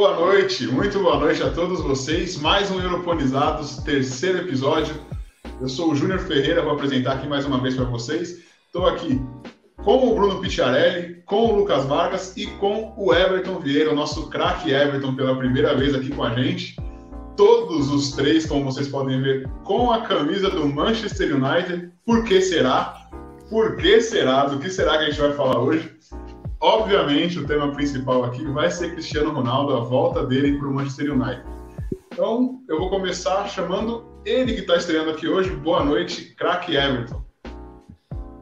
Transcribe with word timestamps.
boa 0.00 0.16
noite, 0.16 0.66
muito 0.66 0.98
boa 0.98 1.18
noite 1.18 1.42
a 1.42 1.50
todos 1.50 1.82
vocês. 1.82 2.38
Mais 2.38 2.70
um 2.70 2.80
Europonizados, 2.80 3.76
terceiro 3.82 4.38
episódio. 4.38 4.94
Eu 5.60 5.68
sou 5.68 5.92
o 5.92 5.94
Júnior 5.94 6.20
Ferreira, 6.20 6.62
vou 6.62 6.72
apresentar 6.72 7.16
aqui 7.16 7.28
mais 7.28 7.44
uma 7.44 7.60
vez 7.60 7.76
para 7.76 7.84
vocês. 7.84 8.42
Estou 8.64 8.86
aqui 8.86 9.20
com 9.84 10.08
o 10.10 10.14
Bruno 10.14 10.40
Picciarelli, 10.40 11.22
com 11.26 11.48
o 11.48 11.56
Lucas 11.56 11.84
Vargas 11.84 12.34
e 12.34 12.46
com 12.46 12.94
o 12.96 13.12
Everton 13.12 13.58
Vieira, 13.60 13.92
o 13.92 13.94
nosso 13.94 14.30
craque 14.30 14.72
Everton, 14.72 15.14
pela 15.14 15.36
primeira 15.36 15.76
vez 15.76 15.94
aqui 15.94 16.08
com 16.08 16.24
a 16.24 16.30
gente. 16.30 16.76
Todos 17.36 17.90
os 17.90 18.12
três, 18.12 18.46
como 18.46 18.64
vocês 18.64 18.88
podem 18.88 19.20
ver, 19.20 19.50
com 19.64 19.92
a 19.92 20.00
camisa 20.00 20.48
do 20.48 20.66
Manchester 20.66 21.36
United. 21.36 21.92
Por 22.06 22.24
que 22.24 22.40
será? 22.40 23.10
Por 23.50 23.76
que 23.76 24.00
será? 24.00 24.46
Do 24.46 24.60
que 24.60 24.70
será 24.70 24.96
que 24.96 25.04
a 25.04 25.10
gente 25.10 25.20
vai 25.20 25.32
falar 25.34 25.60
hoje? 25.60 25.94
Obviamente, 26.62 27.38
o 27.38 27.46
tema 27.46 27.72
principal 27.72 28.22
aqui 28.22 28.44
vai 28.44 28.70
ser 28.70 28.92
Cristiano 28.92 29.30
Ronaldo, 29.30 29.74
a 29.74 29.80
volta 29.80 30.26
dele 30.26 30.58
para 30.58 30.68
o 30.68 30.74
Manchester 30.74 31.10
United. 31.10 31.42
Então, 32.12 32.60
eu 32.68 32.78
vou 32.78 32.90
começar 32.90 33.48
chamando 33.48 34.04
ele 34.26 34.52
que 34.52 34.60
está 34.60 34.76
estreando 34.76 35.08
aqui 35.08 35.26
hoje. 35.26 35.48
Boa 35.56 35.82
noite, 35.82 36.34
craque 36.36 36.76
Everton. 36.76 37.24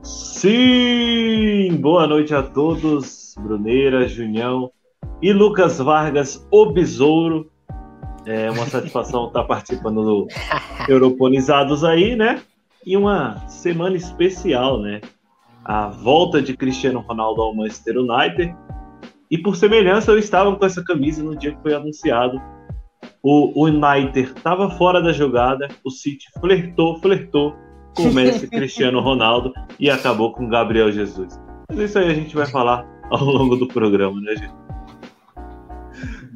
Sim! 0.03 1.77
Boa 1.81 2.09
noite 2.09 2.35
a 2.35 2.43
todos, 2.43 3.37
Bruneira, 3.39 4.09
Junião 4.09 4.73
e 5.23 5.33
Lucas 5.33 5.79
Vargas, 5.79 6.45
o 6.51 6.73
Besouro. 6.73 7.49
É 8.27 8.51
uma 8.51 8.67
satisfação 8.67 9.29
estar 9.29 9.45
participando 9.45 10.03
do 10.03 10.29
Europonizados 10.91 11.85
aí, 11.85 12.17
né? 12.17 12.43
E 12.85 12.97
uma 12.97 13.47
semana 13.47 13.97
especial, 13.97 14.81
né? 14.81 15.01
A 15.65 15.89
volta 15.89 16.41
de 16.41 16.57
Cristiano 16.57 17.01
Ronaldo 17.01 17.43
ao 17.43 17.55
Manchester 17.55 17.99
United. 17.99 18.55
E 19.31 19.39
por 19.39 19.57
semelhança, 19.57 20.11
eu 20.11 20.19
estava 20.19 20.55
com 20.57 20.65
essa 20.65 20.83
camisa 20.83 21.23
no 21.23 21.37
dia 21.37 21.55
que 21.55 21.63
foi 21.63 21.75
anunciado. 21.75 22.41
O, 23.23 23.67
United 23.67 24.33
estava 24.37 24.71
fora 24.71 25.03
da 25.03 25.13
jogada, 25.13 25.69
o 25.85 25.91
City 25.91 26.27
flertou, 26.41 26.99
flertou 27.01 27.55
com 27.95 28.05
o 28.05 28.15
Messi, 28.15 28.49
Cristiano 28.49 29.01
Ronaldo 29.01 29.53
e 29.79 29.91
acabou 29.91 30.33
com 30.33 30.49
Gabriel 30.49 30.91
Jesus. 30.91 31.39
Mas 31.69 31.79
isso 31.79 31.99
aí 31.99 32.11
a 32.11 32.15
gente 32.15 32.35
vai 32.35 32.47
falar 32.47 32.87
ao 33.11 33.25
longo 33.25 33.57
do 33.57 33.69
programa, 33.69 34.21
né, 34.21 34.37
gente? 34.37 34.55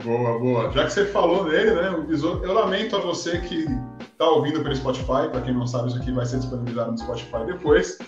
Boa, 0.05 0.39
boa. 0.39 0.71
Já 0.73 0.85
que 0.85 0.93
você 0.93 1.07
falou 1.07 1.45
nele, 1.45 1.71
né, 1.71 1.95
eu 2.43 2.53
lamento 2.53 2.97
a 2.97 3.01
você 3.01 3.39
que 3.39 3.67
está 4.01 4.29
ouvindo 4.29 4.63
pelo 4.63 4.75
Spotify. 4.75 5.29
Para 5.31 5.43
quem 5.43 5.55
não 5.55 5.67
sabe, 5.67 5.89
isso 5.89 5.99
aqui 5.99 6.13
vai 6.13 6.27
ser 6.27 6.39
disponibilizado 6.39 6.93
no 6.93 6.99
Spotify 6.99 7.45
depois. 7.47 7.99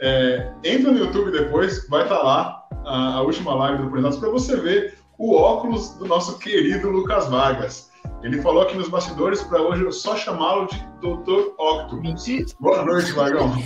É, 0.00 0.50
entra 0.64 0.90
no 0.90 0.98
YouTube 0.98 1.30
depois, 1.30 1.86
vai 1.88 2.02
estar 2.04 2.16
tá 2.16 2.22
lá 2.22 2.66
a, 2.86 3.16
a, 3.16 3.22
última 3.22 3.54
live 3.54 3.82
do 3.82 3.90
Projetos 3.90 4.18
para 4.18 4.30
você 4.30 4.56
ver 4.56 4.98
o 5.18 5.34
óculos 5.34 5.90
do 5.96 6.06
nosso 6.06 6.38
querido 6.38 6.88
Lucas 6.88 7.28
Vargas. 7.28 7.90
Ele 8.22 8.40
falou 8.40 8.62
aqui 8.62 8.74
nos 8.76 8.88
bastidores 8.88 9.42
para 9.42 9.60
hoje 9.60 9.92
só 9.92 10.16
chamá-lo 10.16 10.66
de 10.68 10.78
Dr. 11.00 11.52
Octo. 11.58 12.00
Boa 12.58 12.82
noite, 12.82 13.12
Vargão. 13.12 13.52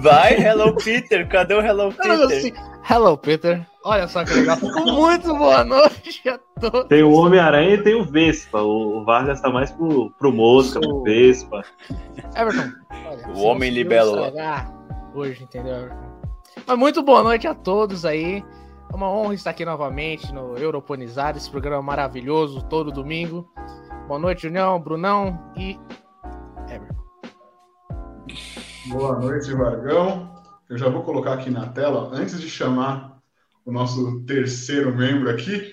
Vai, 0.00 0.34
Hello 0.34 0.74
Peter, 0.76 1.28
cadê 1.28 1.54
o 1.54 1.60
Hello 1.60 1.92
Peter? 1.92 2.12
Assim, 2.12 2.52
Hello 2.88 3.16
Peter, 3.16 3.66
olha 3.84 4.08
só 4.08 4.24
que 4.24 4.32
legal. 4.32 4.58
Muito 4.86 5.34
boa 5.36 5.64
noite 5.64 6.28
a 6.28 6.38
todos. 6.60 6.88
Tem 6.88 7.02
o 7.02 7.12
Homem-Aranha 7.12 7.74
e 7.74 7.82
tem 7.82 7.94
o 7.94 8.04
Vespa. 8.04 8.62
O 8.62 9.04
Vargas 9.04 9.40
tá 9.40 9.50
mais 9.50 9.70
pro, 9.70 10.10
pro 10.18 10.32
Mosca, 10.32 10.80
pro 10.80 11.02
Vespa. 11.02 11.62
Everton, 12.36 12.72
olha, 12.90 13.28
o 13.28 13.42
Homem 13.42 13.70
Libelo. 13.70 14.32
Hoje, 15.14 15.44
entendeu, 15.44 15.74
Everton? 15.74 16.12
Mas 16.66 16.78
muito 16.78 17.02
boa 17.02 17.22
noite 17.22 17.46
a 17.46 17.54
todos 17.54 18.04
aí. 18.04 18.44
É 18.92 18.96
uma 18.96 19.10
honra 19.10 19.34
estar 19.34 19.50
aqui 19.50 19.64
novamente 19.64 20.32
no 20.34 20.56
Europonizado, 20.56 21.38
esse 21.38 21.50
programa 21.50 21.82
maravilhoso, 21.82 22.62
todo 22.62 22.92
domingo. 22.92 23.48
Boa 24.06 24.18
noite, 24.18 24.42
Junião, 24.42 24.78
Brunão 24.78 25.38
e. 25.56 25.78
Boa 28.92 29.18
noite, 29.18 29.50
Vargão. 29.54 30.30
Eu 30.68 30.76
já 30.76 30.86
vou 30.90 31.02
colocar 31.02 31.32
aqui 31.32 31.48
na 31.48 31.66
tela, 31.68 32.10
antes 32.12 32.38
de 32.38 32.46
chamar 32.46 33.16
o 33.64 33.72
nosso 33.72 34.20
terceiro 34.26 34.94
membro 34.94 35.30
aqui, 35.30 35.72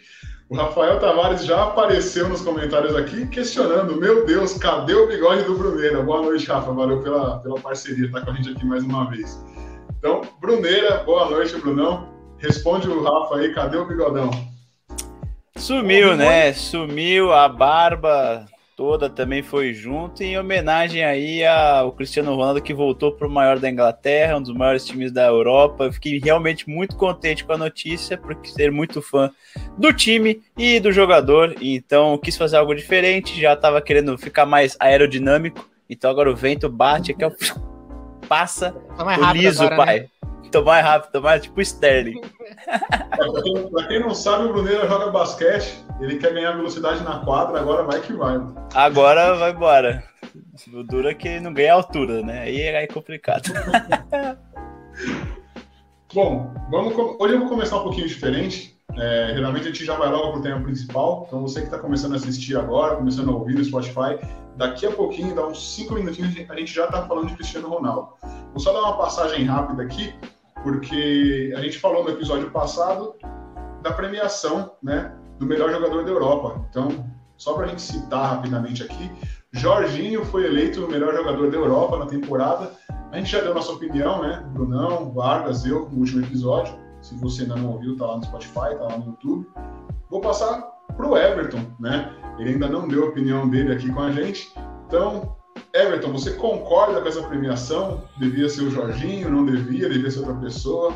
o 0.50 0.56
Rafael 0.56 1.00
Tavares 1.02 1.44
já 1.44 1.64
apareceu 1.64 2.30
nos 2.30 2.40
comentários 2.40 2.96
aqui 2.96 3.28
questionando: 3.28 3.98
Meu 3.98 4.26
Deus, 4.26 4.54
cadê 4.54 4.94
o 4.94 5.06
bigode 5.06 5.44
do 5.44 5.58
Bruneira? 5.58 6.02
Boa 6.02 6.22
noite, 6.22 6.48
Rafa. 6.48 6.72
Valeu 6.72 7.04
pela, 7.04 7.40
pela 7.40 7.60
parceria, 7.60 8.10
tá 8.10 8.22
com 8.22 8.32
a 8.32 8.34
gente 8.36 8.52
aqui 8.52 8.66
mais 8.66 8.86
uma 8.86 9.10
vez. 9.10 9.38
Então, 9.98 10.22
Bruneira, 10.40 11.04
boa 11.04 11.30
noite, 11.30 11.58
Brunão. 11.58 12.08
Responde 12.38 12.88
o 12.88 13.04
Rafa 13.04 13.36
aí: 13.36 13.54
cadê 13.54 13.76
o 13.76 13.86
bigodão? 13.86 14.32
Sumiu, 15.58 16.16
né? 16.16 16.54
Sumiu 16.54 17.34
a 17.34 17.50
barba, 17.50 18.46
toda 18.80 19.10
também 19.10 19.44
foi 19.44 19.74
junto, 19.74 20.24
em 20.24 20.40
homenagem 20.40 21.04
aí 21.04 21.46
ao 21.46 21.92
Cristiano 21.92 22.34
Ronaldo 22.34 22.62
que 22.62 22.74
voltou 22.74 23.12
para 23.12 23.28
o 23.28 23.30
maior 23.30 23.60
da 23.60 23.70
Inglaterra, 23.70 24.38
um 24.38 24.42
dos 24.42 24.56
maiores 24.56 24.86
times 24.86 25.12
da 25.12 25.26
Europa. 25.26 25.84
Eu 25.84 25.92
fiquei 25.92 26.18
realmente 26.18 26.70
muito 26.70 26.96
contente 26.96 27.44
com 27.44 27.52
a 27.52 27.58
notícia, 27.58 28.18
porque 28.18 28.48
ser 28.48 28.72
muito 28.72 29.02
fã 29.02 29.30
do 29.78 29.92
time 29.92 30.42
e 30.58 30.80
do 30.80 30.94
jogador, 30.94 31.58
então 31.60 32.18
quis 32.18 32.38
fazer 32.38 32.56
algo 32.56 32.74
diferente, 32.74 33.42
já 33.42 33.52
estava 33.52 33.82
querendo 33.82 34.18
ficar 34.18 34.46
mais 34.46 34.78
aerodinâmico, 34.80 35.70
então 35.90 36.10
agora 36.10 36.32
o 36.32 36.36
vento 36.36 36.70
bate 36.70 37.12
aqui, 37.12 37.26
ó, 37.26 37.32
passa 38.30 38.72
tá 38.96 39.34
liso, 39.34 39.64
agora, 39.64 39.76
pai. 39.76 40.00
Né? 40.00 40.10
Tô 40.52 40.64
mais 40.64 40.86
rápido, 40.86 41.12
tô 41.12 41.22
mais 41.22 41.42
tipo 41.42 41.60
Sterling. 41.62 42.22
pra, 42.66 43.42
quem, 43.44 43.70
pra 43.70 43.88
quem 43.88 44.00
não 44.00 44.16
sabe, 44.16 44.46
o 44.46 44.54
Bruneiro 44.54 44.88
joga 44.88 45.12
basquete, 45.12 45.84
ele 46.00 46.18
quer 46.18 46.34
ganhar 46.34 46.54
velocidade 46.54 47.04
na 47.04 47.20
quadra, 47.20 47.60
agora 47.60 47.84
vai 47.84 48.00
que 48.00 48.14
vai. 48.14 48.40
Agora 48.74 49.36
vai 49.36 49.52
embora. 49.52 50.04
O 50.74 50.84
duro 50.84 51.10
é 51.10 51.14
que 51.14 51.40
não 51.40 51.54
ganha 51.54 51.74
altura, 51.74 52.22
né? 52.22 52.42
Aí 52.44 52.62
é 52.62 52.88
complicado. 52.88 53.52
Bom, 56.14 56.54
vamos, 56.72 56.96
hoje 57.20 57.36
eu 57.36 57.40
vou 57.40 57.50
começar 57.50 57.78
um 57.78 57.84
pouquinho 57.84 58.08
diferente. 58.08 58.79
É, 58.98 59.34
geralmente 59.34 59.64
a 59.64 59.72
gente 59.72 59.86
já 59.86 59.96
vai 59.96 60.10
logo 60.10 60.34
pro 60.34 60.42
tema 60.42 60.62
principal. 60.62 61.26
Então 61.28 61.42
você 61.42 61.62
que 61.62 61.68
está 61.68 61.80
começando 61.80 62.14
a 62.14 62.16
assistir 62.16 62.58
agora, 62.58 62.96
começando 62.96 63.30
a 63.30 63.34
ouvir 63.34 63.56
no 63.56 63.64
Spotify, 63.64 64.20
daqui 64.58 64.86
a 64.86 64.92
pouquinho, 64.92 65.36
dá 65.36 65.46
uns 65.46 65.76
5 65.76 65.94
minutinhos, 65.94 66.36
a 66.50 66.56
gente 66.56 66.74
já 66.74 66.86
está 66.86 67.06
falando 67.06 67.28
de 67.28 67.36
Cristiano 67.36 67.70
Ronaldo. 67.70 68.10
Vou 68.52 68.60
só 68.60 68.74
dar 68.74 68.82
uma 68.82 68.98
passagem 68.98 69.46
rápida 69.46 69.84
aqui 69.84 70.14
porque 70.64 71.54
a 71.56 71.62
gente 71.62 71.80
falou 71.80 72.04
no 72.04 72.10
episódio 72.10 72.52
passado 72.52 73.16
da 73.82 73.92
premiação 73.94 74.74
né, 74.84 75.16
do 75.38 75.46
melhor 75.46 75.72
jogador 75.72 76.04
da 76.04 76.12
Europa. 76.12 76.66
Então, 76.70 77.06
só 77.38 77.54
para 77.54 77.66
a 77.66 77.68
gente 77.70 77.82
citar 77.82 78.36
rapidamente 78.36 78.84
aqui, 78.84 79.10
Jorginho 79.52 80.26
foi 80.26 80.46
eleito 80.46 80.86
o 80.86 80.90
melhor 80.90 81.16
jogador 81.16 81.50
da 81.50 81.58
Europa 81.58 81.98
na 81.98 82.06
temporada. 82.06 82.72
A 83.12 83.18
gente 83.18 83.32
já 83.32 83.42
deu 83.42 83.54
nossa 83.54 83.72
opinião, 83.72 84.22
né? 84.22 84.44
Brunão, 84.54 85.12
Vargas, 85.12 85.66
eu, 85.66 85.90
no 85.90 86.00
último 86.00 86.24
episódio. 86.24 86.74
Se 87.02 87.16
você 87.16 87.44
ainda 87.44 87.56
não 87.56 87.72
ouviu, 87.72 87.96
tá 87.96 88.06
lá 88.06 88.18
no 88.18 88.24
Spotify, 88.24 88.76
tá 88.78 88.88
lá 88.90 88.98
no 88.98 89.06
YouTube. 89.08 89.48
Vou 90.10 90.22
passar 90.22 90.62
pro 90.98 91.16
Everton, 91.16 91.66
né? 91.80 92.14
Ele 92.38 92.52
ainda 92.52 92.68
não 92.68 92.88
deu 92.88 93.06
a 93.06 93.10
opinião 93.10 93.48
dele 93.50 93.74
aqui 93.74 93.92
com 93.92 94.02
a 94.02 94.12
gente. 94.12 94.52
Então, 94.88 95.36
Everton, 95.74 96.12
você 96.12 96.34
concorda 96.34 97.02
com 97.02 97.08
essa 97.08 97.22
premiação? 97.28 98.04
Devia 98.18 98.50
ser 98.50 98.64
o 98.64 98.72
Jorginho, 98.72 99.30
não 99.30 99.46
devia, 99.46 99.90
devia 99.90 100.10
ser 100.10 100.20
outra 100.20 100.36
pessoa? 100.36 100.94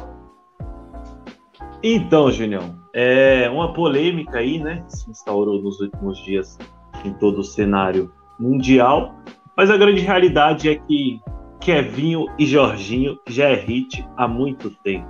Então, 1.81 2.31
Junião, 2.31 2.75
é 2.93 3.49
uma 3.49 3.73
polêmica 3.73 4.39
aí, 4.39 4.59
né? 4.59 4.83
Se 4.87 5.09
instaurou 5.09 5.61
nos 5.61 5.79
últimos 5.79 6.17
dias 6.23 6.57
em 7.03 7.13
todo 7.13 7.39
o 7.39 7.43
cenário 7.43 8.11
mundial, 8.39 9.15
mas 9.55 9.69
a 9.69 9.77
grande 9.77 10.01
realidade 10.01 10.69
é 10.69 10.75
que 10.75 11.19
Kevinho 11.59 12.25
e 12.37 12.45
Jorginho 12.45 13.17
já 13.27 13.49
é 13.49 13.55
hit 13.55 14.05
há 14.17 14.27
muito 14.27 14.69
tempo. 14.83 15.07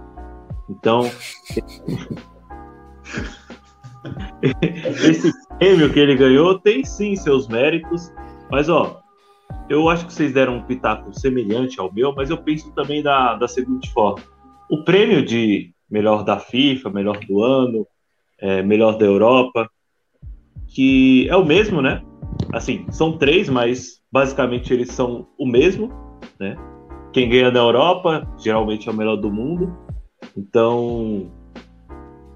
Então, 0.70 1.10
esse 4.42 5.32
prêmio 5.58 5.92
que 5.92 6.00
ele 6.00 6.16
ganhou 6.16 6.60
tem 6.60 6.84
sim 6.84 7.16
seus 7.16 7.48
méritos, 7.48 8.12
mas 8.50 8.70
ó, 8.70 9.02
eu 9.70 9.90
acho 9.90 10.06
que 10.06 10.14
vocês 10.14 10.34
deram 10.34 10.58
um 10.58 10.64
pitaco 10.64 11.14
semelhante 11.18 11.80
ao 11.80 11.94
meu, 11.94 12.14
mas 12.14 12.30
eu 12.30 12.38
penso 12.38 12.72
também 12.74 13.02
da, 13.02 13.36
da 13.36 13.48
seguinte 13.48 13.92
forma: 13.92 14.24
o 14.70 14.84
prêmio 14.84 15.24
de 15.26 15.74
melhor 15.90 16.24
da 16.24 16.40
FIFA, 16.40 16.90
melhor 16.90 17.20
do 17.20 17.42
ano, 17.42 17.88
é, 18.40 18.62
melhor 18.62 18.98
da 18.98 19.06
Europa, 19.06 19.70
que 20.68 21.28
é 21.30 21.36
o 21.36 21.46
mesmo, 21.46 21.82
né? 21.82 22.02
Assim, 22.52 22.86
são 22.90 23.18
três, 23.18 23.48
mas 23.48 24.02
basicamente 24.12 24.74
eles 24.74 24.92
são 24.92 25.28
o 25.38 25.46
mesmo, 25.46 25.90
né? 26.40 26.56
Quem 27.12 27.30
ganha 27.30 27.52
da 27.52 27.60
Europa 27.60 28.28
geralmente 28.40 28.90
é 28.90 28.92
o 28.92 28.96
melhor 28.96 29.18
do 29.18 29.32
mundo. 29.32 29.78
Então, 30.36 31.32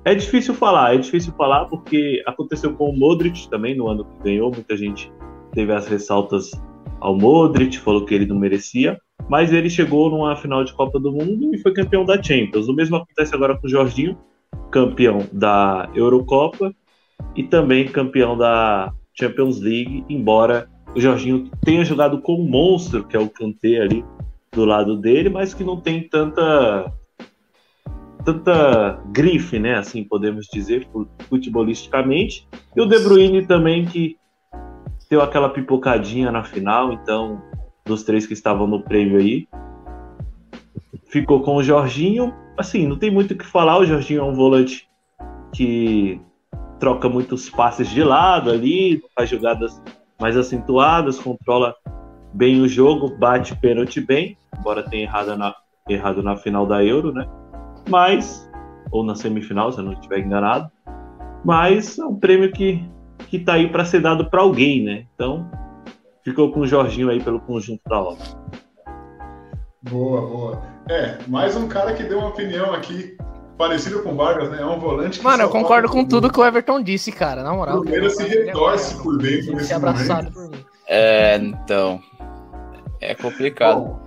é 0.06 0.16
difícil 0.16 0.54
falar, 0.54 0.96
é 0.96 0.98
difícil 0.98 1.34
falar 1.34 1.66
porque 1.66 2.24
aconteceu 2.26 2.74
com 2.74 2.90
o 2.90 2.98
Modric 2.98 3.50
também 3.50 3.76
no 3.76 3.88
ano 3.88 4.06
que 4.06 4.24
ganhou, 4.24 4.52
muita 4.52 4.78
gente 4.78 5.12
teve 5.52 5.74
as 5.74 5.88
ressaltas 5.88 6.52
ao 7.00 7.16
Modric, 7.16 7.78
falou 7.80 8.06
que 8.06 8.14
ele 8.14 8.26
não 8.26 8.38
merecia, 8.38 9.00
mas 9.30 9.52
ele 9.52 9.70
chegou 9.70 10.10
numa 10.10 10.36
final 10.36 10.64
de 10.64 10.74
Copa 10.74 11.00
do 11.00 11.12
Mundo 11.12 11.54
e 11.54 11.58
foi 11.58 11.74
campeão 11.74 12.06
da 12.06 12.22
Champions. 12.22 12.68
O 12.68 12.74
mesmo 12.74 12.96
acontece 12.96 13.36
agora 13.36 13.58
com 13.58 13.68
o 13.68 13.70
Jorginho, 13.70 14.18
campeão 14.72 15.28
da 15.32 15.90
Eurocopa 15.94 16.74
e 17.36 17.44
também 17.44 17.88
campeão 17.88 18.38
da 18.38 18.94
Champions 19.14 19.60
League, 19.60 20.06
embora 20.08 20.70
o 20.96 21.02
Jorginho 21.02 21.50
tenha 21.64 21.84
jogado 21.84 22.22
com 22.22 22.36
o 22.36 22.50
monstro, 22.50 23.04
que 23.04 23.18
é 23.18 23.20
o 23.20 23.30
Kanté 23.30 23.82
ali 23.82 24.06
do 24.52 24.66
lado 24.66 24.96
dele, 24.96 25.30
mas 25.30 25.54
que 25.54 25.64
não 25.64 25.80
tem 25.80 26.08
tanta 26.08 26.92
tanta 28.28 29.02
grife, 29.06 29.58
né, 29.58 29.76
assim 29.76 30.04
podemos 30.04 30.48
dizer, 30.52 30.86
futebolisticamente. 31.30 32.46
E 32.76 32.82
o 32.82 32.86
De 32.86 33.00
Bruyne 33.00 33.48
também 33.48 33.86
que 33.86 34.18
deu 35.10 35.22
aquela 35.22 35.48
pipocadinha 35.48 36.30
na 36.30 36.44
final, 36.44 36.92
então 36.92 37.42
dos 37.86 38.04
três 38.04 38.28
que 38.28 38.34
estavam 38.34 38.68
no 38.68 38.84
prêmio 38.84 39.18
aí, 39.18 39.48
ficou 41.06 41.42
com 41.42 41.56
o 41.56 41.64
Jorginho. 41.64 42.34
Assim, 42.58 42.86
não 42.86 42.98
tem 42.98 43.10
muito 43.10 43.34
o 43.34 43.38
que 43.38 43.46
falar, 43.46 43.78
o 43.78 43.86
Jorginho 43.86 44.20
é 44.20 44.24
um 44.26 44.34
volante 44.34 44.90
que 45.54 46.20
troca 46.82 47.08
muitos 47.08 47.50
passes 47.50 47.90
de 47.90 48.04
lado 48.04 48.52
ali, 48.52 49.02
faz 49.16 49.30
jogadas 49.30 49.82
mais 50.20 50.36
acentuadas, 50.36 51.18
controla 51.18 51.74
bem 52.34 52.60
o 52.60 52.68
jogo, 52.68 53.16
bate 53.18 53.56
pênalti 53.56 54.02
bem, 54.02 54.38
embora 54.60 54.84
tenha 54.84 55.04
errado 55.04 55.38
na, 55.38 55.56
errado 55.88 56.22
na 56.22 56.36
final 56.36 56.66
da 56.66 56.84
Euro, 56.84 57.14
né? 57.14 57.26
Mas, 57.88 58.50
ou 58.92 59.04
na 59.04 59.16
semifinal, 59.16 59.72
se 59.72 59.80
eu 59.80 59.84
não 59.84 59.94
estiver 59.94 60.20
enganado. 60.20 60.70
Mas 61.44 61.98
é 61.98 62.06
um 62.06 62.16
prêmio 62.16 62.52
que, 62.52 62.84
que 63.30 63.40
tá 63.40 63.54
aí 63.54 63.70
para 63.70 63.86
ser 63.86 64.02
dado 64.02 64.30
para 64.30 64.42
alguém, 64.42 64.84
né? 64.84 65.06
Então, 65.16 65.50
ficou 66.24 66.52
com 66.52 66.62
o 66.62 66.68
Jorginho 66.68 67.10
aí 67.10 67.22
pelo 67.22 67.40
conjunto 67.40 67.82
da 67.88 68.00
obra. 68.02 68.26
Boa, 69.90 70.22
boa. 70.22 70.62
É, 70.90 71.18
mais 71.28 71.56
um 71.56 71.68
cara 71.68 71.94
que 71.94 72.04
deu 72.04 72.20
uma 72.20 72.30
opinião 72.30 72.74
aqui 72.74 73.18
parecido 73.58 74.04
com 74.04 74.12
o 74.12 74.16
Vargas, 74.16 74.50
né? 74.50 74.62
É 74.62 74.66
um 74.66 74.80
volante. 74.80 75.22
Mano, 75.24 75.44
eu 75.44 75.50
concordo 75.50 75.90
com 75.90 76.06
tudo 76.06 76.32
que 76.32 76.40
o 76.40 76.46
Everton 76.46 76.82
disse, 76.82 77.12
cara. 77.12 77.44
Na 77.44 77.54
moral. 77.54 77.80
O 77.80 77.84
Palmeiras 77.84 78.16
se 78.16 78.24
retorce 78.24 79.02
por 79.02 79.18
dentro 79.18 79.56
nesse 79.56 79.74
abraçado 79.74 80.32
por 80.32 80.50
mim. 80.50 80.64
É, 80.88 81.38
então. 81.38 82.02
É 83.02 83.14
complicado. 83.16 83.80
Bom, 83.80 84.07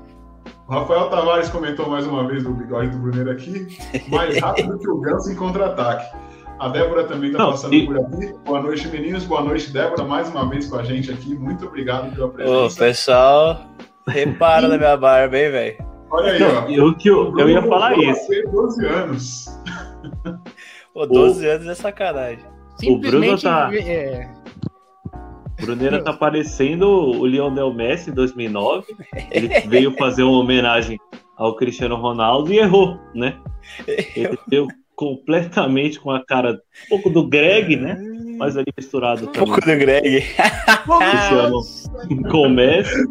o 0.70 0.72
Rafael 0.72 1.10
Tavares 1.10 1.48
comentou 1.48 1.90
mais 1.90 2.06
uma 2.06 2.24
vez 2.28 2.46
o 2.46 2.52
bigode 2.52 2.90
do 2.90 2.98
Bruneiro 2.98 3.32
aqui. 3.32 3.76
Mais 4.08 4.38
rápido 4.38 4.78
que 4.78 4.88
o 4.88 5.00
Ganso 5.00 5.32
em 5.32 5.34
contra-ataque. 5.34 6.16
A 6.60 6.68
Débora 6.68 7.04
também 7.04 7.32
está 7.32 7.44
passando 7.44 7.74
e... 7.74 7.86
por 7.86 7.98
aqui. 7.98 8.32
Boa 8.44 8.62
noite, 8.62 8.86
meninos. 8.86 9.24
Boa 9.24 9.42
noite, 9.42 9.72
Débora, 9.72 10.04
mais 10.04 10.28
uma 10.28 10.48
vez 10.48 10.68
com 10.68 10.76
a 10.76 10.84
gente 10.84 11.10
aqui. 11.10 11.34
Muito 11.34 11.66
obrigado 11.66 12.14
pela 12.14 12.28
presença. 12.28 12.54
Ô, 12.54 12.86
pessoal, 12.86 13.60
repara 14.06 14.68
na 14.68 14.78
minha 14.78 14.96
barba, 14.96 15.36
hein, 15.36 15.50
velho? 15.50 15.84
Olha 16.08 16.32
aí, 16.32 16.42
ó. 16.42 16.68
Eu, 16.68 16.94
que 16.96 17.10
eu, 17.10 17.36
eu 17.36 17.50
ia 17.50 17.62
falar 17.62 17.98
isso. 17.98 18.28
12 18.52 18.86
anos. 18.86 19.46
Pô, 20.94 21.04
12 21.04 21.46
o... 21.46 21.50
anos 21.50 21.66
é 21.66 21.74
sacanagem. 21.74 22.44
O 22.86 22.96
Bruno 22.96 23.36
tá. 23.40 23.70
É... 23.74 24.39
Bruneira 25.60 26.02
tá 26.02 26.12
parecendo 26.12 26.86
o 26.88 27.26
Lionel 27.26 27.72
Messi 27.72 28.10
em 28.10 28.14
2009. 28.14 28.86
Ele 29.30 29.48
veio 29.68 29.92
fazer 29.96 30.22
uma 30.22 30.38
homenagem 30.38 30.98
ao 31.36 31.56
Cristiano 31.56 31.96
Ronaldo 31.96 32.52
e 32.52 32.58
errou, 32.58 32.98
né? 33.14 33.38
Ele 33.86 34.38
deu 34.48 34.68
completamente 34.94 35.98
com 35.98 36.10
a 36.10 36.24
cara 36.24 36.60
um 36.86 36.88
pouco 36.88 37.10
do 37.10 37.26
Greg, 37.26 37.76
né? 37.76 37.96
Mas 38.38 38.56
ali 38.56 38.66
misturado 38.76 39.24
um 39.24 39.32
pouco 39.32 39.60
do 39.60 39.66
Greg. 39.66 40.24
Cristiano 40.98 42.30
com 42.30 42.48
Messi. 42.48 43.04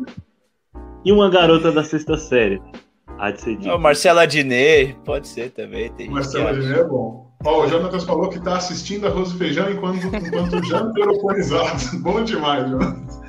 E 1.05 1.11
uma 1.11 1.29
garota 1.29 1.71
da 1.71 1.83
sexta 1.83 2.17
série. 2.17 2.61
Há 3.17 3.31
de 3.31 3.41
ser 3.41 3.57
dito. 3.57 3.79
Marcela 3.79 4.25
Diné, 4.25 4.95
pode 5.03 5.27
ser 5.27 5.51
também. 5.51 5.91
Tem 5.93 6.09
Marcela 6.09 6.53
Diné 6.53 6.79
é 6.79 6.83
bom. 6.83 7.28
Ó, 7.45 7.63
o 7.63 7.68
Jonatas 7.69 8.03
falou 8.03 8.30
que 8.30 8.38
está 8.38 8.57
assistindo 8.57 9.07
Arroz 9.07 9.31
e 9.31 9.38
Feijão 9.38 9.71
enquanto, 9.71 10.06
enquanto 10.07 10.63
janta 10.65 11.00
europeizado. 11.00 11.97
bom 12.03 12.24
demais, 12.24 12.69
Jonatas. 12.69 13.21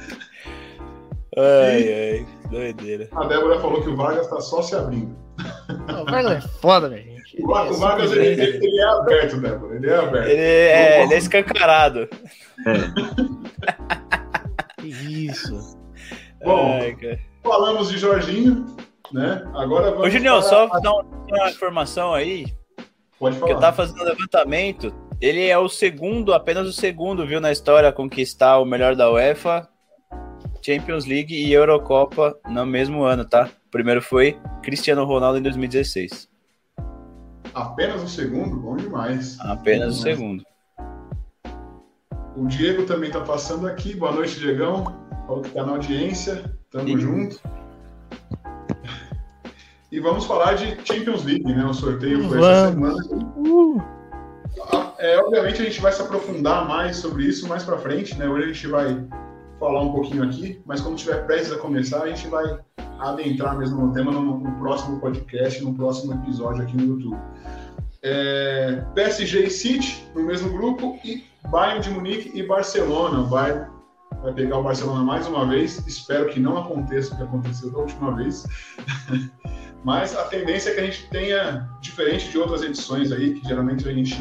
Ai, 1.37 1.83
e 1.83 1.93
ai, 1.93 2.27
doideira. 2.51 3.09
A 3.13 3.25
Débora 3.27 3.61
falou 3.61 3.81
que 3.83 3.89
o 3.89 3.97
Vargas 3.97 4.25
está 4.25 4.41
só 4.41 4.63
se 4.63 4.75
abrindo. 4.75 5.17
Não, 5.87 6.03
o 6.03 6.05
Vargas 6.05 6.45
é 6.45 6.49
foda, 6.61 6.91
gente. 6.91 7.41
O, 7.41 7.57
é 7.57 7.73
Vargas 7.73 8.11
ele, 8.11 8.27
ele, 8.27 8.67
ele, 8.67 8.81
é 8.81 8.85
aberto, 8.85 9.37
Débora. 9.37 9.77
Ele 9.77 9.89
é 9.89 9.97
aberto. 9.97 10.29
Ele 10.29 10.43
é, 10.43 11.03
ele 11.05 11.15
é 11.15 11.19
escancarado. 11.19 12.09
É. 12.67 12.75
que 14.81 14.89
isso. 14.89 15.79
Bom, 16.45 16.81
ai, 16.81 16.97
falamos 17.45 17.91
de 17.91 17.99
Jorginho, 17.99 18.67
né? 19.13 19.49
Agora 19.55 19.93
vamos. 19.93 20.07
Ô, 20.07 20.11
Julião, 20.11 20.43
só 20.43 20.69
a... 20.73 20.81
dar 20.81 20.93
uma 20.93 21.49
informação 21.49 22.13
aí. 22.13 22.47
Pode 23.21 23.37
falar. 23.37 23.51
Que 23.51 23.55
eu 23.55 23.61
tava 23.61 23.77
fazendo 23.77 24.03
levantamento. 24.03 24.95
Ele 25.21 25.47
é 25.47 25.59
o 25.59 25.69
segundo, 25.69 26.33
apenas 26.33 26.67
o 26.67 26.73
segundo, 26.73 27.27
viu, 27.27 27.39
na 27.39 27.53
história 27.53 27.91
a 27.91 27.93
conquistar 27.93 28.59
o 28.59 28.65
melhor 28.65 28.97
da 28.97 29.13
UEFA, 29.13 29.69
Champions 30.65 31.05
League 31.05 31.35
e 31.35 31.53
Eurocopa 31.53 32.35
no 32.49 32.65
mesmo 32.65 33.03
ano, 33.03 33.27
tá? 33.27 33.51
O 33.67 33.71
primeiro 33.71 34.01
foi 34.01 34.39
Cristiano 34.63 35.05
Ronaldo 35.05 35.39
em 35.39 35.43
2016. 35.43 36.31
Apenas 37.53 38.03
o 38.03 38.09
segundo? 38.09 38.57
Bom 38.57 38.77
demais. 38.77 39.39
Apenas 39.41 39.97
Bom 39.97 40.01
o 40.01 40.03
segundo. 40.03 40.45
O 42.35 42.47
Diego 42.47 42.87
também 42.87 43.11
tá 43.11 43.21
passando 43.21 43.67
aqui. 43.67 43.95
Boa 43.95 44.13
noite, 44.13 44.41
Diegão. 44.41 44.85
Falou 45.27 45.43
que 45.43 45.51
tá 45.51 45.63
na 45.63 45.73
audiência. 45.73 46.57
Tamo 46.71 46.89
Sim. 46.89 46.99
junto. 46.99 47.41
E 49.91 49.99
vamos 49.99 50.25
falar 50.25 50.55
de 50.55 50.77
Champions 50.85 51.25
League, 51.25 51.45
né? 51.45 51.65
O 51.65 51.75
sorteio 51.75 52.29
foi 52.29 52.39
essa 52.39 52.71
semana. 52.71 52.97
Uh. 53.37 53.83
É, 54.99 55.19
obviamente 55.19 55.63
a 55.63 55.65
gente 55.65 55.81
vai 55.81 55.91
se 55.91 56.01
aprofundar 56.01 56.69
mais 56.69 56.97
sobre 56.97 57.25
isso 57.25 57.49
mais 57.49 57.65
para 57.65 57.77
frente, 57.79 58.17
né? 58.17 58.29
Hoje 58.29 58.45
a 58.45 58.53
gente 58.53 58.67
vai 58.69 59.05
falar 59.59 59.83
um 59.83 59.93
pouquinho 59.93 60.23
aqui, 60.23 60.63
mas 60.65 60.81
quando 60.81 60.97
tiver 60.97 61.27
prestes 61.27 61.53
a 61.53 61.59
começar, 61.59 62.05
a 62.05 62.09
gente 62.09 62.29
vai 62.29 62.59
adentrar 63.01 63.59
mesmo 63.59 63.87
no 63.87 63.93
tema 63.93 64.13
no, 64.13 64.39
no 64.39 64.59
próximo 64.59 65.01
podcast, 65.01 65.63
no 65.65 65.75
próximo 65.75 66.15
episódio 66.15 66.63
aqui 66.63 66.77
no 66.77 66.95
YouTube. 66.95 67.19
É, 68.03 68.85
PSG 68.95 69.45
e 69.45 69.51
City 69.51 70.09
no 70.15 70.23
mesmo 70.23 70.51
grupo 70.51 70.99
e 71.05 71.25
Bayern 71.51 71.81
de 71.81 71.91
Munique 71.91 72.31
e 72.39 72.47
Barcelona. 72.47 73.21
O 73.21 73.27
Bayern 73.27 73.67
vai 74.23 74.33
pegar 74.35 74.59
o 74.59 74.63
Barcelona 74.63 75.03
mais 75.03 75.27
uma 75.27 75.47
vez. 75.47 75.85
Espero 75.87 76.29
que 76.29 76.39
não 76.39 76.59
aconteça 76.59 77.13
o 77.13 77.17
que 77.17 77.23
aconteceu 77.25 77.71
da 77.71 77.79
última 77.79 78.15
vez. 78.15 78.47
Mas 79.85 80.17
a 80.17 80.25
tendência 80.25 80.71
é 80.71 80.75
que 80.75 80.81
a 80.81 80.85
gente 80.85 81.09
tenha, 81.09 81.69
diferente 81.81 82.31
de 82.31 82.39
outras 82.39 82.63
edições 82.63 83.11
aí, 83.13 83.35
que 83.35 83.49
geralmente 83.49 83.89
a 83.89 83.93
gente. 83.93 84.17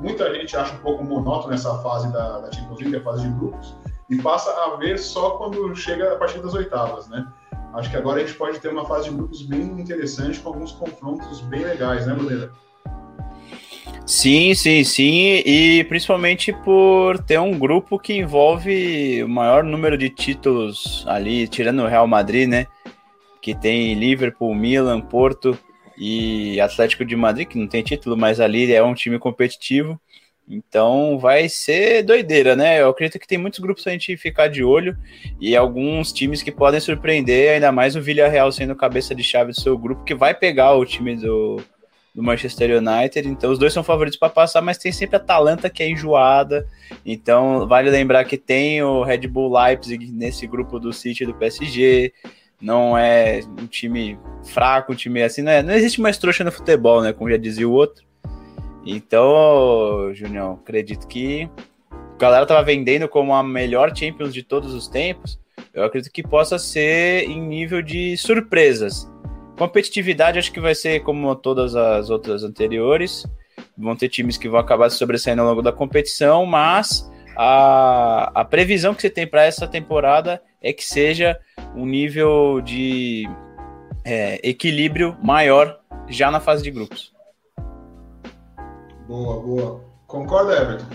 Muita 0.00 0.32
gente 0.34 0.54
acha 0.56 0.74
um 0.74 0.78
pouco 0.78 1.02
monótono 1.02 1.54
essa 1.54 1.78
fase 1.78 2.12
da, 2.12 2.40
da 2.40 2.52
Champions 2.52 2.80
League, 2.80 2.96
a 2.96 3.02
fase 3.02 3.22
de 3.22 3.34
grupos, 3.34 3.74
e 4.10 4.16
passa 4.16 4.50
a 4.50 4.76
ver 4.76 4.98
só 4.98 5.30
quando 5.30 5.74
chega 5.74 6.12
a 6.12 6.16
partir 6.16 6.40
das 6.40 6.52
oitavas, 6.52 7.08
né? 7.08 7.26
Acho 7.74 7.90
que 7.90 7.96
agora 7.96 8.20
a 8.20 8.26
gente 8.26 8.36
pode 8.36 8.60
ter 8.60 8.68
uma 8.68 8.84
fase 8.84 9.08
de 9.08 9.16
grupos 9.16 9.42
bem 9.42 9.62
interessante, 9.80 10.38
com 10.40 10.50
alguns 10.50 10.72
confrontos 10.72 11.40
bem 11.42 11.64
legais, 11.64 12.06
né, 12.06 12.14
Bruneira? 12.14 12.52
Sim, 14.06 14.54
sim, 14.54 14.84
sim, 14.84 15.42
e 15.46 15.82
principalmente 15.84 16.52
por 16.52 17.18
ter 17.18 17.40
um 17.40 17.58
grupo 17.58 17.98
que 17.98 18.12
envolve 18.12 19.24
o 19.24 19.28
maior 19.28 19.64
número 19.64 19.96
de 19.96 20.10
títulos 20.10 21.04
ali, 21.08 21.48
tirando 21.48 21.82
o 21.82 21.86
Real 21.86 22.06
Madrid, 22.06 22.46
né? 22.46 22.66
Que 23.44 23.54
tem 23.54 23.92
Liverpool, 23.92 24.54
Milan, 24.54 25.02
Porto 25.02 25.58
e 25.98 26.58
Atlético 26.58 27.04
de 27.04 27.14
Madrid, 27.14 27.46
que 27.46 27.58
não 27.58 27.66
tem 27.66 27.82
título, 27.82 28.16
mas 28.16 28.40
ali 28.40 28.72
é 28.72 28.82
um 28.82 28.94
time 28.94 29.18
competitivo. 29.18 30.00
Então 30.48 31.18
vai 31.18 31.46
ser 31.50 32.02
doideira, 32.02 32.56
né? 32.56 32.80
Eu 32.80 32.88
acredito 32.88 33.18
que 33.18 33.26
tem 33.26 33.36
muitos 33.36 33.60
grupos 33.60 33.86
a 33.86 33.90
gente 33.90 34.16
ficar 34.16 34.48
de 34.48 34.64
olho 34.64 34.96
e 35.38 35.54
alguns 35.54 36.10
times 36.10 36.42
que 36.42 36.50
podem 36.50 36.80
surpreender, 36.80 37.52
ainda 37.52 37.70
mais 37.70 37.94
o 37.94 38.00
Villarreal 38.00 38.50
sendo 38.50 38.74
cabeça 38.74 39.14
de 39.14 39.22
chave 39.22 39.52
do 39.52 39.60
seu 39.60 39.76
grupo, 39.76 40.04
que 40.04 40.14
vai 40.14 40.32
pegar 40.34 40.72
o 40.72 40.86
time 40.86 41.14
do, 41.14 41.62
do 42.14 42.22
Manchester 42.22 42.78
United. 42.78 43.28
Então, 43.28 43.52
os 43.52 43.58
dois 43.58 43.74
são 43.74 43.84
favoritos 43.84 44.18
para 44.18 44.30
passar, 44.30 44.62
mas 44.62 44.78
tem 44.78 44.90
sempre 44.90 45.16
a 45.16 45.18
Atalanta 45.18 45.68
que 45.68 45.82
é 45.82 45.90
enjoada. 45.90 46.66
Então, 47.04 47.68
vale 47.68 47.90
lembrar 47.90 48.24
que 48.24 48.38
tem 48.38 48.82
o 48.82 49.02
Red 49.02 49.26
Bull 49.26 49.52
Leipzig 49.52 50.10
nesse 50.12 50.46
grupo 50.46 50.78
do 50.78 50.94
City 50.94 51.24
e 51.24 51.26
do 51.26 51.34
PSG. 51.34 52.12
Não 52.64 52.96
é 52.96 53.40
um 53.60 53.66
time 53.66 54.18
fraco, 54.42 54.94
um 54.94 54.96
time 54.96 55.22
assim. 55.22 55.42
Não, 55.42 55.52
é, 55.52 55.62
não 55.62 55.74
existe 55.74 56.00
mais 56.00 56.16
trouxa 56.16 56.42
no 56.42 56.50
futebol, 56.50 57.02
né? 57.02 57.12
Como 57.12 57.30
já 57.30 57.36
dizia 57.36 57.68
o 57.68 57.72
outro. 57.72 58.02
Então, 58.86 60.10
Junião, 60.14 60.58
acredito 60.62 61.06
que 61.06 61.46
a 61.90 62.18
galera 62.18 62.46
tava 62.46 62.62
vendendo 62.62 63.06
como 63.06 63.34
a 63.34 63.42
melhor 63.42 63.94
Champions 63.94 64.32
de 64.32 64.42
todos 64.42 64.72
os 64.72 64.88
tempos. 64.88 65.38
Eu 65.74 65.84
acredito 65.84 66.10
que 66.10 66.22
possa 66.22 66.58
ser 66.58 67.24
em 67.24 67.38
nível 67.38 67.82
de 67.82 68.16
surpresas. 68.16 69.06
Competitividade 69.58 70.38
acho 70.38 70.50
que 70.50 70.58
vai 70.58 70.74
ser 70.74 71.00
como 71.00 71.36
todas 71.36 71.76
as 71.76 72.08
outras 72.08 72.44
anteriores. 72.44 73.26
Vão 73.76 73.94
ter 73.94 74.08
times 74.08 74.38
que 74.38 74.48
vão 74.48 74.58
acabar 74.58 74.88
se 74.88 74.96
sobressaindo 74.96 75.42
ao 75.42 75.48
longo 75.48 75.60
da 75.60 75.70
competição, 75.70 76.46
mas 76.46 77.10
a, 77.36 78.30
a 78.34 78.44
previsão 78.44 78.94
que 78.94 79.02
você 79.02 79.10
tem 79.10 79.26
para 79.26 79.44
essa 79.44 79.66
temporada 79.66 80.42
é 80.62 80.72
que 80.72 80.84
seja 80.84 81.38
um 81.74 81.84
nível 81.84 82.60
de 82.60 83.28
é, 84.04 84.40
equilíbrio 84.48 85.16
maior 85.22 85.80
já 86.08 86.30
na 86.30 86.40
fase 86.40 86.62
de 86.62 86.70
grupos. 86.70 87.12
Boa, 89.06 89.40
boa. 89.40 89.84
Concorda, 90.06 90.56
Everton? 90.56 90.86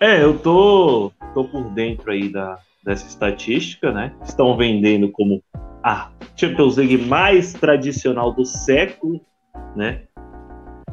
É, 0.00 0.22
eu 0.22 0.38
tô, 0.38 1.12
tô 1.32 1.44
por 1.44 1.70
dentro 1.70 2.10
aí 2.10 2.28
da, 2.28 2.58
dessa 2.84 3.06
estatística, 3.06 3.92
né? 3.92 4.14
Estão 4.22 4.56
vendendo 4.56 5.10
como 5.10 5.42
a 5.82 6.10
Champions 6.36 6.76
League 6.76 6.98
mais 6.98 7.52
tradicional 7.52 8.32
do 8.32 8.44
século, 8.44 9.20
né? 9.76 10.02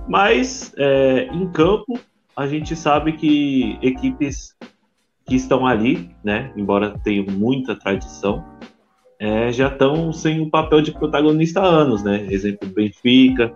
Mas 0.07 0.73
é, 0.77 1.25
em 1.25 1.49
campo 1.51 1.99
a 2.41 2.47
gente 2.47 2.75
sabe 2.75 3.13
que 3.13 3.77
equipes 3.81 4.55
que 5.25 5.35
estão 5.35 5.65
ali, 5.65 6.09
né? 6.23 6.51
Embora 6.57 6.97
tenham 7.03 7.25
muita 7.27 7.75
tradição, 7.75 8.43
é, 9.19 9.51
já 9.51 9.67
estão 9.67 10.11
sem 10.11 10.41
o 10.41 10.49
papel 10.49 10.81
de 10.81 10.91
protagonista 10.91 11.61
há 11.61 11.65
anos, 11.65 12.03
né? 12.03 12.25
Exemplo 12.29 12.67
Benfica, 12.69 13.53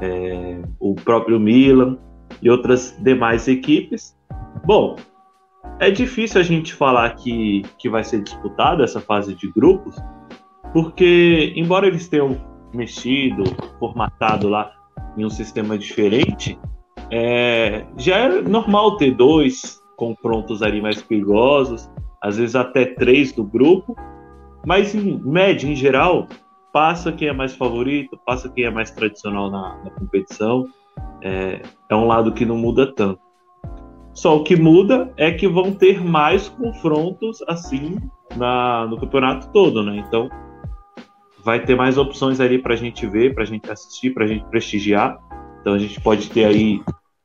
é, 0.00 0.60
o 0.80 0.94
próprio 0.94 1.38
Milan 1.38 1.98
e 2.42 2.50
outras 2.50 2.96
demais 2.98 3.46
equipes. 3.46 4.16
Bom, 4.64 4.96
é 5.78 5.90
difícil 5.90 6.40
a 6.40 6.44
gente 6.44 6.74
falar 6.74 7.10
que, 7.10 7.62
que 7.78 7.88
vai 7.88 8.02
ser 8.02 8.22
disputada 8.22 8.82
essa 8.82 9.00
fase 9.00 9.34
de 9.36 9.50
grupos, 9.52 9.94
porque, 10.72 11.52
embora 11.54 11.86
eles 11.86 12.08
tenham 12.08 12.36
mexido, 12.74 13.44
formatado 13.78 14.48
lá 14.48 14.72
em 15.16 15.24
um 15.24 15.30
sistema 15.30 15.78
diferente, 15.78 16.58
é, 17.10 17.84
já 17.96 18.18
é 18.18 18.42
normal 18.42 18.96
ter 18.96 19.12
dois 19.12 19.80
confrontos 19.96 20.62
ali 20.62 20.80
mais 20.80 21.02
perigosos, 21.02 21.90
às 22.22 22.36
vezes 22.36 22.56
até 22.56 22.84
três 22.84 23.32
do 23.32 23.44
grupo, 23.44 23.96
mas 24.66 24.94
em 24.94 25.18
média, 25.18 25.68
em 25.68 25.74
geral, 25.74 26.26
passa 26.72 27.12
quem 27.12 27.28
é 27.28 27.32
mais 27.32 27.54
favorito, 27.54 28.18
passa 28.24 28.48
quem 28.48 28.64
é 28.64 28.70
mais 28.70 28.90
tradicional 28.90 29.50
na, 29.50 29.78
na 29.84 29.90
competição. 29.90 30.68
É, 31.22 31.62
é 31.88 31.94
um 31.94 32.06
lado 32.06 32.32
que 32.32 32.44
não 32.44 32.56
muda 32.56 32.92
tanto. 32.94 33.20
Só 34.12 34.36
o 34.36 34.44
que 34.44 34.56
muda 34.56 35.12
é 35.16 35.30
que 35.30 35.48
vão 35.48 35.72
ter 35.72 36.02
mais 36.02 36.48
confrontos 36.48 37.42
assim 37.48 37.96
na, 38.36 38.86
no 38.86 38.98
campeonato 38.98 39.50
todo, 39.52 39.82
né? 39.82 40.04
Então 40.06 40.28
vai 41.42 41.64
ter 41.64 41.74
mais 41.74 41.96
opções 41.96 42.40
ali 42.40 42.58
para 42.58 42.74
a 42.74 42.76
gente 42.76 43.06
ver, 43.06 43.34
para 43.34 43.44
a 43.44 43.46
gente 43.46 43.70
assistir, 43.70 44.12
para 44.12 44.24
a 44.24 44.26
gente 44.26 44.44
prestigiar. 44.46 45.18
Então 45.60 45.74
a 45.74 45.78
gente 45.78 46.00
pode 46.00 46.28
ter 46.30 46.44
aí 46.44 46.82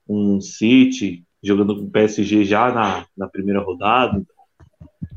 um 0.07 0.39
City 0.39 1.23
jogando 1.43 1.75
com 1.75 1.83
o 1.83 1.89
PSG 1.89 2.43
já 2.43 2.71
na, 2.71 3.05
na 3.15 3.27
primeira 3.27 3.61
rodada. 3.61 4.21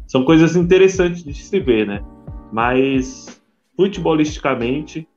São 0.06 0.24
coisas 0.24 0.56
interessantes 0.56 1.24
de 1.24 1.34
se 1.34 1.60
ver, 1.60 1.86
né? 1.86 2.04
Mas 2.52 3.40
futebolisticamente 3.76 5.08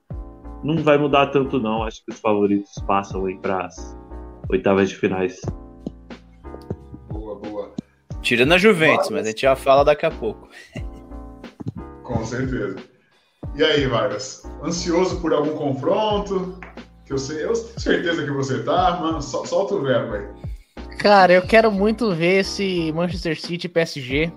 não 0.64 0.78
vai 0.78 0.98
mudar 0.98 1.28
tanto 1.28 1.60
não. 1.60 1.84
Acho 1.84 2.04
que 2.06 2.12
os 2.12 2.20
favoritos 2.20 2.74
passam 2.86 3.26
aí 3.26 3.38
para 3.38 3.66
as 3.66 3.98
oitavas 4.50 4.90
de 4.90 4.96
finais. 4.96 5.42
Boa, 7.10 7.36
boa. 7.40 7.74
Tirando 8.22 8.54
a 8.54 8.58
Juventus, 8.58 9.10
mas 9.10 9.26
a 9.26 9.30
gente 9.30 9.42
já 9.42 9.56
fala 9.56 9.84
daqui 9.84 10.06
a 10.06 10.12
pouco. 10.12 10.48
Com 12.04 12.24
certeza. 12.26 12.76
E 13.56 13.64
aí, 13.64 13.86
Vargas? 13.88 14.44
Ansioso 14.64 15.20
por 15.20 15.34
algum 15.34 15.56
confronto? 15.56 16.60
Que 17.12 17.16
eu 17.16 17.20
sei, 17.20 17.44
eu 17.44 17.52
tenho 17.52 17.78
certeza 17.78 18.24
que 18.24 18.32
você 18.32 18.64
tá, 18.64 18.98
mano. 19.02 19.22
Sol, 19.22 19.46
solta 19.46 19.76
o 19.76 19.82
verbo 19.82 20.14
aí. 20.14 20.26
Cara, 20.98 21.34
eu 21.34 21.42
quero 21.42 21.70
muito 21.70 22.16
ver 22.16 22.40
esse 22.40 22.90
Manchester 22.94 23.38
City 23.38 23.68
PSG. 23.68 24.32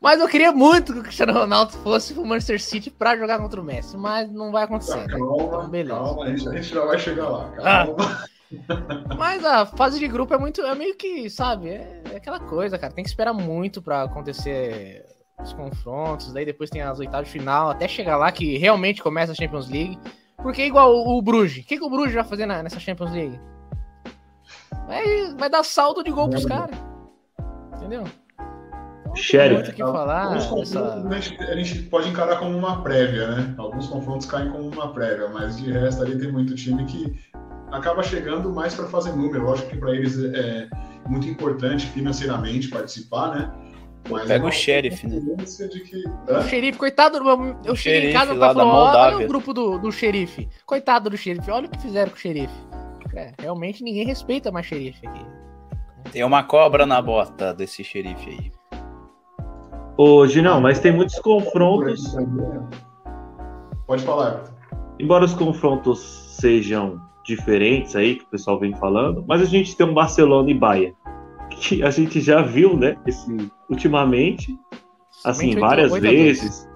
Mas 0.00 0.18
eu 0.18 0.26
queria 0.26 0.50
muito 0.50 0.92
que 0.92 0.98
o 0.98 1.02
Cristiano 1.04 1.32
Ronaldo 1.32 1.74
fosse 1.74 2.12
pro 2.12 2.24
Manchester 2.26 2.60
City 2.60 2.90
pra 2.90 3.16
jogar 3.16 3.38
contra 3.38 3.60
o 3.60 3.62
Messi, 3.64 3.96
mas 3.96 4.28
não 4.32 4.50
vai 4.50 4.64
acontecer. 4.64 4.94
Tá, 4.94 5.06
né? 5.06 5.16
calma, 5.16 5.42
Então, 5.44 5.68
beleza. 5.68 5.94
calma, 5.94 6.24
a 6.24 6.28
gente, 6.28 6.48
a 6.48 6.52
gente 6.52 6.74
já 6.74 6.84
vai 6.84 6.98
chegar 6.98 7.28
lá. 7.28 7.50
Calma. 7.52 8.24
Mas 9.16 9.44
a 9.44 9.64
fase 9.64 10.00
de 10.00 10.08
grupo 10.08 10.34
é 10.34 10.38
muito. 10.38 10.60
É 10.62 10.74
meio 10.74 10.96
que, 10.96 11.30
sabe? 11.30 11.68
É, 11.68 12.02
é 12.12 12.16
aquela 12.16 12.40
coisa, 12.40 12.76
cara. 12.78 12.92
Tem 12.92 13.04
que 13.04 13.10
esperar 13.10 13.32
muito 13.32 13.80
pra 13.80 14.02
acontecer 14.02 15.04
os 15.40 15.52
confrontos. 15.52 16.32
Daí 16.32 16.44
depois 16.44 16.68
tem 16.70 16.82
as 16.82 16.98
oitavas 16.98 17.26
de 17.26 17.32
final, 17.32 17.70
até 17.70 17.86
chegar 17.86 18.16
lá 18.16 18.30
que 18.32 18.56
realmente 18.58 19.02
começa 19.02 19.30
a 19.30 19.34
Champions 19.36 19.68
League. 19.68 19.98
Porque 20.46 20.62
é 20.62 20.66
igual 20.68 20.94
o, 20.94 21.18
o 21.18 21.22
Bruges. 21.22 21.64
O 21.64 21.66
que, 21.66 21.76
que 21.76 21.84
o 21.84 21.90
Bruges 21.90 22.14
vai 22.14 22.22
fazer 22.22 22.46
na- 22.46 22.62
nessa 22.62 22.78
Champions 22.78 23.10
League? 23.10 23.40
Vai, 24.86 25.34
vai 25.36 25.50
dar 25.50 25.64
saldo 25.64 26.04
de 26.04 26.10
gol 26.12 26.28
pros 26.30 26.44
caras. 26.46 26.76
Entendeu? 27.76 28.04
Então, 29.00 29.16
Sheriff. 29.16 29.54
muito 29.54 29.70
o 29.70 29.74
que 29.74 29.82
falar. 29.82 30.24
Alguns 30.26 30.44
confrontos 30.46 30.70
dessa- 30.70 31.08
a, 31.08 31.20
gente, 31.20 31.42
a 31.42 31.56
gente 31.56 31.82
pode 31.88 32.08
encarar 32.08 32.38
como 32.38 32.56
uma 32.56 32.80
prévia, 32.80 33.26
né? 33.28 33.54
Alguns 33.58 33.88
confrontos 33.88 34.24
caem 34.26 34.50
como 34.52 34.68
uma 34.68 34.92
prévia, 34.92 35.28
mas 35.28 35.56
de 35.56 35.72
resto 35.72 36.02
ali 36.02 36.16
tem 36.16 36.30
muito 36.30 36.54
time 36.54 36.84
que 36.84 37.12
acaba 37.72 38.02
chegando 38.04 38.48
mais 38.54 38.72
para 38.72 38.86
fazer 38.86 39.12
número. 39.16 39.44
Lógico 39.44 39.68
que 39.70 39.76
para 39.76 39.90
eles 39.90 40.16
é 40.22 40.68
muito 41.08 41.26
importante 41.28 41.86
financeiramente 41.86 42.68
participar, 42.68 43.34
né? 43.34 43.50
Mas 44.08 44.28
Pega 44.28 44.44
é 44.44 44.48
o 44.48 44.52
Sheriff, 44.52 45.06
né? 45.06 45.20
que... 45.20 46.32
O 46.32 46.42
xerife, 46.42 46.78
coitado, 46.78 47.18
do- 47.18 47.56
eu 47.64 47.74
cheguei 47.76 47.98
em 47.98 48.02
xerife 48.12 48.18
casa 48.18 48.34
falar, 48.38 48.64
"Ó, 48.64 48.68
olha 48.68 48.84
Moldávia." 48.84 49.24
o 49.26 49.28
grupo 49.28 49.52
do, 49.54 49.78
do 49.78 49.90
xerife. 49.92 50.48
Coitado 50.64 51.10
do 51.10 51.16
xerife, 51.16 51.50
olha 51.50 51.66
o 51.66 51.70
que 51.70 51.80
fizeram 51.80 52.10
com 52.10 52.16
o 52.16 52.20
xerife. 52.20 52.54
É, 53.14 53.32
realmente 53.40 53.82
ninguém 53.82 54.04
respeita 54.04 54.52
mais 54.52 54.66
xerife 54.66 55.06
aqui. 55.06 55.24
Tem 56.12 56.22
uma 56.22 56.42
cobra 56.42 56.84
na 56.86 57.00
bota 57.00 57.52
desse 57.54 57.82
xerife 57.82 58.28
aí. 58.30 58.52
Hoje 59.96 60.42
não, 60.42 60.60
mas 60.60 60.78
tem 60.78 60.92
muitos 60.92 61.18
confrontos. 61.20 62.14
Pode 63.86 64.02
falar. 64.04 64.44
Embora 65.00 65.24
os 65.24 65.34
confrontos 65.34 66.00
sejam 66.38 67.00
diferentes 67.24 67.96
aí, 67.96 68.16
que 68.16 68.24
o 68.24 68.28
pessoal 68.28 68.58
vem 68.60 68.74
falando, 68.76 69.24
mas 69.26 69.40
a 69.42 69.44
gente 69.46 69.76
tem 69.76 69.86
um 69.86 69.94
Barcelona 69.94 70.50
e 70.50 70.54
Bayern, 70.54 70.94
que 71.56 71.82
a 71.82 71.90
gente 71.90 72.20
já 72.20 72.42
viu, 72.42 72.76
né, 72.76 72.96
esse, 73.06 73.50
ultimamente, 73.68 74.56
assim, 75.24 75.58
várias 75.58 75.92
8 75.92 76.06
a 76.06 76.10
2. 76.10 76.22
vezes, 76.22 76.68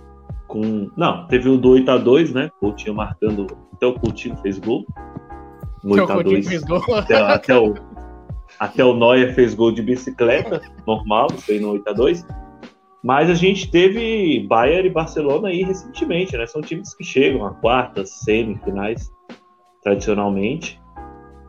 com... 0.46 0.90
Não, 0.96 1.26
teve 1.26 1.48
o 1.48 1.56
do 1.56 1.70
8x2, 1.70 2.32
né, 2.32 2.50
Coutinho 2.58 2.94
marcando, 2.94 3.46
até 3.72 3.86
o 3.86 3.94
Coutinho 3.94 4.36
fez 4.38 4.58
gol, 4.58 4.84
no 5.84 5.94
Que 5.94 6.00
o 6.00 6.06
Coutinho 6.06 6.40
8x2, 6.40 6.48
fez 6.48 6.62
gol. 6.64 6.94
até, 6.94 7.16
até 7.16 7.58
o, 7.58 7.74
até 8.58 8.84
o 8.84 8.96
Neuer 8.96 9.34
fez 9.34 9.54
gol 9.54 9.72
de 9.72 9.82
bicicleta, 9.82 10.60
normal, 10.86 11.28
isso 11.34 11.50
aí 11.50 11.60
no 11.60 11.78
8x2. 11.78 12.24
Mas 13.02 13.30
a 13.30 13.34
gente 13.34 13.70
teve 13.70 14.46
Bayern 14.46 14.88
e 14.88 14.92
Barcelona 14.92 15.48
aí 15.48 15.62
recentemente, 15.62 16.36
né? 16.36 16.46
São 16.46 16.60
times 16.60 16.94
que 16.94 17.02
chegam 17.02 17.46
a 17.46 17.54
quartas, 17.54 18.10
semifinais, 18.10 19.10
tradicionalmente. 19.82 20.79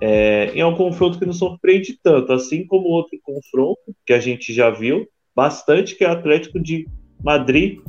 É, 0.01 0.51
e 0.55 0.59
é 0.59 0.65
um 0.65 0.75
confronto 0.75 1.19
que 1.19 1.25
não 1.27 1.33
surpreende 1.33 1.97
tanto, 2.01 2.33
assim 2.33 2.65
como 2.65 2.87
outro 2.87 3.19
confronto 3.21 3.79
que 4.05 4.11
a 4.13 4.19
gente 4.19 4.51
já 4.51 4.71
viu 4.71 5.07
bastante, 5.35 5.95
que 5.95 6.03
é 6.03 6.09
o 6.09 6.13
Atlético 6.13 6.59
de 6.59 6.87
Madrid 7.23 7.79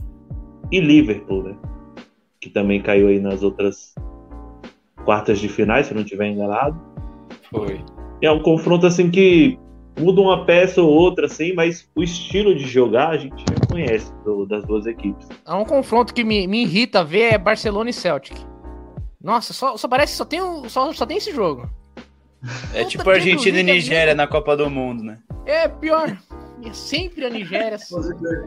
e 0.70 0.78
Liverpool, 0.78 1.42
né? 1.42 1.56
Que 2.38 2.50
também 2.50 2.82
caiu 2.82 3.08
aí 3.08 3.18
nas 3.18 3.42
outras 3.42 3.94
quartas 5.04 5.40
de 5.40 5.48
finais, 5.48 5.86
se 5.86 5.92
eu 5.92 5.96
não 5.96 6.04
estiver 6.04 6.26
enganado. 6.28 6.78
Foi. 7.50 7.82
É 8.20 8.30
um 8.30 8.42
confronto 8.42 8.86
assim 8.86 9.10
que 9.10 9.58
muda 9.98 10.20
uma 10.20 10.44
peça 10.44 10.82
ou 10.82 10.90
outra, 10.90 11.26
assim, 11.26 11.54
mas 11.54 11.88
o 11.96 12.02
estilo 12.02 12.54
de 12.54 12.64
jogar 12.66 13.10
a 13.10 13.16
gente 13.16 13.40
já 13.40 13.66
conhece 13.68 14.12
do- 14.24 14.46
das 14.46 14.64
duas 14.66 14.86
equipes. 14.86 15.28
Há 15.44 15.56
um 15.58 15.64
confronto 15.64 16.12
que 16.14 16.24
me, 16.24 16.46
me 16.46 16.62
irrita 16.62 17.02
ver 17.02 17.32
é 17.34 17.38
Barcelona 17.38 17.90
e 17.90 17.92
Celtic. 17.92 18.36
Nossa, 19.22 19.52
só, 19.52 19.76
só 19.76 19.88
parece 19.88 20.12
que 20.12 20.18
só 20.18 20.24
tem, 20.24 20.40
o- 20.40 20.68
só, 20.68 20.92
só 20.92 21.06
tem 21.06 21.16
esse 21.16 21.32
jogo. 21.32 21.68
É 22.74 22.84
tipo 22.84 23.04
que 23.04 23.10
Argentina 23.10 23.60
e 23.60 23.62
Nigéria 23.62 24.14
na 24.14 24.26
Copa 24.26 24.56
do 24.56 24.68
Mundo, 24.68 25.02
né? 25.02 25.18
É 25.46 25.68
pior. 25.68 26.16
É 26.64 26.72
sempre 26.72 27.24
a 27.24 27.30
Nigéria. 27.30 27.78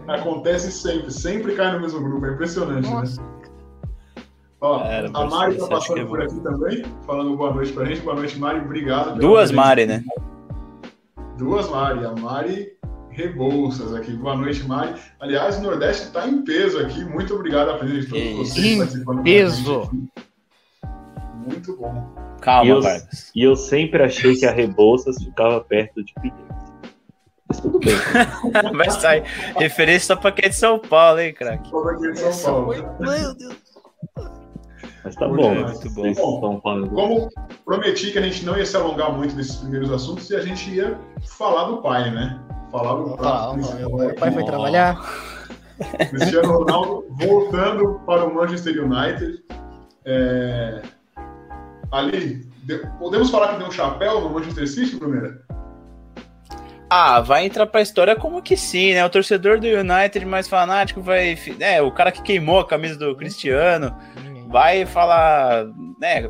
Acontece 0.07 0.71
sempre, 0.71 1.11
sempre 1.11 1.55
cai 1.55 1.73
no 1.73 1.81
mesmo 1.81 2.01
grupo, 2.01 2.25
é 2.25 2.33
impressionante, 2.33 2.87
né? 2.87 2.93
Nossa. 2.93 3.21
Ó, 4.61 4.79
Cara, 4.79 5.11
a 5.13 5.25
Mari 5.25 5.57
tá 5.57 5.67
que 5.67 5.73
é 5.73 5.77
passando 5.77 6.07
por 6.07 6.21
aqui 6.21 6.39
também, 6.39 6.83
falando 7.05 7.35
boa 7.35 7.53
noite 7.53 7.71
pra 7.73 7.85
gente. 7.85 8.01
Boa 8.01 8.15
noite, 8.15 8.39
Mari, 8.39 8.59
obrigado. 8.59 9.19
Duas. 9.19 9.51
Mari, 9.51 9.85
né? 9.85 10.03
Duas 11.37 11.69
Mari, 11.69 12.05
a 12.05 12.11
Mari 12.13 12.75
Rebouças 13.09 13.93
aqui. 13.93 14.13
Boa 14.13 14.35
noite, 14.35 14.63
Mari. 14.67 14.95
Aliás, 15.19 15.57
o 15.57 15.61
Nordeste 15.61 16.11
tá 16.11 16.27
em 16.27 16.43
peso 16.43 16.79
aqui. 16.79 17.03
Muito 17.05 17.33
obrigado 17.33 17.69
a 17.69 17.77
presença 17.77 18.07
de 18.07 18.33
todos 18.33 18.49
vocês 18.49 19.07
a 19.07 19.13
Peso. 19.23 19.91
Muito 21.45 21.77
bom. 21.77 22.14
Calma, 22.41 22.65
E 22.65 22.69
eu- 22.69 22.81
Vargas. 22.81 23.31
E 23.35 23.43
eu 23.43 23.55
sempre 23.55 24.03
achei 24.03 24.35
que 24.35 24.45
a 24.45 24.51
Rebouças 24.51 25.17
ficava 25.23 25.59
perto 25.61 26.03
de 26.03 26.13
Pinheiros. 26.15 26.55
Mas 27.47 27.59
tudo 27.59 27.79
bem. 27.79 27.95
Vai 28.75 28.89
sair. 28.89 29.23
Referência 29.57 30.15
só 30.15 30.15
pra 30.21 30.31
quem 30.31 30.45
é 30.45 30.49
de 30.49 30.55
São 30.55 30.79
Paulo, 30.79 31.19
hein, 31.19 31.33
craque? 31.33 31.69
Paulo. 31.71 31.93
Meu 32.99 33.35
Deus. 33.35 33.65
Mas 35.03 35.15
tá 35.15 35.27
Muito 35.27 35.41
bom. 35.43 35.53
muito 35.53 35.89
bom. 35.91 36.07
Estão 36.07 36.61
falando. 36.61 36.89
Como 36.89 37.29
prometi 37.63 38.11
que 38.11 38.17
a 38.17 38.21
gente 38.23 38.43
não 38.43 38.57
ia 38.57 38.65
se 38.65 38.75
alongar 38.75 39.11
muito 39.13 39.35
nesses 39.35 39.57
primeiros 39.57 39.91
assuntos 39.91 40.27
e 40.31 40.35
a 40.35 40.41
gente 40.41 40.67
ia 40.71 40.97
falar 41.37 41.65
do 41.65 41.77
pai, 41.81 42.09
né? 42.09 42.39
Falar 42.71 42.95
do 42.95 43.03
principal 43.15 43.53
O 43.53 43.97
pai 44.15 44.29
aqui. 44.29 44.31
foi 44.33 44.45
trabalhar. 44.45 44.99
Cristiano 46.09 46.57
Ronaldo 46.57 47.05
voltando 47.11 47.99
para 48.07 48.25
o 48.25 48.33
Manchester 48.33 48.83
United. 48.83 49.43
É, 50.05 50.81
Ali, 51.91 52.47
podemos 52.99 53.29
falar 53.29 53.53
que 53.53 53.59
deu 53.59 53.67
um 53.67 53.71
chapéu 53.71 54.21
no 54.21 54.29
Manchester 54.29 54.67
City, 54.67 54.95
Bruneira? 54.95 55.41
Ah, 56.89 57.19
vai 57.19 57.45
entrar 57.45 57.65
pra 57.65 57.81
história 57.81 58.15
como 58.15 58.41
que 58.41 58.55
sim, 58.55 58.93
né? 58.93 59.03
O 59.03 59.09
torcedor 59.09 59.59
do 59.59 59.67
United 59.67 60.25
mais 60.25 60.47
fanático 60.47 61.01
vai. 61.01 61.37
É, 61.59 61.81
o 61.81 61.91
cara 61.91 62.11
que 62.11 62.21
queimou 62.21 62.59
a 62.59 62.67
camisa 62.67 62.97
do 62.97 63.15
Cristiano 63.15 63.95
vai 64.47 64.85
falar, 64.85 65.65
né? 65.99 66.29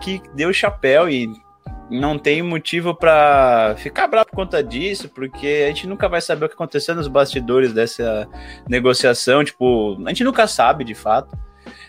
Que 0.00 0.22
deu 0.34 0.52
chapéu 0.52 1.08
e 1.08 1.28
não 1.90 2.18
tem 2.18 2.42
motivo 2.42 2.94
para 2.94 3.74
ficar 3.78 4.06
bravo 4.06 4.28
por 4.30 4.36
conta 4.36 4.62
disso, 4.62 5.08
porque 5.08 5.64
a 5.64 5.68
gente 5.68 5.86
nunca 5.86 6.08
vai 6.08 6.20
saber 6.20 6.46
o 6.46 6.48
que 6.48 6.54
aconteceu 6.54 6.94
nos 6.94 7.08
bastidores 7.08 7.72
dessa 7.72 8.26
negociação. 8.68 9.44
Tipo, 9.44 9.96
a 10.04 10.08
gente 10.08 10.24
nunca 10.24 10.46
sabe 10.46 10.84
de 10.84 10.94
fato. 10.94 11.36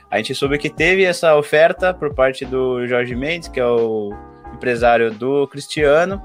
A 0.10 0.18
gente 0.18 0.34
soube 0.34 0.58
que 0.58 0.70
teve 0.70 1.04
essa 1.04 1.36
oferta 1.36 1.94
por 1.94 2.14
parte 2.14 2.44
do 2.44 2.86
Jorge 2.88 3.16
Mendes, 3.16 3.48
que 3.48 3.60
é 3.60 3.66
o 3.66 4.12
empresário 4.54 5.12
do 5.14 5.48
Cristiano, 5.48 6.22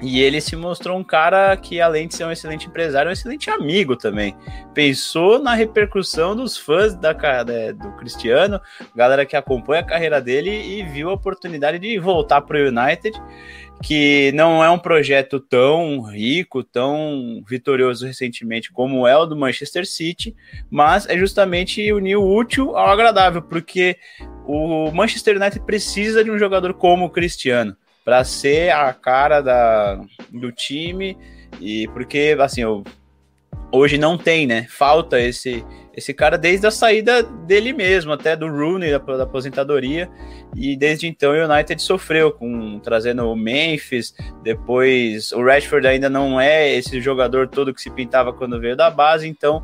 e 0.00 0.20
ele 0.20 0.40
se 0.40 0.56
mostrou 0.56 0.98
um 0.98 1.04
cara 1.04 1.56
que, 1.56 1.80
além 1.80 2.08
de 2.08 2.16
ser 2.16 2.24
um 2.24 2.32
excelente 2.32 2.66
empresário, 2.66 3.08
é 3.08 3.10
um 3.10 3.12
excelente 3.12 3.48
amigo 3.50 3.96
também. 3.96 4.36
Pensou 4.74 5.38
na 5.38 5.54
repercussão 5.54 6.34
dos 6.34 6.56
fãs 6.56 6.94
da, 6.96 7.12
do 7.12 7.92
Cristiano, 7.92 8.60
galera 8.96 9.24
que 9.24 9.36
acompanha 9.36 9.82
a 9.82 9.86
carreira 9.86 10.20
dele 10.20 10.50
e 10.50 10.82
viu 10.82 11.08
a 11.08 11.12
oportunidade 11.12 11.78
de 11.78 11.98
voltar 12.00 12.40
para 12.40 12.58
o 12.58 12.66
United, 12.66 13.16
que 13.82 14.30
não 14.32 14.62
é 14.62 14.70
um 14.70 14.78
projeto 14.78 15.40
tão 15.40 16.00
rico, 16.02 16.62
tão 16.62 17.42
vitorioso 17.46 18.06
recentemente 18.06 18.72
como 18.72 19.06
é 19.06 19.16
o 19.16 19.26
do 19.26 19.36
Manchester 19.36 19.84
City, 19.84 20.34
mas 20.70 21.06
é 21.08 21.18
justamente 21.18 21.92
unir 21.92 22.16
o 22.16 22.34
útil 22.34 22.76
ao 22.76 22.88
agradável, 22.88 23.42
porque 23.42 23.96
o 24.46 24.90
Manchester 24.92 25.36
United 25.36 25.60
precisa 25.66 26.22
de 26.22 26.30
um 26.30 26.38
jogador 26.38 26.74
como 26.74 27.06
o 27.06 27.10
Cristiano 27.10 27.76
para 28.04 28.24
ser 28.24 28.70
a 28.70 28.92
cara 28.92 29.40
da, 29.40 30.00
do 30.30 30.52
time 30.52 31.16
e 31.60 31.88
porque 31.88 32.36
assim 32.40 32.62
eu, 32.62 32.84
hoje 33.72 33.96
não 33.98 34.18
tem, 34.18 34.46
né? 34.46 34.66
Falta 34.68 35.20
esse 35.20 35.64
esse 35.94 36.14
cara 36.14 36.38
desde 36.38 36.66
a 36.66 36.70
saída 36.70 37.22
dele 37.22 37.72
mesmo, 37.72 38.12
até 38.12 38.34
do 38.34 38.48
Rooney 38.48 38.90
da, 38.90 38.98
da, 38.98 39.24
aposentadoria 39.24 40.10
e 40.56 40.74
desde 40.74 41.06
então 41.06 41.32
o 41.32 41.44
United 41.44 41.82
sofreu 41.82 42.32
com 42.32 42.80
trazendo 42.80 43.30
o 43.30 43.36
Memphis, 43.36 44.14
depois 44.42 45.32
o 45.32 45.44
Rashford 45.44 45.86
ainda 45.86 46.08
não 46.08 46.40
é 46.40 46.74
esse 46.74 47.00
jogador 47.00 47.46
todo 47.48 47.74
que 47.74 47.82
se 47.82 47.90
pintava 47.90 48.32
quando 48.32 48.58
veio 48.58 48.74
da 48.74 48.90
base, 48.90 49.28
então 49.28 49.62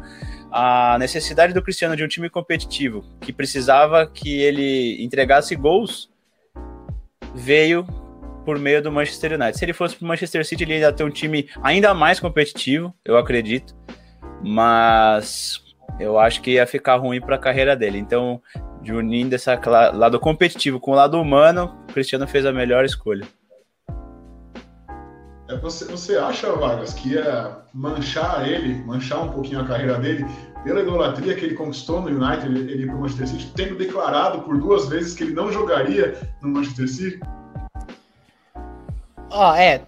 a 0.50 0.99
necessidade 0.99 1.54
do 1.54 1.62
Cristiano 1.62 1.97
de 1.97 2.04
um 2.04 2.09
time 2.09 2.28
competitivo 2.28 3.02
que 3.21 3.33
precisava 3.33 4.07
que 4.07 4.40
ele 4.40 5.02
entregasse 5.02 5.57
gols 5.57 6.11
veio 7.35 7.87
por 8.45 8.59
meio 8.59 8.83
do 8.83 8.90
Manchester 8.90 9.35
United. 9.35 9.59
Se 9.59 9.64
ele 9.64 9.75
fosse 9.75 9.97
para 9.97 10.04
o 10.04 10.09
Manchester 10.09 10.45
City, 10.45 10.64
ele 10.64 10.78
ia 10.78 10.92
ter 10.92 11.04
um 11.04 11.11
time 11.11 11.49
ainda 11.62 11.92
mais 11.92 12.18
competitivo, 12.18 12.95
eu 13.04 13.18
acredito. 13.18 13.77
Mas 14.42 15.61
eu 15.99 16.18
acho 16.18 16.40
que 16.40 16.52
ia 16.52 16.66
ficar 16.66 16.97
ruim 16.97 17.21
para 17.21 17.37
a 17.37 17.38
carreira 17.38 17.76
dele. 17.76 17.99
Então, 17.99 18.40
de 18.80 18.92
unindo 18.92 19.35
esse 19.35 19.50
lado 19.92 20.21
competitivo 20.21 20.78
com 20.78 20.92
o 20.92 20.95
lado 20.95 21.21
humano, 21.21 21.76
o 21.88 21.92
Cristiano 21.92 22.26
fez 22.26 22.47
a 22.47 22.52
melhor 22.52 22.85
escolha. 22.85 23.26
É, 25.49 25.57
você, 25.57 25.87
você 25.87 26.16
acha, 26.16 26.52
Vargas, 26.52 26.92
que 26.92 27.14
ia 27.14 27.57
manchar 27.73 28.47
ele, 28.47 28.85
manchar 28.85 29.24
um 29.24 29.31
pouquinho 29.31 29.61
a 29.61 29.66
carreira 29.66 29.98
dele, 29.98 30.27
pela 30.62 30.81
idolatria 30.81 31.35
que 31.35 31.46
ele 31.46 31.55
conquistou 31.55 32.03
no 32.03 32.09
United, 32.09 32.46
ele, 32.46 32.70
ele 32.70 32.87
para 32.87 32.96
o 32.96 33.01
Manchester 33.01 33.29
City, 33.29 33.53
tendo 33.55 33.77
declarado 33.77 34.42
por 34.42 34.59
duas 34.59 34.88
vezes 34.88 35.14
que 35.14 35.24
ele 35.24 35.33
não 35.33 35.51
jogaria 35.51 36.20
no 36.42 36.51
Manchester 36.51 36.88
City? 36.88 37.20
Ó, 39.31 39.55
é, 39.55 39.79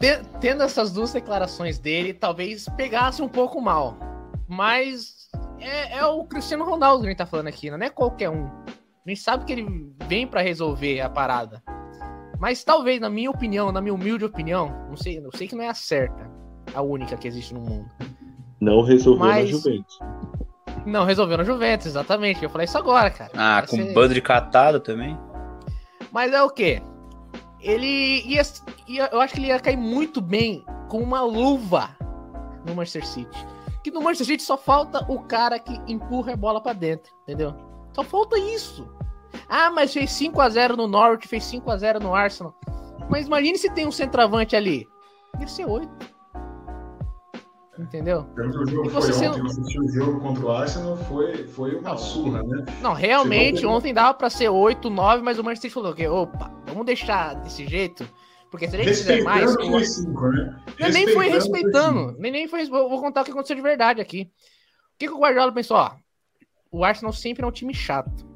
tendo 0.41 0.63
essas 0.63 0.93
duas 0.93 1.13
declarações 1.13 1.79
dele, 1.79 2.15
talvez 2.15 2.67
pegasse 2.77 3.21
um 3.21 3.29
pouco 3.29 3.61
mal. 3.61 4.10
Mas 4.51 5.29
é, 5.61 5.99
é, 5.99 6.05
o 6.05 6.25
Cristiano 6.25 6.65
Ronaldo 6.65 7.03
que 7.03 7.07
a 7.07 7.11
gente 7.11 7.19
tá 7.19 7.27
falando 7.27 7.47
aqui, 7.47 7.71
não 7.71 7.79
é 7.79 7.89
qualquer 7.89 8.29
um. 8.29 8.47
A 8.47 9.09
gente 9.09 9.21
sabe 9.21 9.45
que 9.45 9.53
ele 9.53 9.95
vem 10.09 10.27
para 10.27 10.41
resolver 10.41 11.01
a 11.01 11.09
parada. 11.09 11.63
Mas 12.41 12.65
talvez, 12.65 13.01
na 13.01 13.09
minha 13.09 13.31
opinião, 13.31 13.71
na 13.71 13.81
minha 13.81 13.95
humilde 13.95 14.25
opinião, 14.25 14.87
não 14.89 14.97
sei, 14.97 15.19
eu 15.19 15.31
sei 15.37 15.47
que 15.47 15.55
não 15.55 15.63
é 15.63 15.69
a 15.69 15.75
certa, 15.75 16.29
a 16.75 16.83
única 16.83 17.17
que 17.17 17.29
existe 17.29 17.55
no 17.55 17.61
mundo. 17.61 17.89
Não 18.61 18.83
resolveu 18.83 19.27
Mas... 19.27 19.45
na 19.45 19.51
Juventus. 19.51 19.99
Não 20.85 21.05
resolveu 21.05 21.39
na 21.39 21.45
Juventus, 21.45 21.87
exatamente. 21.87 22.43
Eu 22.43 22.51
falei 22.51 22.65
isso 22.65 22.77
agora, 22.77 23.11
cara. 23.11 23.31
Ah, 23.35 23.61
Vai 23.61 23.67
com 23.69 23.77
ser... 23.77 23.95
bando 23.95 24.15
de 24.15 24.23
catado 24.23 24.81
também. 24.81 25.17
Mas 26.11 26.33
é 26.33 26.43
o 26.43 26.51
quê? 26.51 26.83
ele 27.63 28.23
ia, 28.27 28.43
ia, 28.89 29.09
Eu 29.13 29.21
acho 29.21 29.35
que 29.35 29.41
ele 29.41 29.49
ia 29.49 29.61
cair 29.61 29.77
muito 29.77 30.21
bem 30.21 30.65
com 30.89 30.99
uma 30.99 31.21
luva 31.21 31.91
no 32.67 32.75
Manchester 32.75 33.07
City. 33.07 33.47
Que 33.83 33.91
no 33.91 34.03
Manchester 34.03 34.27
City 34.27 34.43
só 34.43 34.57
falta 34.57 35.05
o 35.11 35.23
cara 35.23 35.59
que 35.59 35.81
empurra 35.91 36.35
a 36.35 36.37
bola 36.37 36.61
para 36.61 36.73
dentro, 36.73 37.13
entendeu? 37.23 37.55
Só 37.93 38.03
falta 38.03 38.39
isso. 38.39 38.89
Ah, 39.49 39.71
mas 39.71 39.93
fez 39.93 40.11
5 40.13 40.41
a 40.41 40.49
0 40.49 40.77
no 40.77 40.87
Norwich, 40.87 41.27
fez 41.27 41.45
5 41.45 41.71
a 41.71 41.77
0 41.77 42.01
no 42.01 42.15
Arsenal. 42.15 42.55
Mas 43.09 43.27
imagine 43.27 43.59
se 43.59 43.71
tem 43.71 43.87
um 43.87 43.93
centroavante 43.93 44.55
ali. 44.55 44.87
Ia 45.41 45.47
ser 45.47 45.67
8. 45.67 45.89
Entendeu? 47.79 48.27
O 48.37 48.67
jogo 48.67 48.91
foi 48.91 49.29
ontem, 49.29 49.81
o 49.81 49.89
jogo 49.89 50.21
contra 50.21 50.45
o 50.45 50.51
Arsenal, 50.51 50.97
foi, 50.99 51.47
foi 51.49 51.77
uma 51.77 51.97
surra, 51.97 52.43
né? 52.43 52.65
Não, 52.83 52.93
realmente, 52.93 53.65
ontem 53.65 53.95
dava 53.95 54.13
pra 54.13 54.29
ser 54.29 54.51
8, 54.51 54.91
9, 54.91 55.23
mas 55.23 55.39
o 55.39 55.45
Manchester 55.45 55.71
falou 55.71 55.95
que, 55.95 56.07
opa, 56.07 56.53
vamos 56.67 56.85
deixar 56.85 57.35
desse 57.37 57.67
jeito, 57.67 58.07
porque 58.51 58.69
se 58.69 58.77
a 58.77 58.83
gente 58.83 58.97
fizer 58.97 59.23
mais... 59.23 59.55
Foi 59.55 59.85
cinco, 59.85 60.29
né? 60.29 60.63
nem 60.93 61.09
foi 61.09 61.29
respeitando, 61.29 62.17
nem, 62.19 62.33
nem 62.33 62.49
foi... 62.49 62.67
Vou 62.67 63.01
contar 63.01 63.23
o 63.23 63.25
que 63.25 63.31
aconteceu 63.31 63.57
de 63.57 63.63
verdade 63.63 64.01
aqui. 64.01 64.31
O 64.95 64.99
que, 64.99 65.07
que 65.07 65.15
o 65.15 65.19
Guardiola 65.19 65.53
pensou? 65.53 65.77
Ó, 65.77 65.93
o 66.71 66.85
Arsenal 66.85 67.13
sempre 67.13 67.45
é 67.45 67.47
um 67.47 67.53
time 67.53 67.75
chato. 67.75 68.29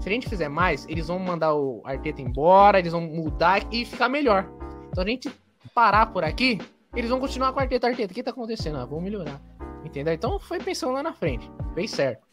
Se 0.00 0.08
a 0.08 0.12
gente 0.12 0.28
fizer 0.28 0.48
mais, 0.48 0.86
eles 0.88 1.08
vão 1.08 1.18
mandar 1.18 1.54
o 1.54 1.82
Arteta 1.84 2.22
embora, 2.22 2.78
eles 2.78 2.92
vão 2.92 3.02
mudar 3.02 3.66
e 3.72 3.84
ficar 3.84 4.08
melhor. 4.08 4.50
Então 4.88 5.04
a 5.04 5.06
gente 5.06 5.30
parar 5.74 6.06
por 6.06 6.24
aqui, 6.24 6.58
eles 6.94 7.10
vão 7.10 7.20
continuar 7.20 7.52
com 7.52 7.60
a 7.60 7.62
Arteta, 7.62 7.86
Arteta, 7.86 8.12
o 8.12 8.14
que 8.14 8.22
tá 8.22 8.30
acontecendo? 8.30 8.78
Ah, 8.78 8.84
vamos 8.84 9.04
melhorar. 9.04 9.40
Entendeu? 9.84 10.12
Então 10.12 10.38
foi 10.38 10.58
pensando 10.58 10.92
lá 10.92 11.02
na 11.02 11.12
frente. 11.12 11.50
Fez 11.74 11.90
certo. 11.90 12.26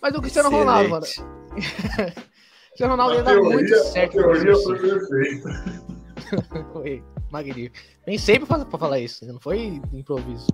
Mas 0.00 0.14
o 0.14 0.20
Cristiano 0.20 0.48
Excelente. 0.48 0.66
Ronaldo, 0.66 0.90
mano. 0.90 1.06
Cristiano 2.74 2.94
Ronaldo 2.94 3.14
ia 3.14 3.22
dar 3.22 3.40
muito 3.40 3.74
certo. 3.84 4.18
A 4.18 4.22
teoria 4.22 4.56
foi 4.56 4.78
perfeita. 4.80 5.48
foi 6.72 7.04
magnífico. 7.30 7.76
Nem 8.04 8.18
sempre 8.18 8.46
pra, 8.46 8.64
pra 8.64 8.78
falar 8.78 8.98
isso, 8.98 9.24
não 9.26 9.38
foi 9.38 9.80
improviso. 9.92 10.48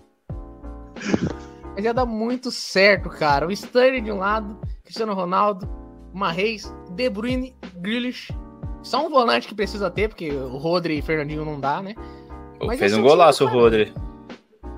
Mas 1.74 1.82
ia 1.82 1.94
dar 1.94 2.04
muito 2.04 2.50
certo, 2.50 3.08
cara. 3.08 3.46
O 3.46 3.50
Stanley 3.50 4.02
de 4.02 4.12
um 4.12 4.18
lado, 4.18 4.60
Cristiano 4.84 5.14
Ronaldo, 5.14 5.66
Marreis, 6.12 6.70
De 6.90 7.08
Bruyne, 7.08 7.56
Grealish. 7.76 8.30
Só 8.82 9.06
um 9.06 9.08
volante 9.08 9.48
que 9.48 9.54
precisa 9.54 9.90
ter, 9.90 10.08
porque 10.08 10.30
o 10.30 10.58
Rodri 10.58 10.98
e 10.98 11.02
Fernandinho 11.02 11.44
não 11.44 11.58
dá, 11.58 11.80
né? 11.80 11.94
Mas 12.62 12.78
Fez 12.78 12.92
um 12.92 13.00
golaço 13.00 13.46
o 13.46 13.48
Rodri. 13.48 13.94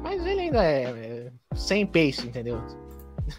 Mas 0.00 0.24
ele 0.24 0.42
ainda 0.42 0.62
é, 0.62 0.82
é 0.84 1.32
sem 1.56 1.84
pace, 1.84 2.24
entendeu? 2.24 2.62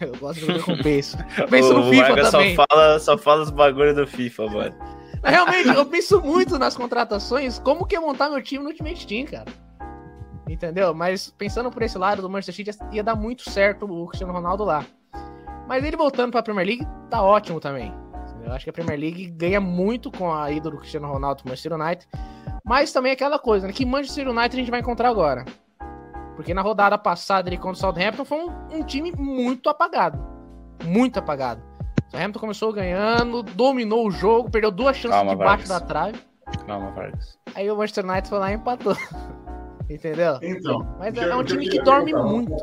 Eu 0.00 0.16
gosto 0.16 0.40
de 0.40 0.46
jogar 0.46 0.64
com 0.64 0.76
pace. 0.76 1.16
Eu 1.38 1.48
penso 1.48 1.72
o 1.74 1.84
no 1.84 1.90
FIFA 1.90 2.30
também. 2.30 2.56
Só 2.56 2.64
fala, 2.68 2.98
só 2.98 3.18
fala 3.18 3.42
os 3.42 3.50
bagulhos 3.50 3.94
do 3.94 4.06
FIFA, 4.06 4.46
mano. 4.46 4.74
Realmente, 5.22 5.68
eu 5.68 5.86
penso 5.86 6.20
muito 6.20 6.58
nas 6.58 6.76
contratações, 6.76 7.58
como 7.58 7.86
que 7.86 7.94
ia 7.94 8.00
montar 8.00 8.28
meu 8.28 8.42
time 8.42 8.62
no 8.62 8.68
Ultimate 8.68 9.06
Team, 9.06 9.24
cara. 9.24 9.50
Entendeu? 10.46 10.92
Mas 10.92 11.30
pensando 11.38 11.70
por 11.70 11.82
esse 11.82 11.96
lado 11.96 12.20
do 12.20 12.28
Manchester 12.28 12.54
City, 12.54 12.78
ia 12.92 13.02
dar 13.02 13.14
muito 13.14 13.48
certo 13.50 13.86
o 13.86 14.06
Cristiano 14.06 14.34
Ronaldo 14.34 14.64
lá. 14.64 14.84
Mas 15.66 15.82
ele 15.82 15.96
voltando 15.96 16.30
para 16.30 16.40
a 16.40 16.42
Premier 16.42 16.66
League, 16.66 16.86
tá 17.08 17.22
ótimo 17.22 17.58
também. 17.58 17.90
Eu 18.44 18.52
acho 18.52 18.64
que 18.64 18.70
a 18.70 18.72
Premier 18.72 19.00
League 19.00 19.30
ganha 19.30 19.60
muito 19.60 20.10
com 20.10 20.30
a 20.30 20.50
ida 20.50 20.70
do 20.70 20.76
Cristiano 20.76 21.08
Ronaldo 21.08 21.42
pro 21.42 21.48
Manchester 21.48 21.72
United. 21.72 22.06
Mas 22.62 22.92
também 22.92 23.10
é 23.10 23.14
aquela 23.14 23.38
coisa, 23.38 23.66
né? 23.66 23.72
Que 23.72 23.86
Manchester 23.86 24.28
United 24.28 24.54
a 24.54 24.58
gente 24.58 24.70
vai 24.70 24.80
encontrar 24.80 25.08
agora. 25.08 25.46
Porque 26.36 26.52
na 26.52 26.62
rodada 26.62 26.98
passada 26.98 27.48
ele 27.48 27.56
contra 27.56 27.72
o 27.72 27.76
Southampton 27.76 28.24
foi 28.24 28.38
um, 28.38 28.78
um 28.78 28.82
time 28.84 29.12
muito 29.12 29.68
apagado. 29.68 30.18
Muito 30.84 31.18
apagado. 31.18 31.62
O 32.08 32.10
Southampton 32.10 32.40
começou 32.40 32.72
ganhando, 32.72 33.42
dominou 33.42 34.06
o 34.06 34.10
jogo, 34.10 34.50
perdeu 34.50 34.70
duas 34.70 34.96
chances 34.96 35.16
Calma, 35.16 35.32
debaixo 35.32 35.66
Vargas. 35.66 35.68
da 35.68 35.80
trave. 35.80 36.18
Calma, 36.66 36.90
Vargas. 36.90 37.38
Aí 37.54 37.70
o 37.70 37.76
Manchester 37.76 38.04
United 38.04 38.28
foi 38.28 38.38
lá 38.38 38.50
e 38.50 38.54
empatou. 38.54 38.96
Entendeu? 39.88 40.38
Então. 40.42 40.86
Mas 40.98 41.16
é 41.16 41.34
um 41.34 41.44
time 41.44 41.68
que 41.68 41.80
dorme 41.82 42.12
muito. 42.14 42.54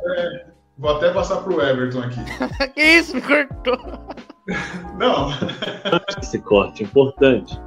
Vou 0.77 0.97
até 0.97 1.13
passar 1.13 1.43
pro 1.43 1.61
Everton 1.61 2.01
aqui. 2.01 2.19
que 2.73 2.81
isso, 2.81 3.15
me 3.15 3.21
cortou. 3.21 3.77
Não. 4.97 5.29
Esse 6.19 6.39
corte, 6.39 6.83
importante. 6.83 7.59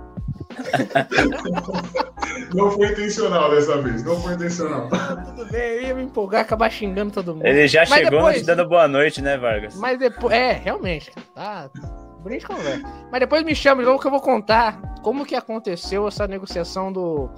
Não 2.55 2.71
foi 2.71 2.89
intencional 2.89 3.51
dessa 3.51 3.83
vez, 3.83 4.05
não 4.05 4.21
foi 4.21 4.35
intencional. 4.35 4.89
tudo 4.89 5.51
bem, 5.51 5.61
eu 5.61 5.83
ia 5.83 5.95
me 5.95 6.05
empolgar, 6.05 6.43
acabar 6.43 6.71
xingando 6.71 7.13
todo 7.13 7.35
mundo. 7.35 7.45
Ele 7.45 7.67
já 7.67 7.81
Mas 7.81 8.05
chegou 8.05 8.11
depois... 8.11 8.39
te 8.39 8.45
dando 8.45 8.69
boa 8.69 8.87
noite, 8.87 9.21
né, 9.21 9.37
Vargas? 9.37 9.75
Mas 9.77 9.99
depois, 9.99 10.33
é, 10.33 10.53
realmente, 10.53 11.11
tá 11.35 11.69
a 12.25 12.31
gente 12.31 12.47
conversa. 12.47 12.83
Mas 13.11 13.21
depois 13.21 13.45
me 13.45 13.55
chama 13.55 13.83
de 13.83 13.89
novo 13.89 14.01
que 14.01 14.07
eu 14.07 14.11
vou 14.11 14.21
contar 14.21 14.81
como 15.03 15.27
que 15.27 15.35
aconteceu 15.35 16.09
essa 16.09 16.27
negociação 16.27 16.93
do 16.93 17.29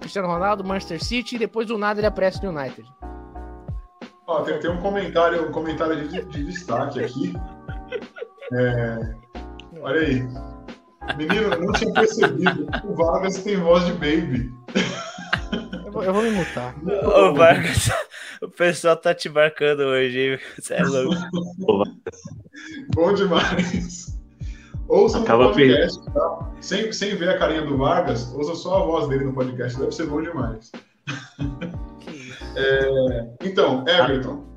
Cristiano 0.00 0.28
Ronaldo, 0.28 0.64
Manchester 0.64 1.02
City, 1.02 1.36
e 1.36 1.38
depois 1.38 1.66
do 1.66 1.78
nada 1.78 2.00
ele 2.00 2.06
aparece 2.06 2.42
no 2.42 2.50
United. 2.50 2.88
Ó, 4.26 4.42
tem, 4.42 4.58
tem 4.58 4.70
um 4.70 4.80
comentário, 4.80 5.48
um 5.48 5.52
comentário 5.52 6.08
de, 6.08 6.24
de 6.24 6.44
destaque 6.44 7.04
aqui. 7.04 7.34
É, 8.52 9.14
olha 9.80 10.00
aí. 10.00 10.51
Menino, 11.16 11.50
não 11.50 11.72
tinha 11.72 11.92
percebido. 11.92 12.66
O 12.84 12.94
Vargas 12.94 13.38
tem 13.42 13.56
voz 13.56 13.84
de 13.86 13.92
baby. 13.92 14.52
Eu 15.84 15.92
vou, 15.92 16.02
eu 16.04 16.12
vou 16.14 16.22
me 16.22 16.30
mutar. 16.30 16.74
Ô, 17.04 17.34
Vargas, 17.34 17.90
o 18.40 18.48
pessoal 18.48 18.96
tá 18.96 19.14
te 19.14 19.28
marcando 19.28 19.80
hoje, 19.80 20.18
hein? 20.18 20.38
Você 20.58 20.74
é 20.74 20.82
louco. 20.84 21.14
Bom 22.94 23.12
demais. 23.14 24.18
Ouça 24.88 25.18
no 25.18 25.24
Acaba 25.24 25.48
podcast, 25.48 26.04
tá? 26.12 26.50
Sem, 26.60 26.92
sem 26.92 27.16
ver 27.16 27.30
a 27.30 27.38
carinha 27.38 27.62
do 27.62 27.78
Vargas, 27.78 28.32
ouça 28.34 28.54
só 28.54 28.82
a 28.82 28.86
voz 28.86 29.08
dele 29.08 29.24
no 29.24 29.32
podcast, 29.32 29.78
deve 29.78 29.92
ser 29.92 30.06
bom 30.06 30.20
demais. 30.20 30.70
É, 32.56 33.28
então, 33.42 33.84
Everton. 33.88 34.51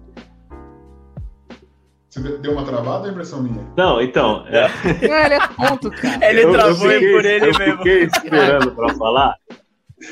Você 2.16 2.38
deu 2.38 2.54
uma 2.54 2.64
travada 2.64 3.02
ou 3.02 3.08
é 3.08 3.12
impressão 3.12 3.44
minha? 3.44 3.62
Não, 3.76 4.02
então, 4.02 4.46
é, 4.48 4.70
Não, 5.06 5.18
ele 5.18 5.34
é 5.34 5.48
tonto, 5.48 5.92
cara. 5.92 6.30
Ele 6.30 6.44
eu, 6.46 6.48
eu 6.48 6.54
travou 6.54 6.90
fiquei, 6.90 7.12
por 7.12 7.26
ele 7.26 7.46
eu 7.46 7.60
mesmo. 7.60 7.78
fiquei 7.78 8.04
esperando 8.04 8.72
pra 8.72 8.94
falar, 8.94 9.36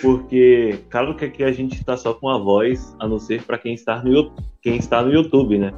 porque 0.02 0.80
claro 0.90 1.16
que 1.16 1.24
aqui 1.24 1.46
a 1.46 1.52
gente 1.54 1.82
tá 1.86 1.96
só 1.96 2.14
com 2.14 2.28
a 2.28 2.38
voz, 2.38 2.94
a 3.00 3.08
não 3.08 3.20
ser 3.20 3.44
pra 3.44 3.58
quem 3.58 3.74
está 3.74 4.04
no 4.04 4.34
quem 4.62 4.76
está 4.76 5.02
no 5.02 5.14
YouTube, 5.14 5.58
né? 5.58 5.72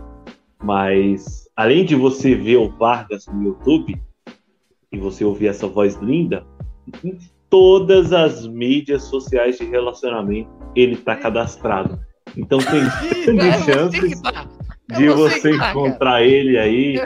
Mas 0.63 1.47
além 1.55 1.85
de 1.85 1.93
você 1.93 2.33
ver 2.33 2.57
o 2.57 2.69
Vargas 2.69 3.27
no 3.27 3.43
YouTube 3.43 4.01
e 4.91 4.97
você 4.97 5.23
ouvir 5.23 5.49
essa 5.49 5.67
voz 5.67 5.93
linda, 5.97 6.43
em 7.03 7.19
todas 7.51 8.11
as 8.11 8.47
mídias 8.47 9.03
sociais 9.03 9.59
de 9.59 9.65
relacionamento 9.65 10.49
ele 10.75 10.97
tá 10.97 11.15
cadastrado. 11.15 11.99
Então 12.35 12.57
tem 12.57 12.81
é 13.39 13.61
chances 13.61 14.15
que 14.15 14.21
tá. 14.23 14.54
É 14.91 14.95
de 14.95 15.09
você 15.09 15.51
encontrar 15.51 16.21
ele 16.23 16.57
aí 16.57 17.01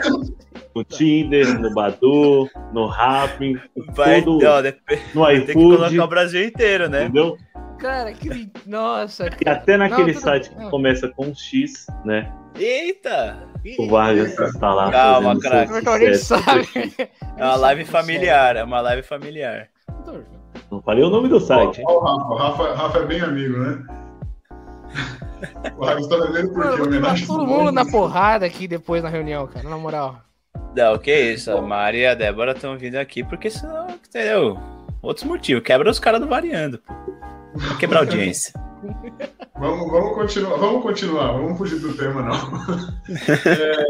no 0.74 0.84
Tinder, 0.84 1.58
no 1.58 1.72
Badu, 1.74 2.48
no 2.72 2.86
Rapping, 2.86 3.58
Vai, 3.94 4.22
todo 4.22 4.44
ó, 4.46 4.56
no 4.58 4.62
tem 4.62 5.44
que 5.44 5.50
iFood, 5.50 5.76
colocar 5.76 6.04
o 6.04 6.08
Brasil 6.08 6.44
inteiro, 6.44 6.88
né? 6.88 7.04
entendeu? 7.04 7.36
Cara, 7.78 8.12
que. 8.12 8.50
Nossa, 8.66 9.30
E 9.44 9.48
até 9.48 9.76
naquele 9.78 10.12
tudo 10.12 10.22
site 10.22 10.50
bem. 10.50 10.58
que 10.64 10.70
começa 10.70 11.08
com 11.08 11.34
X, 11.34 11.86
né? 12.04 12.30
Eita! 12.58 13.48
O 13.78 13.88
Vargas 13.88 14.38
está 14.38 14.74
lá. 14.74 14.90
Calma, 14.90 15.38
craque. 15.38 15.72
gente 15.72 16.18
sucesso. 16.18 16.44
sabe. 16.44 16.68
É 17.38 17.44
uma 17.44 17.56
live 17.56 17.84
familiar, 17.86 18.56
é 18.56 18.62
uma 18.64 18.82
live 18.82 19.02
familiar. 19.02 19.68
Não 20.70 20.82
falei 20.82 21.02
o 21.02 21.08
nome 21.08 21.28
do 21.28 21.40
site, 21.40 21.80
o 21.82 21.98
Rafa. 22.00 22.24
O 22.26 22.36
Rafa, 22.36 22.74
Rafa 22.74 22.98
é 22.98 23.06
bem 23.06 23.20
amigo, 23.22 23.56
né? 23.58 23.82
O 25.76 25.84
Vargas 25.84 26.06
tá 26.06 26.16
vendendo 26.16 26.52
por 26.52 26.76
quê? 26.76 26.82
Homenagem 26.82 27.26
todo 27.26 27.40
ao 27.40 27.46
mundo 27.46 27.72
na 27.72 27.84
porrada 27.84 28.44
aqui 28.46 28.68
depois 28.68 29.02
na 29.02 29.08
reunião, 29.08 29.46
cara, 29.46 29.68
na 29.68 29.78
moral. 29.78 30.20
Não, 30.76 30.98
que 30.98 31.14
isso, 31.14 31.50
a 31.50 31.60
Maria 31.60 32.02
e 32.02 32.06
a 32.06 32.14
Débora 32.14 32.52
estão 32.52 32.76
vindo 32.76 32.96
aqui 32.96 33.24
porque 33.24 33.50
senão, 33.50 33.88
entendeu? 33.90 34.58
Outros 35.02 35.24
motivos, 35.24 35.62
quebra 35.62 35.90
os 35.90 35.98
caras 35.98 36.20
do 36.20 36.28
variando, 36.28 36.78
pô. 36.78 36.92
Pra 37.58 37.76
quebrar 37.78 37.98
a 37.98 38.02
audiência. 38.02 38.52
Vamos, 39.58 39.90
vamos 39.90 40.14
continuar, 40.14 40.56
vamos 40.56 40.82
continuar, 40.82 41.32
vamos 41.32 41.58
fugir 41.58 41.78
do 41.80 41.92
tema, 41.92 42.22
não. 42.22 42.32
É, 43.46 43.84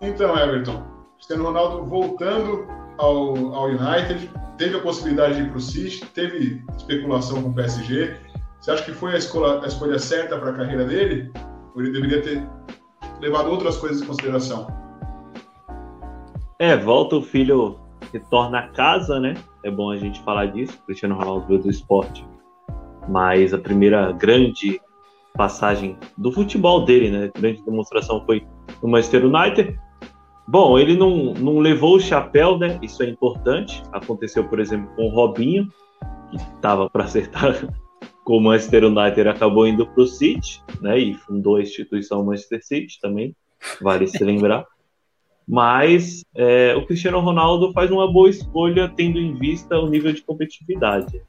então, 0.00 0.34
Everton, 0.34 0.82
Cristiano 1.16 1.44
Ronaldo 1.44 1.84
voltando 1.84 2.66
ao, 2.96 3.54
ao 3.54 3.66
United, 3.66 4.30
teve 4.56 4.78
a 4.78 4.80
possibilidade 4.80 5.34
de 5.34 5.42
ir 5.42 5.48
para 5.48 5.58
o 5.58 5.60
City, 5.60 6.06
teve 6.14 6.64
especulação 6.74 7.42
com 7.42 7.50
o 7.50 7.54
PSG. 7.54 8.16
Você 8.60 8.70
acha 8.72 8.84
que 8.84 8.92
foi 8.92 9.14
a 9.14 9.16
escolha, 9.16 9.64
a 9.64 9.66
escolha 9.66 9.98
certa 9.98 10.36
para 10.36 10.50
a 10.50 10.54
carreira 10.54 10.84
dele? 10.84 11.32
Ou 11.74 11.80
ele 11.80 11.92
deveria 11.92 12.20
ter 12.20 12.46
levado 13.18 13.50
outras 13.50 13.78
coisas 13.78 14.02
em 14.02 14.06
consideração? 14.06 14.66
É, 16.58 16.76
volta 16.76 17.16
o 17.16 17.22
filho, 17.22 17.80
retorna 18.12 18.58
a 18.58 18.68
casa, 18.68 19.18
né? 19.18 19.32
É 19.64 19.70
bom 19.70 19.90
a 19.90 19.96
gente 19.96 20.22
falar 20.22 20.46
disso. 20.46 20.78
Cristiano 20.84 21.14
Ronaldo 21.14 21.46
veio 21.46 21.62
do 21.62 21.70
esporte. 21.70 22.22
Mas 23.08 23.54
a 23.54 23.58
primeira 23.58 24.12
grande 24.12 24.78
passagem 25.34 25.96
do 26.18 26.30
futebol 26.30 26.84
dele, 26.84 27.10
né? 27.10 27.30
Grande 27.34 27.62
demonstração 27.62 28.22
foi 28.26 28.46
no 28.82 28.90
Manchester 28.90 29.24
United. 29.24 29.80
Bom, 30.46 30.78
ele 30.78 30.98
não, 30.98 31.32
não 31.32 31.60
levou 31.60 31.96
o 31.96 32.00
chapéu, 32.00 32.58
né? 32.58 32.78
Isso 32.82 33.02
é 33.02 33.06
importante. 33.06 33.82
Aconteceu, 33.90 34.46
por 34.46 34.60
exemplo, 34.60 34.94
com 34.96 35.06
o 35.06 35.14
Robinho, 35.14 35.66
que 36.30 36.36
estava 36.36 36.90
para 36.90 37.04
acertar 37.04 37.54
o 38.36 38.40
Manchester 38.40 38.84
United, 38.84 39.28
acabou 39.28 39.66
indo 39.66 39.86
para 39.86 40.02
o 40.02 40.06
City, 40.06 40.62
né? 40.80 40.98
E 40.98 41.14
fundou 41.14 41.56
a 41.56 41.62
instituição 41.62 42.24
Manchester 42.24 42.64
City 42.64 43.00
também, 43.00 43.34
vale 43.80 44.06
se 44.06 44.22
lembrar. 44.22 44.64
Mas 45.46 46.24
é, 46.36 46.76
o 46.76 46.86
Cristiano 46.86 47.18
Ronaldo 47.18 47.72
faz 47.72 47.90
uma 47.90 48.10
boa 48.10 48.30
escolha 48.30 48.88
tendo 48.88 49.18
em 49.18 49.34
vista 49.34 49.78
o 49.78 49.88
nível 49.88 50.12
de 50.12 50.22
competitividade. 50.22 51.20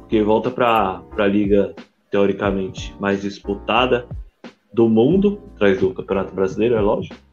Porque 0.00 0.22
volta 0.22 0.50
para 0.50 1.02
a 1.18 1.26
liga, 1.26 1.74
teoricamente, 2.10 2.94
mais 2.98 3.20
disputada 3.20 4.08
do 4.72 4.88
mundo, 4.88 5.38
atrás 5.54 5.78
do 5.78 5.92
Campeonato 5.92 6.34
Brasileiro, 6.34 6.76
é 6.76 6.80
lógico. 6.80 7.29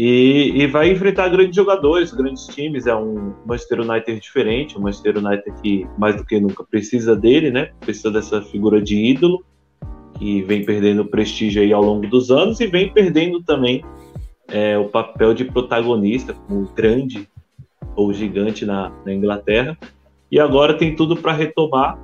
E, 0.00 0.52
e 0.54 0.66
vai 0.68 0.92
enfrentar 0.92 1.28
grandes 1.28 1.56
jogadores, 1.56 2.14
grandes 2.14 2.46
times. 2.46 2.86
É 2.86 2.94
um 2.94 3.34
Manchester 3.44 3.80
United 3.80 4.20
diferente, 4.20 4.78
um 4.78 4.82
Manchester 4.82 5.18
United 5.18 5.60
que 5.60 5.88
mais 5.98 6.14
do 6.14 6.24
que 6.24 6.38
nunca 6.38 6.62
precisa 6.62 7.16
dele, 7.16 7.50
né? 7.50 7.72
Precisa 7.80 8.08
dessa 8.08 8.40
figura 8.40 8.80
de 8.80 8.96
ídolo, 8.96 9.44
que 10.16 10.42
vem 10.42 10.64
perdendo 10.64 11.04
prestígio 11.04 11.60
aí 11.60 11.72
ao 11.72 11.82
longo 11.82 12.06
dos 12.06 12.30
anos 12.30 12.60
e 12.60 12.68
vem 12.68 12.92
perdendo 12.92 13.42
também 13.42 13.84
é, 14.46 14.78
o 14.78 14.84
papel 14.84 15.34
de 15.34 15.46
protagonista, 15.46 16.32
como 16.32 16.72
grande 16.72 17.28
ou 17.96 18.12
gigante 18.12 18.64
na, 18.64 18.92
na 19.04 19.12
Inglaterra. 19.12 19.76
E 20.30 20.38
agora 20.38 20.74
tem 20.74 20.94
tudo 20.94 21.16
para 21.16 21.32
retomar. 21.32 21.98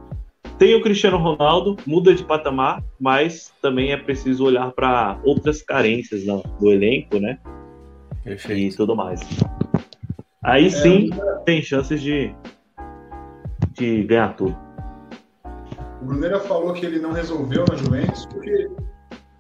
Tem 0.58 0.74
o 0.74 0.82
Cristiano 0.82 1.16
Ronaldo, 1.16 1.76
muda 1.86 2.12
de 2.12 2.24
patamar, 2.24 2.82
mas 2.98 3.54
também 3.62 3.92
é 3.92 3.96
preciso 3.96 4.44
olhar 4.44 4.72
para 4.72 5.20
outras 5.22 5.62
carências 5.62 6.26
no, 6.26 6.42
do 6.58 6.72
elenco, 6.72 7.20
né? 7.20 7.38
E 8.26 8.74
tudo 8.74 8.96
mais. 8.96 9.20
Aí 10.42 10.70
sim 10.70 11.10
tem 11.44 11.62
chances 11.62 12.00
de, 12.00 12.34
de 13.72 14.04
ganhar 14.04 14.34
tudo. 14.36 14.56
O 16.00 16.06
Bruneira 16.06 16.40
falou 16.40 16.72
que 16.72 16.84
ele 16.84 16.98
não 16.98 17.12
resolveu 17.12 17.64
na 17.68 17.76
Juventus 17.76 18.26
porque 18.26 18.70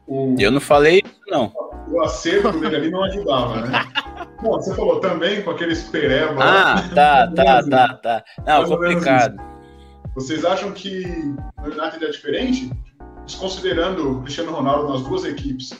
o, 0.06 0.34
Eu 0.38 0.50
não 0.50 0.60
falei 0.60 1.02
isso, 1.04 1.20
não. 1.28 1.52
o 1.88 2.00
acerto 2.02 2.58
dele 2.58 2.76
ali 2.76 2.90
não 2.90 3.04
ajudava, 3.04 3.60
né? 3.62 3.72
Bom, 4.42 4.52
você 4.52 4.74
falou 4.74 5.00
também 5.00 5.42
com 5.42 5.50
aqueles 5.50 5.84
pereba. 5.84 6.42
Ah, 6.42 6.88
tá, 6.94 7.32
tá, 7.32 7.62
tá, 7.62 7.94
tá. 7.94 8.24
Não, 8.46 8.64
complicado. 8.66 9.36
Vocês 10.14 10.44
acham 10.44 10.70
que 10.72 11.02
o 11.58 11.66
United 11.66 12.04
é 12.04 12.10
diferente? 12.10 12.70
Desconsiderando 13.24 14.18
o 14.18 14.22
Cristiano 14.22 14.52
Ronaldo 14.52 14.92
nas 14.92 15.02
duas 15.02 15.24
equipes, 15.24 15.70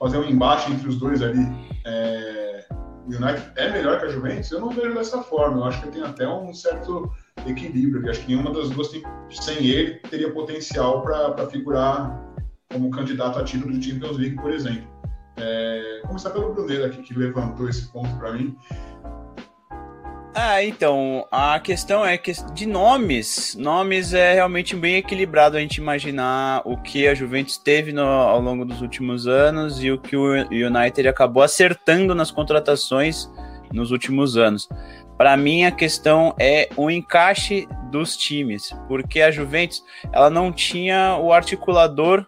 fazer 0.00 0.16
um 0.16 0.24
embate 0.24 0.72
entre 0.72 0.88
os 0.88 0.96
dois 0.96 1.22
ali, 1.22 1.46
é, 1.84 2.64
o 3.06 3.10
United 3.10 3.52
é 3.56 3.70
melhor 3.70 4.00
que 4.00 4.06
a 4.06 4.08
Juventus? 4.08 4.50
Eu 4.50 4.60
não 4.60 4.70
vejo 4.70 4.94
dessa 4.94 5.22
forma. 5.22 5.58
Eu 5.58 5.64
acho 5.64 5.82
que 5.82 5.88
tem 5.88 6.02
até 6.02 6.26
um 6.26 6.52
certo 6.54 7.12
equilíbrio. 7.46 8.04
Eu 8.04 8.10
acho 8.10 8.20
que 8.20 8.28
nenhuma 8.28 8.52
das 8.52 8.70
duas, 8.70 8.88
tem, 8.88 9.02
sem 9.30 9.66
ele, 9.66 9.96
teria 10.10 10.32
potencial 10.32 11.02
para 11.02 11.46
figurar 11.48 12.18
como 12.72 12.90
candidato 12.90 13.38
a 13.38 13.44
título 13.44 13.78
de 13.78 13.90
Champions 13.90 14.16
League, 14.16 14.36
por 14.36 14.50
exemplo. 14.50 14.88
É, 15.36 16.02
começar 16.06 16.30
pelo 16.30 16.54
Bruneiro 16.54 16.86
aqui, 16.86 17.02
que 17.02 17.14
levantou 17.14 17.68
esse 17.68 17.90
ponto 17.92 18.14
para 18.16 18.32
mim. 18.32 18.56
Ah, 20.32 20.62
então, 20.62 21.26
a 21.30 21.58
questão 21.58 22.06
é 22.06 22.16
que 22.16 22.32
de 22.54 22.64
nomes, 22.64 23.56
nomes 23.58 24.14
é 24.14 24.34
realmente 24.34 24.76
bem 24.76 24.96
equilibrado 24.96 25.56
a 25.56 25.60
gente 25.60 25.76
imaginar 25.78 26.62
o 26.64 26.76
que 26.76 27.08
a 27.08 27.14
Juventus 27.14 27.58
teve 27.58 27.92
no- 27.92 28.02
ao 28.02 28.40
longo 28.40 28.64
dos 28.64 28.80
últimos 28.80 29.26
anos 29.26 29.82
e 29.82 29.90
o 29.90 29.98
que 29.98 30.16
o 30.16 30.32
United 30.50 31.08
acabou 31.08 31.42
acertando 31.42 32.14
nas 32.14 32.30
contratações 32.30 33.28
nos 33.72 33.90
últimos 33.90 34.36
anos. 34.36 34.68
Para 35.18 35.36
mim, 35.36 35.64
a 35.64 35.72
questão 35.72 36.34
é 36.38 36.68
o 36.76 36.90
encaixe 36.90 37.66
dos 37.90 38.16
times, 38.16 38.70
porque 38.86 39.20
a 39.20 39.32
Juventus 39.32 39.82
ela 40.12 40.30
não 40.30 40.52
tinha 40.52 41.16
o 41.20 41.32
articulador 41.32 42.24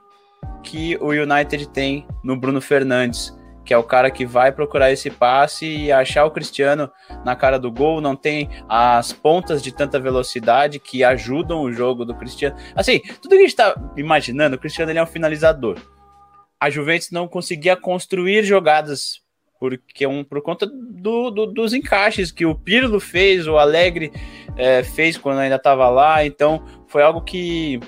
que 0.62 0.96
o 1.00 1.10
United 1.10 1.68
tem 1.68 2.06
no 2.22 2.36
Bruno 2.36 2.60
Fernandes, 2.60 3.36
que 3.64 3.72
é 3.72 3.79
o 3.79 3.83
cara 3.83 4.11
que 4.11 4.27
vai 4.27 4.51
procurar 4.53 4.90
esse 4.90 5.11
passe 5.11 5.66
e 5.66 5.92
achar 5.92 6.25
o 6.25 6.31
Cristiano 6.31 6.90
na 7.25 7.37
cara 7.37 7.59
do 7.59 7.70
gol, 7.70 8.01
não 8.01 8.16
tem 8.16 8.48
as 8.68 9.12
pontas 9.12 9.62
de 9.62 9.72
tanta 9.72 10.01
velocidade 10.01 10.79
que 10.79 11.05
ajudam 11.05 11.61
o 11.61 11.72
jogo 11.72 12.05
do 12.05 12.14
Cristiano. 12.14 12.57
Assim, 12.75 13.01
tudo 13.20 13.31
que 13.31 13.37
a 13.37 13.42
gente 13.42 13.57
tá 13.57 13.75
imaginando, 13.96 14.57
o 14.57 14.59
Cristiano 14.59 14.90
ele 14.90 14.98
é 14.98 15.03
um 15.03 15.07
finalizador. 15.07 15.79
A 16.61 16.70
Juventus 16.70 17.11
não 17.11 17.27
conseguia 17.27 17.77
construir 17.77 18.44
jogadas 18.44 19.22
porque 19.62 20.05
um, 20.09 20.25
por 20.25 20.42
conta 20.42 20.66
do, 20.66 21.31
do, 21.31 21.46
dos 21.46 21.72
encaixes 21.72 22.33
que 22.33 22.44
o 22.44 22.53
Pirlo 22.53 22.98
fez, 22.98 23.46
o 23.46 23.59
Alegre 23.59 24.11
é, 24.57 24.83
fez 24.83 25.16
quando 25.16 25.38
ainda 25.38 25.55
estava 25.55 25.88
lá, 25.88 26.27
então 26.27 26.64
foi 26.88 27.01
algo 27.01 27.20
que 27.20 27.79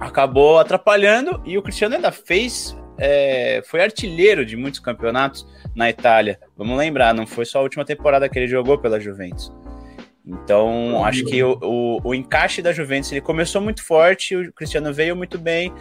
acabou 0.00 0.58
atrapalhando 0.58 1.42
e 1.44 1.58
o 1.58 1.62
Cristiano 1.62 1.96
ainda 1.96 2.10
fez, 2.10 2.74
é, 2.98 3.62
foi 3.64 3.82
artilheiro 3.82 4.44
de 4.44 4.56
muitos 4.56 4.80
campeonatos 4.80 5.46
na 5.74 5.88
Itália. 5.90 6.38
Vamos 6.56 6.76
lembrar, 6.76 7.14
não 7.14 7.26
foi 7.26 7.44
só 7.44 7.58
a 7.58 7.62
última 7.62 7.84
temporada 7.84 8.28
que 8.28 8.38
ele 8.38 8.48
jogou 8.48 8.78
pela 8.78 9.00
Juventus. 9.00 9.52
Então, 10.24 11.04
acho 11.04 11.24
que 11.24 11.42
o, 11.42 11.58
o, 11.60 12.00
o, 12.04 12.14
encaixe 12.14 12.62
da 12.62 12.72
Juventus 12.72 13.10
ele 13.10 13.20
começou 13.20 13.60
muito 13.60 13.84
forte, 13.84 14.36
o 14.36 14.52
Cristiano 14.52 14.92
veio 14.92 15.16
muito 15.16 15.36
bem. 15.36 15.72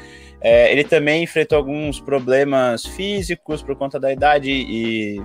É, 0.42 0.72
ele 0.72 0.84
também 0.84 1.24
enfrentou 1.24 1.58
alguns 1.58 2.00
problemas 2.00 2.84
físicos 2.84 3.62
por 3.62 3.76
conta 3.76 4.00
da 4.00 4.12
idade 4.12 4.50
e 4.50 5.22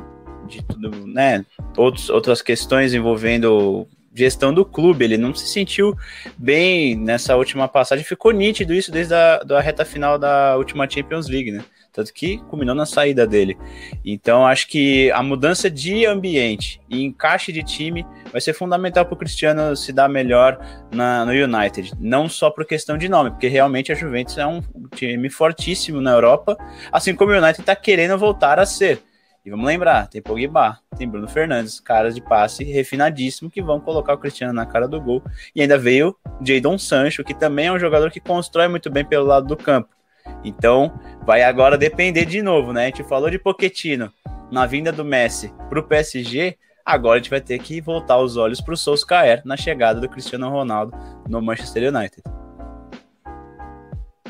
de 0.46 0.62
tudo, 0.62 1.06
né? 1.06 1.46
Outros, 1.78 2.10
outras 2.10 2.42
questões 2.42 2.92
envolvendo 2.92 3.88
gestão 4.14 4.52
do 4.52 4.64
clube. 4.64 5.04
Ele 5.04 5.16
não 5.16 5.34
se 5.34 5.48
sentiu 5.48 5.96
bem 6.36 6.94
nessa 6.94 7.36
última 7.36 7.66
passagem. 7.66 8.04
Ficou 8.04 8.32
nítido 8.32 8.74
isso 8.74 8.92
desde 8.92 9.14
a 9.14 9.38
da 9.38 9.60
reta 9.60 9.84
final 9.84 10.18
da 10.18 10.56
última 10.56 10.88
Champions 10.88 11.28
League, 11.28 11.50
né? 11.50 11.64
Tanto 11.96 12.12
que 12.12 12.36
culminou 12.50 12.74
na 12.74 12.84
saída 12.84 13.26
dele. 13.26 13.56
Então 14.04 14.46
acho 14.46 14.68
que 14.68 15.10
a 15.12 15.22
mudança 15.22 15.70
de 15.70 16.04
ambiente 16.04 16.78
e 16.90 17.02
encaixe 17.02 17.50
de 17.50 17.62
time 17.62 18.06
vai 18.30 18.38
ser 18.38 18.52
fundamental 18.52 19.06
para 19.06 19.14
o 19.14 19.16
Cristiano 19.16 19.74
se 19.74 19.94
dar 19.94 20.06
melhor 20.06 20.58
na, 20.92 21.24
no 21.24 21.32
United, 21.32 21.94
não 21.98 22.28
só 22.28 22.50
por 22.50 22.66
questão 22.66 22.98
de 22.98 23.08
nome, 23.08 23.30
porque 23.30 23.48
realmente 23.48 23.90
a 23.90 23.94
Juventus 23.94 24.36
é 24.36 24.46
um 24.46 24.60
time 24.94 25.30
fortíssimo 25.30 26.02
na 26.02 26.12
Europa, 26.12 26.58
assim 26.92 27.14
como 27.14 27.32
o 27.32 27.34
United 27.34 27.60
está 27.60 27.74
querendo 27.74 28.18
voltar 28.18 28.58
a 28.58 28.66
ser. 28.66 29.02
E 29.42 29.50
vamos 29.50 29.64
lembrar, 29.64 30.08
tem 30.08 30.20
Pogba, 30.20 30.80
tem 30.98 31.08
Bruno 31.08 31.28
Fernandes, 31.28 31.78
caras 31.80 32.14
de 32.16 32.20
passe 32.20 32.64
refinadíssimo 32.64 33.48
que 33.48 33.62
vão 33.62 33.80
colocar 33.80 34.12
o 34.12 34.18
Cristiano 34.18 34.52
na 34.52 34.66
cara 34.66 34.88
do 34.88 35.00
gol. 35.00 35.22
E 35.54 35.62
ainda 35.62 35.78
veio 35.78 36.16
Jadon 36.42 36.76
Sancho, 36.76 37.22
que 37.22 37.32
também 37.32 37.68
é 37.68 37.72
um 37.72 37.78
jogador 37.78 38.10
que 38.10 38.18
constrói 38.18 38.66
muito 38.66 38.90
bem 38.90 39.04
pelo 39.04 39.24
lado 39.24 39.46
do 39.46 39.56
campo. 39.56 39.95
Então, 40.44 40.92
vai 41.24 41.42
agora 41.42 41.76
depender 41.76 42.24
de 42.24 42.42
novo, 42.42 42.72
né? 42.72 42.82
A 42.82 42.86
gente 42.86 43.04
falou 43.04 43.30
de 43.30 43.38
Poquetino 43.38 44.12
na 44.50 44.66
vinda 44.66 44.92
do 44.92 45.04
Messi 45.04 45.52
para 45.68 45.80
o 45.80 45.82
PSG, 45.82 46.56
agora 46.84 47.14
a 47.14 47.18
gente 47.18 47.30
vai 47.30 47.40
ter 47.40 47.58
que 47.58 47.80
voltar 47.80 48.18
os 48.18 48.36
olhos 48.36 48.60
para 48.60 48.74
o 48.74 48.76
Solskjaer 48.76 49.42
na 49.44 49.56
chegada 49.56 50.00
do 50.00 50.08
Cristiano 50.08 50.48
Ronaldo 50.48 50.96
no 51.28 51.42
Manchester 51.42 51.92
United. 51.92 52.22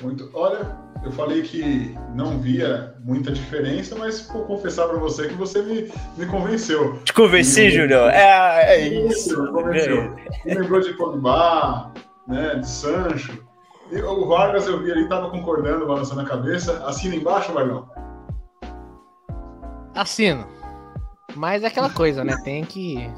Muito. 0.02 0.30
Olha, 0.34 0.76
eu 1.04 1.12
falei 1.12 1.42
que 1.42 1.96
não 2.14 2.38
via 2.38 2.94
muita 3.04 3.30
diferença, 3.30 3.94
mas 3.96 4.26
vou 4.28 4.44
confessar 4.44 4.88
para 4.88 4.98
você 4.98 5.28
que 5.28 5.34
você 5.34 5.62
me, 5.62 5.90
me 6.16 6.26
convenceu. 6.26 6.98
Te 7.04 7.12
convenci, 7.12 7.70
Júlio? 7.70 8.08
É, 8.08 8.74
é 8.74 8.88
isso. 8.88 9.40
Me 9.42 9.52
convenceu. 9.52 10.16
Me 10.44 10.54
lembrou 10.54 10.80
de 10.80 10.92
Pogba, 10.94 11.92
né, 12.26 12.56
de 12.56 12.68
Sancho. 12.68 13.45
O 13.92 14.26
Vargas, 14.26 14.66
eu 14.66 14.82
vi 14.82 14.90
ali, 14.90 15.08
tava 15.08 15.30
concordando, 15.30 15.86
balançando 15.86 16.20
a 16.20 16.24
cabeça. 16.24 16.84
Assina 16.86 17.14
embaixo, 17.14 17.52
Vargão? 17.52 17.88
Assino. 19.94 20.46
Mas 21.36 21.62
é 21.62 21.68
aquela 21.68 21.90
coisa, 21.90 22.24
né? 22.24 22.36
Tem 22.42 22.64
que. 22.64 23.08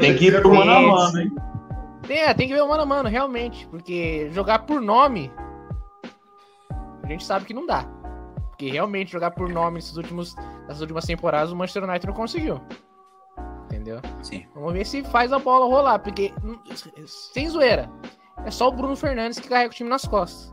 tem 0.00 0.16
que 0.16 0.26
ir 0.26 0.40
pro 0.40 0.54
mano 0.54 0.70
a 0.72 0.80
mano, 0.80 1.20
hein? 1.20 1.32
Tem, 2.06 2.18
é, 2.18 2.34
tem 2.34 2.48
que 2.48 2.54
ver 2.54 2.62
o 2.62 2.68
mano 2.68 2.82
a 2.82 2.86
mano, 2.86 3.08
realmente. 3.08 3.66
Porque 3.68 4.28
jogar 4.32 4.60
por 4.60 4.80
nome. 4.80 5.30
A 7.02 7.06
gente 7.06 7.24
sabe 7.24 7.44
que 7.44 7.54
não 7.54 7.66
dá. 7.66 7.84
Porque 8.48 8.70
realmente 8.70 9.12
jogar 9.12 9.30
por 9.30 9.48
nome 9.48 9.76
nesses 9.76 9.96
últimos, 9.96 10.34
nessas 10.66 10.80
últimas 10.80 11.04
temporadas 11.04 11.52
o 11.52 11.56
Manchester 11.56 11.84
United 11.84 12.06
não 12.06 12.14
conseguiu 12.14 12.60
entendeu? 13.84 14.00
Sim. 14.22 14.46
Vamos 14.54 14.72
ver 14.72 14.86
se 14.86 15.02
faz 15.04 15.32
a 15.32 15.38
bola 15.38 15.66
rolar, 15.66 15.98
porque, 15.98 16.32
hum, 16.42 16.58
sem 17.06 17.48
zoeira, 17.48 17.90
é 18.44 18.50
só 18.50 18.68
o 18.68 18.72
Bruno 18.72 18.96
Fernandes 18.96 19.38
que 19.38 19.48
carrega 19.48 19.70
o 19.70 19.74
time 19.74 19.90
nas 19.90 20.06
costas. 20.06 20.52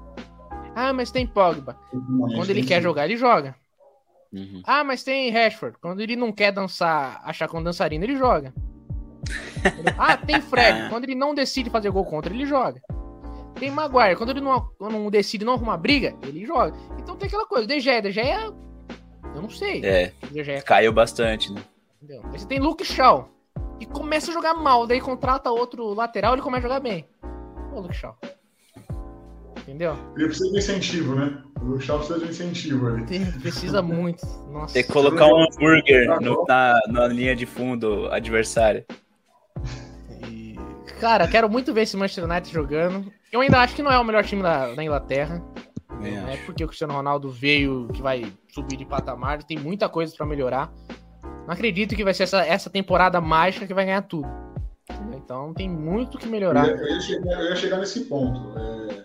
Ah, 0.76 0.94
mas 0.94 1.12
tem 1.12 1.26
Pogba. 1.26 1.78
Quando 2.36 2.50
ele 2.50 2.64
quer 2.64 2.82
jogar, 2.82 3.06
ele 3.06 3.18
joga. 3.18 3.56
Uhum. 4.32 4.62
Ah, 4.66 4.84
mas 4.84 5.04
tem 5.04 5.30
Rashford. 5.30 5.78
Quando 5.82 6.02
ele 6.02 6.16
não 6.16 6.32
quer 6.32 6.52
dançar, 6.52 7.22
achar 7.26 7.48
com 7.48 7.62
dançarino, 7.62 8.06
ele 8.06 8.16
joga. 8.16 8.54
ah, 9.98 10.16
tem 10.16 10.40
Fred. 10.42 10.90
Quando 10.90 11.04
ele 11.04 11.16
não 11.16 11.36
decide 11.36 11.70
fazer 11.70 11.90
gol 11.90 12.06
contra, 12.06 12.34
ele 12.34 12.46
joga. 12.46 12.82
Tem 13.60 13.70
Maguire. 13.70 14.16
Quando 14.16 14.30
ele 14.30 14.42
não, 14.42 14.70
não 14.80 15.10
decide 15.10 15.44
não 15.44 15.54
arrumar 15.54 15.78
briga, 15.78 16.16
ele 16.24 16.46
joga. 16.46 16.78
Então 16.98 17.18
tem 17.18 17.28
aquela 17.28 17.46
coisa. 17.46 17.68
De 17.68 17.80
Gea, 17.82 18.02
De 18.02 18.12
Gea, 18.12 18.54
eu 19.36 19.42
não 19.42 19.50
sei. 19.50 19.84
É, 19.84 20.14
caiu 20.66 20.94
bastante, 20.94 21.52
né? 21.52 21.62
Entendeu? 22.02 22.22
Aí 22.32 22.40
você 22.40 22.48
tem 22.48 22.60
Luke 22.60 22.84
Shaw, 22.84 23.30
e 23.82 23.86
começa 23.86 24.30
a 24.30 24.34
jogar 24.34 24.54
mal, 24.54 24.86
daí 24.86 25.02
contrata 25.02 25.50
outro 25.50 25.94
lateral 25.96 26.34
ele 26.34 26.42
começa 26.44 26.68
a 26.68 26.70
jogar 26.70 26.80
bem. 26.80 27.08
Ô, 27.74 27.80
Luke 27.80 27.96
Shaw. 27.96 28.16
Entendeu? 29.58 29.96
Ele 30.16 30.28
precisa 30.28 30.52
de 30.52 30.58
incentivo, 30.60 31.16
né? 31.16 31.44
O 31.60 31.66
Luke 31.66 31.84
Shaw 31.84 31.98
precisa 31.98 32.20
de 32.20 32.30
incentivo 32.30 32.88
ali. 32.88 33.06
Tem, 33.06 33.32
precisa 33.32 33.82
muito. 33.82 34.26
Nossa. 34.52 34.74
Tem 34.76 34.84
que 34.84 34.92
colocar 34.92 35.26
um 35.26 35.44
hambúrguer 35.44 36.08
no, 36.22 36.46
na, 36.48 36.80
na 36.88 37.08
linha 37.08 37.36
de 37.36 37.48
fundo 37.48 38.08
adversária. 38.12 38.86
E... 40.28 40.56
Cara, 41.00 41.28
quero 41.28 41.50
muito 41.50 41.74
ver 41.74 41.82
esse 41.82 41.98
Manchester 41.98 42.26
United 42.26 42.54
jogando. 42.54 43.12
Eu 43.32 43.42
ainda 43.42 43.60
acho 43.60 43.76
que 43.76 43.82
não 43.82 43.92
é 43.92 43.98
o 43.98 44.04
melhor 44.04 44.24
time 44.24 44.44
da, 44.44 44.76
da 44.76 44.84
Inglaterra. 44.84 45.42
não 45.90 46.30
é 46.30 46.38
porque 46.46 46.64
o 46.64 46.68
Cristiano 46.68 46.94
Ronaldo 46.94 47.30
veio 47.32 47.88
que 47.94 48.02
vai 48.02 48.32
subir 48.50 48.78
de 48.78 48.86
patamar. 48.86 49.44
Tem 49.44 49.58
muita 49.58 49.90
coisa 49.90 50.16
para 50.16 50.26
melhorar. 50.26 50.72
Não 51.46 51.54
acredito 51.54 51.96
que 51.96 52.04
vai 52.04 52.14
ser 52.14 52.24
essa, 52.24 52.46
essa 52.46 52.70
temporada 52.70 53.20
mágica 53.20 53.66
que 53.66 53.74
vai 53.74 53.86
ganhar 53.86 54.02
tudo. 54.04 54.28
Então 55.14 55.54
tem 55.54 55.70
muito 55.70 56.18
que 56.18 56.28
melhorar. 56.28 56.68
Eu 56.68 56.78
ia, 56.78 56.82
eu 56.82 56.94
ia, 56.96 57.02
chegar, 57.02 57.42
eu 57.42 57.50
ia 57.50 57.56
chegar, 57.56 57.78
nesse 57.78 58.02
ponto. 58.02 58.58
É, 58.60 59.04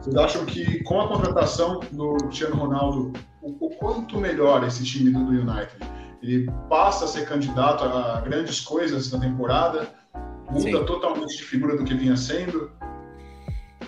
vocês 0.00 0.16
acham 0.16 0.44
que 0.44 0.82
com 0.84 1.00
a 1.00 1.08
contratação 1.08 1.80
do 1.92 2.16
Cristiano 2.16 2.56
Ronaldo, 2.56 3.12
o, 3.42 3.66
o 3.66 3.70
quanto 3.76 4.18
melhor 4.18 4.64
esse 4.64 4.84
time 4.84 5.10
do, 5.10 5.24
do 5.24 5.32
United? 5.32 5.78
Ele 6.22 6.50
passa 6.68 7.04
a 7.04 7.08
ser 7.08 7.26
candidato 7.26 7.84
a 7.84 8.20
grandes 8.20 8.60
coisas 8.60 9.10
na 9.12 9.20
temporada? 9.20 9.88
Muda 10.50 10.60
Sim. 10.60 10.84
totalmente 10.84 11.36
de 11.36 11.42
figura 11.42 11.76
do 11.76 11.84
que 11.84 11.94
vinha 11.94 12.16
sendo? 12.16 12.70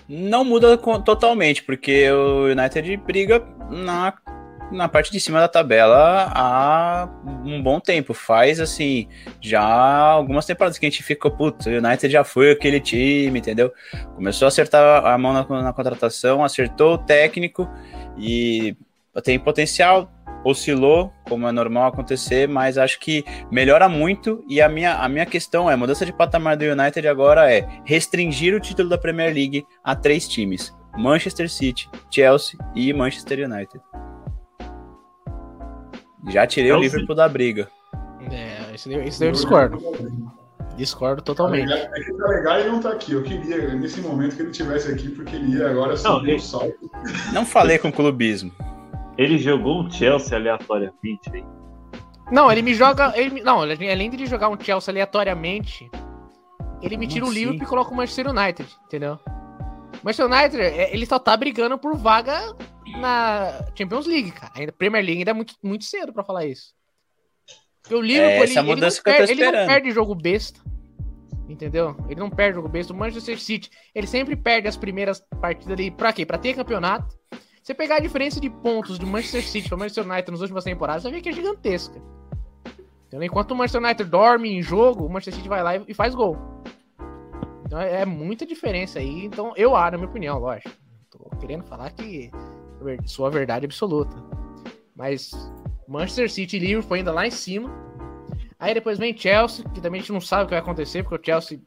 Não 0.09 0.45
muda 0.45 0.77
totalmente, 0.79 1.63
porque 1.63 2.11
o 2.11 2.47
United 2.47 2.97
briga 2.99 3.47
na 3.71 4.15
na 4.71 4.89
parte 4.89 5.11
de 5.11 5.21
cima 5.21 5.41
da 5.41 5.49
tabela 5.49 6.31
há 6.35 7.09
um 7.45 7.63
bom 7.63 7.81
tempo. 7.81 8.13
Faz 8.13 8.61
assim, 8.61 9.09
já 9.41 9.63
algumas 9.63 10.47
temporadas 10.47 10.79
que 10.79 10.87
a 10.87 10.91
gente 10.91 11.03
fica, 11.03 11.31
putz, 11.31 11.67
o 11.67 11.71
United 11.71 12.11
já 12.11 12.25
foi 12.25 12.53
aquele 12.53 12.81
time, 12.81 13.39
entendeu? 13.39 13.73
Começou 14.15 14.47
a 14.47 14.49
acertar 14.49 15.07
a 15.07 15.17
mão 15.19 15.33
na, 15.33 15.63
na 15.63 15.73
contratação, 15.73 16.45
acertou 16.45 16.95
o 16.95 16.99
técnico 16.99 17.69
e 18.17 18.77
tem 19.23 19.39
potencial. 19.39 20.11
Oscilou, 20.45 21.13
como 21.29 21.49
é 21.49 21.53
normal 21.53 21.89
acontecer, 21.89 22.49
mas 22.49 22.79
acho 22.79 23.01
que 23.01 23.25
melhora 23.51 23.89
muito. 23.89 24.45
E 24.49 24.63
a 24.63 24.69
minha, 24.69 24.95
a 24.95 25.09
minha 25.09 25.27
questão 25.27 25.69
é: 25.69 25.75
mudança 25.75 26.07
de 26.07 26.13
patamar 26.13 26.57
do 26.57 26.65
United 26.65 27.07
agora 27.09 27.53
é 27.53 27.67
restringir 27.85 28.55
o 28.55 28.61
título 28.61 28.89
da 28.89 28.97
Premier 28.97 29.35
League 29.35 29.67
a 29.83 29.97
três 29.97 30.29
times: 30.29 30.73
Manchester 30.97 31.51
City, 31.51 31.91
Chelsea 32.09 32.59
e 32.75 32.93
Manchester 32.93 33.51
United. 33.51 33.81
Já 36.27 36.47
tirei 36.47 36.73
o 36.73 36.79
Liverpool 36.79 37.15
da 37.15 37.29
briga. 37.29 37.69
É, 38.31 38.75
isso, 38.75 38.91
isso 38.91 39.25
eu 39.25 39.33
discordo. 39.33 39.79
Discordo 40.77 41.23
totalmente. 41.23 41.73
É 41.73 41.89
que 41.89 42.13
tá 42.13 42.27
legal 42.29 42.61
e 42.61 42.65
não 42.67 42.81
tá 42.81 42.91
aqui. 42.91 43.13
Eu 43.13 43.23
queria, 43.23 43.75
nesse 43.75 44.01
momento, 44.01 44.37
que 44.37 44.43
ele 44.43 44.51
tivesse 44.51 44.91
aqui, 44.91 45.09
porque 45.09 45.35
ele 45.35 45.57
ia 45.57 45.71
agora 45.71 45.97
subir 45.97 46.37
o 46.37 46.41
salto. 46.41 46.91
Não 47.33 47.45
falei 47.45 47.79
com 47.79 47.91
clubismo. 47.91 48.53
Ele 49.17 49.39
jogou 49.39 49.83
um 49.83 49.91
Chelsea 49.91 50.39
aleatoriamente, 50.39 51.31
hein? 51.35 51.45
Não, 52.31 52.51
ele 52.53 52.63
me 52.63 52.75
joga. 52.75 53.13
Ele, 53.17 53.43
não, 53.43 53.63
além 53.63 54.11
de 54.11 54.17
ele 54.17 54.27
jogar 54.27 54.49
um 54.49 54.61
Chelsea 54.61 54.93
aleatoriamente, 54.93 55.91
ele 56.81 56.97
me 56.97 57.09
tira 57.09 57.27
o 57.27 57.33
Liverpool 57.33 57.63
e 57.63 57.67
coloca 57.67 57.91
o 57.91 57.97
Manchester 57.97 58.29
United, 58.29 58.69
entendeu? 58.85 59.19
O 59.25 60.05
Manchester 60.05 60.27
United, 60.27 60.61
é, 60.63 60.95
ele 60.95 61.07
só 61.07 61.19
tá 61.19 61.37
brigando 61.37 61.77
por 61.77 61.97
vaga 61.97 62.55
na 62.97 63.65
Champions 63.75 64.07
League, 64.07 64.33
cara. 64.33 64.53
Ainda 64.57 64.73
Premier 64.73 65.05
League 65.05 65.19
ainda 65.19 65.31
é 65.31 65.35
muito, 65.35 65.55
muito 65.63 65.85
cedo 65.85 66.13
para 66.13 66.25
falar 66.25 66.47
isso. 66.47 66.75
Porque 67.83 67.95
o 67.95 68.01
Liverpool, 68.01 68.31
é, 68.31 68.43
ele, 68.43 68.59
ele, 68.59 68.81
não 68.81 68.91
perde, 69.03 69.33
ele, 69.33 69.45
não 69.45 69.67
perde, 69.67 69.91
jogo 69.91 70.15
besta. 70.15 70.61
Entendeu? 71.49 71.97
Ele 72.09 72.21
não 72.21 72.29
perde 72.29 72.57
jogo 72.57 72.69
besta. 72.69 72.93
O 72.93 72.97
Manchester 72.97 73.41
City, 73.41 73.71
ele 73.95 74.07
sempre 74.07 74.37
perde 74.37 74.69
as 74.69 74.77
primeiras 74.77 75.21
partidas 75.41 75.73
ali. 75.73 75.91
Pra 75.91 76.13
quê? 76.13 76.27
Pra 76.27 76.37
ter 76.37 76.55
campeonato. 76.55 77.17
Você 77.63 77.75
pegar 77.75 77.97
a 77.97 78.01
diferença 78.01 78.41
de 78.41 78.51
pontos 78.51 78.99
do 78.99 79.07
Manchester 79.07 79.43
City 79.43 79.69
para 79.69 79.79
Manchester 79.79 80.05
United 80.05 80.31
nas 80.31 80.41
últimas 80.41 80.65
temporadas, 80.65 81.03
você 81.03 81.11
vê 81.11 81.21
que 81.21 81.29
é 81.29 81.33
gigantesca. 81.33 82.01
Entendeu? 83.07 83.27
Enquanto 83.27 83.53
o 83.53 83.57
Manchester 83.57 83.83
United 83.83 84.11
dorme 84.11 84.51
em 84.51 84.63
jogo, 84.63 85.07
o 85.07 85.09
Manchester 85.09 85.35
City 85.35 85.49
vai 85.49 85.63
lá 85.63 85.77
e 85.77 85.95
faz 85.95 86.15
gol. 86.15 86.37
Então 87.65 87.81
é, 87.81 88.03
é 88.03 88.05
muita 88.07 88.47
diferença 88.47 88.99
aí. 88.99 89.25
Então 89.25 89.53
eu, 89.57 89.77
ah, 89.77 89.91
na 89.91 89.99
minha 89.99 90.09
opinião, 90.09 90.39
lógico. 90.39 90.71
Tô 91.11 91.19
querendo 91.39 91.65
falar 91.65 91.91
que 91.91 92.31
sua 93.05 93.31
verdade 93.31 93.65
absoluta. 93.65 94.17
Mas 94.95 95.31
Manchester 95.87 96.31
City 96.31 96.57
e 96.57 96.61
Liverpool 96.61 96.97
ainda 96.97 97.13
lá 97.13 97.27
em 97.27 97.31
cima. 97.31 97.71
Aí 98.59 98.75
depois 98.75 98.99
vem 98.99 99.17
Chelsea, 99.17 99.65
que 99.73 99.81
também 99.81 100.01
a 100.01 100.03
gente 100.03 100.13
não 100.13 100.21
sabe 100.21 100.43
o 100.43 100.47
que 100.47 100.51
vai 100.51 100.59
acontecer, 100.59 101.05
porque 101.05 101.17
o 101.17 101.25
Chelsea 101.25 101.61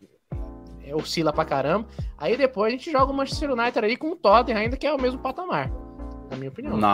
é, 0.84 0.95
oscila 0.95 1.32
pra 1.32 1.45
caramba. 1.45 1.88
Aí 2.17 2.36
depois 2.36 2.74
a 2.74 2.76
gente 2.76 2.91
joga 2.91 3.12
o 3.12 3.15
Manchester 3.15 3.52
United 3.52 3.80
ali 3.80 3.95
com 3.95 4.12
o 4.12 4.15
Tottenham, 4.15 4.60
ainda 4.60 4.76
que 4.76 4.86
é 4.86 4.93
o 4.93 5.02
mesmo 5.02 5.19
patamar, 5.19 5.71
na 6.30 6.36
minha 6.36 6.50
opinião. 6.50 6.76
Não, 6.78 6.89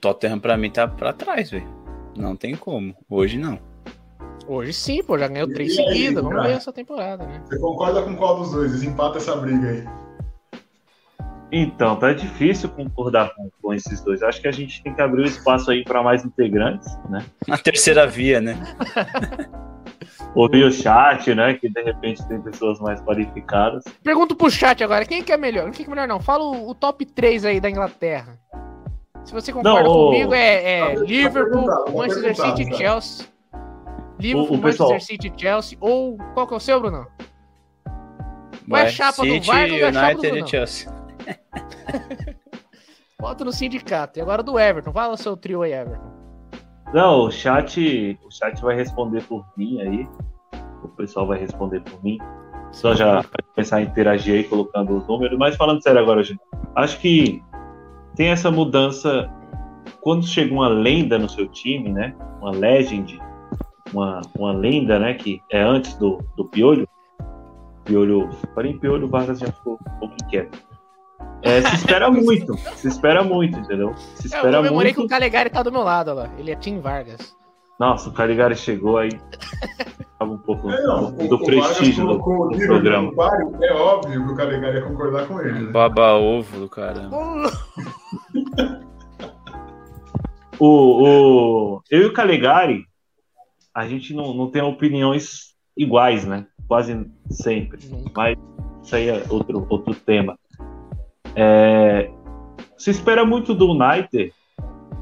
Tottenham 0.00 0.40
pra 0.40 0.56
mim 0.56 0.70
tá 0.70 0.88
pra 0.88 1.12
trás, 1.12 1.50
velho. 1.50 1.68
Não 2.16 2.34
tem 2.34 2.56
como. 2.56 2.94
Hoje 3.08 3.38
não. 3.38 3.58
Hoje 4.46 4.72
sim, 4.72 5.02
pô, 5.02 5.18
já 5.18 5.28
ganhou 5.28 5.48
três 5.48 5.76
seguidas. 5.76 6.22
Vamos 6.22 6.42
ver 6.42 6.52
essa 6.52 6.72
temporada, 6.72 7.26
né? 7.26 7.42
Você 7.44 7.58
concorda 7.58 8.02
com 8.02 8.16
qual 8.16 8.38
dos 8.38 8.50
dois? 8.50 8.72
Desempata 8.72 9.18
essa 9.18 9.36
briga 9.36 9.68
aí. 9.68 9.84
Então, 11.54 11.96
tá 11.96 12.14
difícil 12.14 12.70
concordar 12.70 13.34
com, 13.34 13.50
com 13.60 13.74
esses 13.74 14.00
dois. 14.02 14.22
Acho 14.22 14.40
que 14.40 14.48
a 14.48 14.52
gente 14.52 14.82
tem 14.82 14.94
que 14.94 15.02
abrir 15.02 15.20
o 15.20 15.24
um 15.24 15.28
espaço 15.28 15.70
aí 15.70 15.84
para 15.84 16.02
mais 16.02 16.24
integrantes, 16.24 16.88
né? 17.10 17.22
A 17.50 17.58
terceira 17.58 18.06
via, 18.06 18.40
né? 18.40 18.56
Ouvir 20.34 20.64
o 20.64 20.72
chat, 20.72 21.34
né? 21.34 21.52
Que 21.52 21.68
de 21.68 21.82
repente 21.82 22.26
tem 22.26 22.40
pessoas 22.40 22.80
mais 22.80 23.02
qualificadas. 23.02 23.84
Pergunto 24.02 24.34
pro 24.34 24.50
chat 24.50 24.82
agora, 24.82 25.04
quem 25.04 25.22
que 25.22 25.30
é 25.30 25.36
melhor? 25.36 25.64
Quem 25.72 25.84
que 25.84 25.90
é 25.90 25.94
melhor 25.94 26.08
não? 26.08 26.18
Fala 26.18 26.42
o, 26.42 26.70
o 26.70 26.74
top 26.74 27.04
3 27.04 27.44
aí 27.44 27.60
da 27.60 27.68
Inglaterra. 27.68 28.38
Se 29.22 29.34
você 29.34 29.52
concorda 29.52 29.82
não, 29.82 29.92
comigo, 29.92 30.32
é, 30.32 30.78
é 30.78 30.94
tá, 30.94 31.00
Liverpool, 31.02 31.66
tá 31.66 31.84
Manchester 31.92 32.34
City 32.34 32.62
e 32.62 32.76
Chelsea. 32.76 33.26
Liverpool, 34.18 34.56
o, 34.56 34.58
o 34.58 34.62
Manchester 34.62 35.02
City 35.02 35.32
e 35.36 35.40
Chelsea. 35.40 35.76
Ou 35.82 36.16
qual 36.32 36.46
que 36.46 36.54
é 36.54 36.56
o 36.56 36.60
seu, 36.60 36.80
Bruno? 36.80 37.06
Vai 38.66 38.86
é 38.86 38.88
chapa 38.88 39.22
City, 39.22 39.40
do 39.40 39.46
Vargas 39.46 39.72
ou 39.72 40.00
é 40.00 40.12
United 40.12 40.38
e 40.38 40.48
Chelsea. 40.48 40.91
Bota 43.20 43.44
no 43.44 43.52
sindicato. 43.52 44.18
E 44.18 44.22
agora 44.22 44.42
do 44.42 44.58
Everton. 44.58 44.92
Fala 44.92 45.14
o 45.14 45.16
seu 45.16 45.36
trio 45.36 45.62
aí, 45.62 45.72
Everton. 45.72 46.10
Não, 46.92 47.26
o 47.26 47.30
chat, 47.30 48.18
o 48.24 48.30
chat 48.30 48.60
vai 48.60 48.76
responder 48.76 49.22
por 49.22 49.46
mim 49.56 49.80
aí. 49.80 50.08
O 50.82 50.88
pessoal 50.88 51.26
vai 51.26 51.38
responder 51.38 51.80
por 51.80 52.02
mim. 52.02 52.18
Só 52.72 52.94
já 52.94 53.20
vai 53.20 53.42
começar 53.54 53.76
a 53.76 53.82
interagir 53.82 54.34
aí 54.34 54.44
colocando 54.44 54.96
os 54.96 55.06
números. 55.06 55.38
Mas 55.38 55.56
falando 55.56 55.82
sério 55.82 56.00
agora, 56.00 56.22
gente, 56.22 56.40
acho 56.74 56.98
que 56.98 57.42
tem 58.16 58.28
essa 58.28 58.50
mudança 58.50 59.30
quando 60.00 60.26
chega 60.26 60.52
uma 60.52 60.68
lenda 60.68 61.18
no 61.18 61.28
seu 61.28 61.46
time, 61.48 61.90
né? 61.90 62.14
Uma 62.40 62.50
legend, 62.50 63.20
uma, 63.92 64.20
uma 64.36 64.52
lenda, 64.52 64.98
né? 64.98 65.14
Que 65.14 65.40
é 65.50 65.62
antes 65.62 65.94
do, 65.94 66.18
do 66.36 66.44
Piolho. 66.46 66.88
Piolho, 67.84 68.28
em 68.64 68.78
Piolho, 68.78 69.08
Vargas 69.08 69.38
já 69.40 69.46
ficou 69.46 69.74
um 69.74 69.98
pouco 69.98 70.14
inquieto. 70.24 70.58
É, 71.42 71.60
se 71.62 71.76
espera 71.76 72.08
muito, 72.10 72.56
se 72.76 72.88
espera 72.88 73.22
muito, 73.24 73.58
entendeu? 73.58 73.94
Se 74.14 74.26
espera 74.26 74.48
eu 74.48 74.56
comemorei 74.58 74.92
muito. 74.92 75.00
que 75.00 75.06
o 75.06 75.08
Calegari 75.08 75.50
tá 75.50 75.62
do 75.62 75.72
meu 75.72 75.82
lado, 75.82 76.14
lá. 76.14 76.30
Ele 76.38 76.50
é 76.50 76.56
Tim 76.56 76.80
Vargas. 76.80 77.34
Nossa, 77.78 78.08
o 78.08 78.12
Caligari 78.12 78.54
chegou 78.54 78.98
aí. 78.98 79.10
Tava 80.18 80.32
um 80.32 80.38
pouco 80.38 80.70
é, 80.70 80.82
não, 80.82 81.10
do, 81.10 81.34
o, 81.34 81.44
prestígio 81.44 82.06
do, 82.06 82.14
do 82.14 82.58
programa. 82.58 83.12
é 83.60 83.72
óbvio 83.72 84.24
que 84.24 84.32
o 84.32 84.36
Caligari 84.36 84.76
ia 84.76 84.84
concordar 84.84 85.26
com 85.26 85.40
ele. 85.40 85.62
Né? 85.64 85.72
Baba 85.72 86.14
ovo 86.14 86.60
do 86.60 86.68
cara. 86.68 87.10
o, 90.60 90.66
o, 90.66 91.82
eu 91.90 92.02
e 92.02 92.06
o 92.06 92.12
Calegari, 92.12 92.84
a 93.74 93.88
gente 93.88 94.14
não, 94.14 94.32
não 94.32 94.48
tem 94.48 94.62
opiniões 94.62 95.56
iguais, 95.76 96.24
né? 96.24 96.46
Quase 96.68 97.10
sempre. 97.30 97.80
Mas 98.14 98.38
isso 98.82 98.94
aí 98.94 99.08
é 99.08 99.24
outro, 99.28 99.66
outro 99.68 99.94
tema. 99.94 100.38
É, 101.34 102.10
se 102.76 102.90
espera 102.90 103.24
muito 103.24 103.54
do 103.54 103.70
United, 103.70 104.32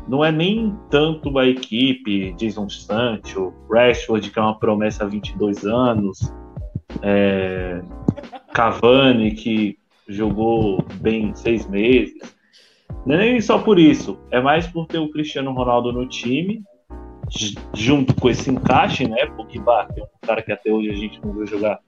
não 0.09 0.25
é 0.25 0.33
nem 0.33 0.77
tanto 0.90 1.38
a 1.38 1.47
equipe, 1.47 2.33
Jason 2.33 2.69
Sancho, 2.69 3.53
Rashford, 3.71 4.31
que 4.31 4.38
é 4.38 4.43
uma 4.43 4.59
promessa 4.59 5.05
há 5.05 5.07
22 5.07 5.64
anos, 5.64 6.33
é, 7.03 7.81
Cavani, 8.53 9.33
que 9.33 9.79
jogou 10.09 10.85
bem 11.01 11.35
seis 11.35 11.69
meses. 11.69 12.14
Não 13.07 13.14
é 13.14 13.19
nem 13.19 13.40
só 13.40 13.59
por 13.59 13.79
isso, 13.79 14.19
é 14.31 14.40
mais 14.40 14.66
por 14.66 14.87
ter 14.87 14.99
o 14.99 15.11
Cristiano 15.11 15.53
Ronaldo 15.53 15.93
no 15.93 16.07
time, 16.07 16.62
junto 17.73 18.14
com 18.14 18.29
esse 18.29 18.51
encaixe, 18.51 19.07
né? 19.07 19.27
Porque 19.37 19.59
é 19.59 19.61
um 19.61 20.27
cara 20.27 20.43
que 20.43 20.53
até 20.53 20.71
hoje 20.71 20.90
a 20.90 20.95
gente 20.95 21.21
não 21.25 21.33
viu 21.33 21.47
jogar 21.47 21.79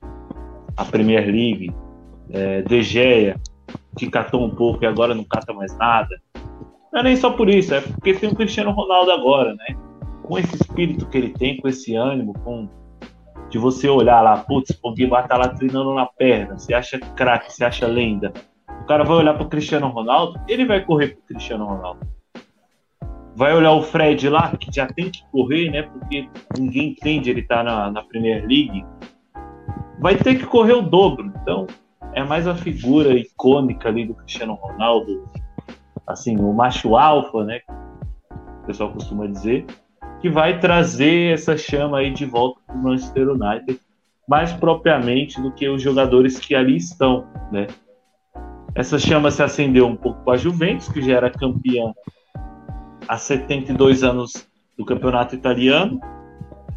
a 0.76 0.84
Premier 0.84 1.26
League, 1.26 1.72
é, 2.30 2.62
De 2.62 2.82
Gea, 2.82 3.38
que 3.96 4.10
catou 4.10 4.44
um 4.44 4.50
pouco 4.50 4.84
e 4.84 4.86
agora 4.86 5.14
não 5.14 5.24
cata 5.24 5.52
mais 5.52 5.76
nada. 5.76 6.20
Não 6.92 7.00
é 7.00 7.02
nem 7.04 7.16
só 7.16 7.30
por 7.30 7.48
isso, 7.48 7.74
é 7.74 7.80
porque 7.80 8.14
tem 8.14 8.28
o 8.28 8.34
Cristiano 8.34 8.70
Ronaldo 8.70 9.10
agora, 9.10 9.54
né? 9.54 9.76
Com 10.22 10.38
esse 10.38 10.54
espírito 10.54 11.06
que 11.06 11.18
ele 11.18 11.30
tem, 11.30 11.56
com 11.58 11.68
esse 11.68 11.94
ânimo, 11.94 12.34
com 12.44 12.68
de 13.52 13.58
você 13.58 13.86
olhar 13.86 14.22
lá, 14.22 14.38
putz, 14.38 14.70
o 14.70 14.80
Pogba 14.80 15.22
tá 15.24 15.36
lá 15.36 15.48
treinando 15.48 15.94
na 15.94 16.06
perna, 16.06 16.58
você 16.58 16.72
acha 16.72 16.98
craque, 16.98 17.52
você 17.52 17.64
acha 17.64 17.86
lenda. 17.86 18.32
O 18.82 18.86
cara 18.86 19.04
vai 19.04 19.16
olhar 19.18 19.34
pro 19.34 19.48
Cristiano 19.48 19.88
Ronaldo, 19.88 20.40
ele 20.48 20.64
vai 20.64 20.82
correr 20.82 21.08
pro 21.08 21.22
Cristiano 21.24 21.66
Ronaldo. 21.66 22.00
Vai 23.36 23.54
olhar 23.54 23.72
o 23.72 23.82
Fred 23.82 24.28
lá, 24.28 24.56
que 24.56 24.74
já 24.74 24.86
tem 24.86 25.10
que 25.10 25.22
correr, 25.30 25.70
né? 25.70 25.82
Porque 25.82 26.28
ninguém 26.58 26.90
entende 26.90 27.30
ele 27.30 27.42
tá 27.42 27.62
na, 27.62 27.90
na 27.90 28.02
Premier 28.02 28.40
League. 28.40 28.84
Vai 30.00 30.16
ter 30.16 30.34
que 30.36 30.46
correr 30.46 30.72
o 30.72 30.82
dobro. 30.82 31.32
Então, 31.42 31.66
é 32.14 32.22
mais 32.22 32.46
a 32.46 32.54
figura 32.54 33.14
icônica 33.14 33.88
ali 33.88 34.06
do 34.06 34.14
Cristiano 34.14 34.54
Ronaldo, 34.54 35.28
assim, 36.06 36.36
o 36.36 36.52
macho 36.52 36.96
alfa, 36.96 37.44
né? 37.44 37.60
O 38.62 38.66
pessoal 38.66 38.92
costuma 38.92 39.26
dizer, 39.26 39.66
que 40.20 40.30
vai 40.30 40.58
trazer 40.60 41.34
essa 41.34 41.56
chama 41.56 41.98
aí 41.98 42.12
de 42.12 42.24
volta 42.24 42.60
para 42.66 42.76
o 42.76 42.82
Manchester 42.82 43.28
United, 43.30 43.80
mais 44.28 44.52
propriamente 44.52 45.40
do 45.40 45.50
que 45.50 45.68
os 45.68 45.82
jogadores 45.82 46.38
que 46.38 46.54
ali 46.54 46.76
estão, 46.76 47.26
né? 47.50 47.66
Essa 48.74 48.98
chama 48.98 49.30
se 49.30 49.42
acendeu 49.42 49.86
um 49.86 49.96
pouco 49.96 50.22
com 50.22 50.30
a 50.30 50.36
Juventus, 50.36 50.88
que 50.88 51.02
já 51.02 51.16
era 51.16 51.30
campeã 51.30 51.92
há 53.06 53.18
72 53.18 54.02
anos 54.02 54.48
do 54.78 54.84
campeonato 54.84 55.34
italiano, 55.34 56.00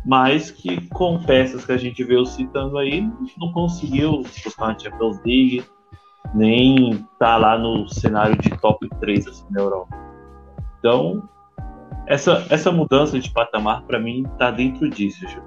mas 0.06 0.52
que 0.52 0.88
com 0.90 1.22
peças 1.24 1.66
que 1.66 1.72
a 1.72 1.78
gente 1.78 2.04
veio 2.04 2.26
citando 2.26 2.78
aí, 2.78 3.02
não 3.38 3.52
conseguiu 3.52 4.22
buscar 4.22 4.66
uma 4.66 4.80
Champions 4.80 5.18
League, 5.26 5.66
nem 6.34 7.06
tá 7.18 7.38
lá 7.38 7.58
no 7.58 7.88
cenário 7.90 8.38
de 8.38 8.50
top 8.60 8.88
3 9.00 9.28
assim, 9.28 9.46
na 9.50 9.62
Europa. 9.62 9.96
Então, 10.78 11.28
essa, 12.06 12.46
essa 12.50 12.72
mudança 12.72 13.20
de 13.20 13.32
patamar, 13.32 13.84
para 13.84 14.00
mim, 14.00 14.24
tá 14.38 14.52
dentro 14.52 14.88
disso, 14.90 15.28
Ju. 15.28 15.42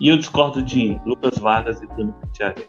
E 0.00 0.08
eu 0.08 0.16
discordo 0.16 0.62
de 0.62 1.00
Lucas 1.06 1.38
Vargas 1.38 1.80
e 1.80 1.86
Bruno 1.86 2.12
Pittieri. 2.14 2.68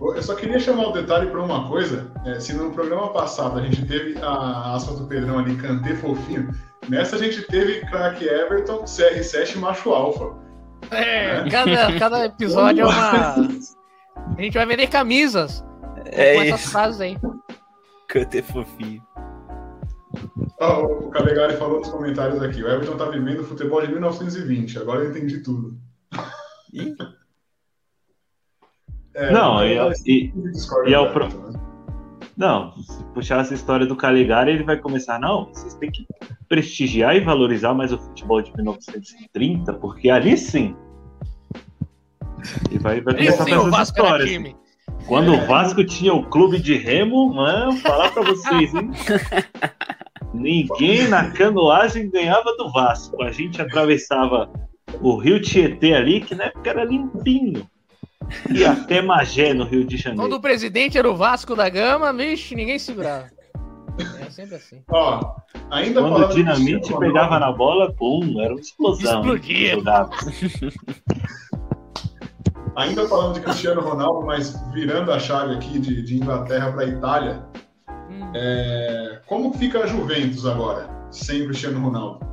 Eu 0.00 0.22
só 0.22 0.34
queria 0.34 0.58
chamar 0.58 0.88
o 0.88 0.92
detalhe 0.92 1.30
para 1.30 1.42
uma 1.42 1.68
coisa. 1.68 2.12
É, 2.24 2.38
se 2.38 2.52
no 2.54 2.70
programa 2.70 3.12
passado 3.12 3.58
a 3.58 3.62
gente 3.62 3.86
teve 3.86 4.18
a 4.20 4.74
aspas 4.74 4.98
do 4.98 5.06
Pedrão 5.06 5.38
ali, 5.38 5.56
cantê 5.56 5.94
fofinho, 5.94 6.52
nessa 6.88 7.16
a 7.16 7.18
gente 7.18 7.42
teve 7.42 7.80
craque 7.86 8.24
Everton, 8.24 8.84
CR7 8.84 9.56
macho 9.56 9.90
alfa. 9.90 10.34
É, 10.90 11.42
né? 11.42 11.50
cada, 11.50 11.98
cada 11.98 12.24
episódio 12.26 12.82
é 12.82 12.86
uma. 12.86 13.34
A 14.36 14.42
gente 14.42 14.54
vai 14.54 14.66
vender 14.66 14.86
camisas 14.88 15.64
é 16.06 16.34
com 16.34 16.42
essas 16.42 16.70
frases 16.70 17.00
aí. 17.00 17.18
Cantê 18.08 18.42
fofinho. 18.42 19.02
Oh, 20.60 21.06
o 21.06 21.10
Calegari 21.10 21.56
falou 21.56 21.80
nos 21.80 21.88
comentários 21.88 22.42
aqui: 22.42 22.62
o 22.62 22.68
Everton 22.68 22.96
tá 22.96 23.06
vivendo 23.06 23.44
futebol 23.44 23.80
de 23.84 23.92
1920, 23.92 24.78
agora 24.78 25.00
eu 25.00 25.10
entendi 25.10 25.40
tudo. 25.40 25.76
É, 29.14 29.30
não, 29.30 29.64
e, 29.64 29.78
e, 30.06 30.32
e 30.86 30.94
é 30.94 30.98
o 30.98 31.10
pro... 31.10 31.26
Né? 31.26 31.65
Não, 32.36 32.72
se 32.78 33.02
puxar 33.14 33.40
essa 33.40 33.54
história 33.54 33.86
do 33.86 33.96
Caligari, 33.96 34.52
ele 34.52 34.62
vai 34.62 34.76
começar, 34.76 35.18
não, 35.18 35.46
vocês 35.46 35.74
têm 35.74 35.90
que 35.90 36.06
prestigiar 36.48 37.16
e 37.16 37.20
valorizar 37.20 37.72
mais 37.72 37.92
o 37.92 37.98
futebol 37.98 38.42
de 38.42 38.54
1930, 38.54 39.72
porque 39.74 40.10
ali 40.10 40.36
sim. 40.36 40.76
E 42.70 42.78
vai, 42.78 43.00
vai 43.00 43.14
começar 43.14 43.42
a 43.42 43.46
fazer 43.46 43.74
as 43.74 43.88
histórias. 43.88 44.54
Quando 45.08 45.34
é. 45.34 45.36
o 45.36 45.46
Vasco 45.46 45.82
tinha 45.84 46.12
o 46.12 46.28
clube 46.28 46.60
de 46.60 46.76
remo, 46.76 47.32
mano, 47.32 47.76
falar 47.78 48.12
pra 48.12 48.22
vocês, 48.22 48.74
hein? 48.74 48.90
Ninguém 50.34 51.08
na 51.08 51.30
canoagem 51.30 52.10
ganhava 52.10 52.54
do 52.56 52.70
Vasco. 52.70 53.22
A 53.22 53.32
gente 53.32 53.62
atravessava 53.62 54.50
o 55.00 55.16
rio 55.16 55.40
Tietê 55.40 55.94
ali, 55.94 56.20
que 56.20 56.34
na 56.34 56.44
época 56.44 56.68
era 56.68 56.84
limpinho. 56.84 57.66
E 58.50 58.64
até 58.64 59.00
Magé, 59.00 59.54
no 59.54 59.64
Rio 59.64 59.84
de 59.84 59.96
Janeiro. 59.96 60.22
Quando 60.22 60.34
o 60.34 60.40
presidente 60.40 60.98
era 60.98 61.10
o 61.10 61.16
Vasco 61.16 61.54
da 61.54 61.68
Gama, 61.68 62.12
vixe, 62.12 62.54
ninguém 62.54 62.78
segurava. 62.78 63.30
É 64.20 64.30
sempre 64.30 64.56
assim. 64.56 64.82
Ó, 64.90 65.36
ainda 65.70 66.02
Quando 66.02 66.24
o 66.24 66.28
Dinamite 66.28 66.96
pegava 66.98 67.38
na 67.38 67.50
bola, 67.50 67.92
pum, 67.92 68.40
era 68.40 68.52
uma 68.52 68.60
explosão. 68.60 69.20
Explodia. 69.20 69.76
ainda 72.76 73.08
falando 73.08 73.34
de 73.34 73.40
Cristiano 73.40 73.80
Ronaldo, 73.80 74.26
mas 74.26 74.54
virando 74.72 75.10
a 75.12 75.18
chave 75.18 75.54
aqui 75.54 75.78
de, 75.78 76.02
de 76.02 76.16
Inglaterra 76.16 76.70
para 76.72 76.84
Itália, 76.84 77.42
hum. 77.88 78.32
é, 78.34 79.20
como 79.26 79.52
fica 79.54 79.80
a 79.80 79.86
Juventus 79.86 80.46
agora, 80.46 80.88
sem 81.10 81.44
Cristiano 81.46 81.80
Ronaldo? 81.80 82.26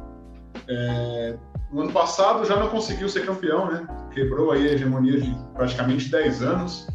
É, 0.68 1.38
no 1.74 1.82
ano 1.82 1.92
passado 1.92 2.46
já 2.46 2.56
não 2.56 2.70
conseguiu 2.70 3.10
ser 3.10 3.26
campeão, 3.26 3.70
né? 3.70 3.88
Quebrou 4.12 4.52
aí 4.52 4.70
a 4.70 4.74
hegemonia 4.74 5.20
de 5.20 5.36
praticamente 5.56 6.10
10 6.10 6.44
anos, 6.44 6.88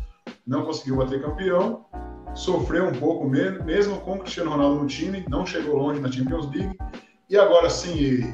não 0.47 0.65
conseguiu 0.65 0.97
bater 0.97 1.21
campeão, 1.21 1.85
sofreu 2.33 2.87
um 2.87 2.93
pouco 2.93 3.29
mesmo 3.29 4.01
com 4.01 4.15
o 4.15 4.19
Cristiano 4.21 4.53
Ronaldo 4.53 4.81
no 4.81 4.87
time, 4.87 5.27
não 5.29 5.45
chegou 5.45 5.77
longe 5.77 6.01
na 6.01 6.11
Champions 6.11 6.49
League. 6.53 6.79
E 7.29 7.37
agora 7.37 7.69
sim, 7.69 8.33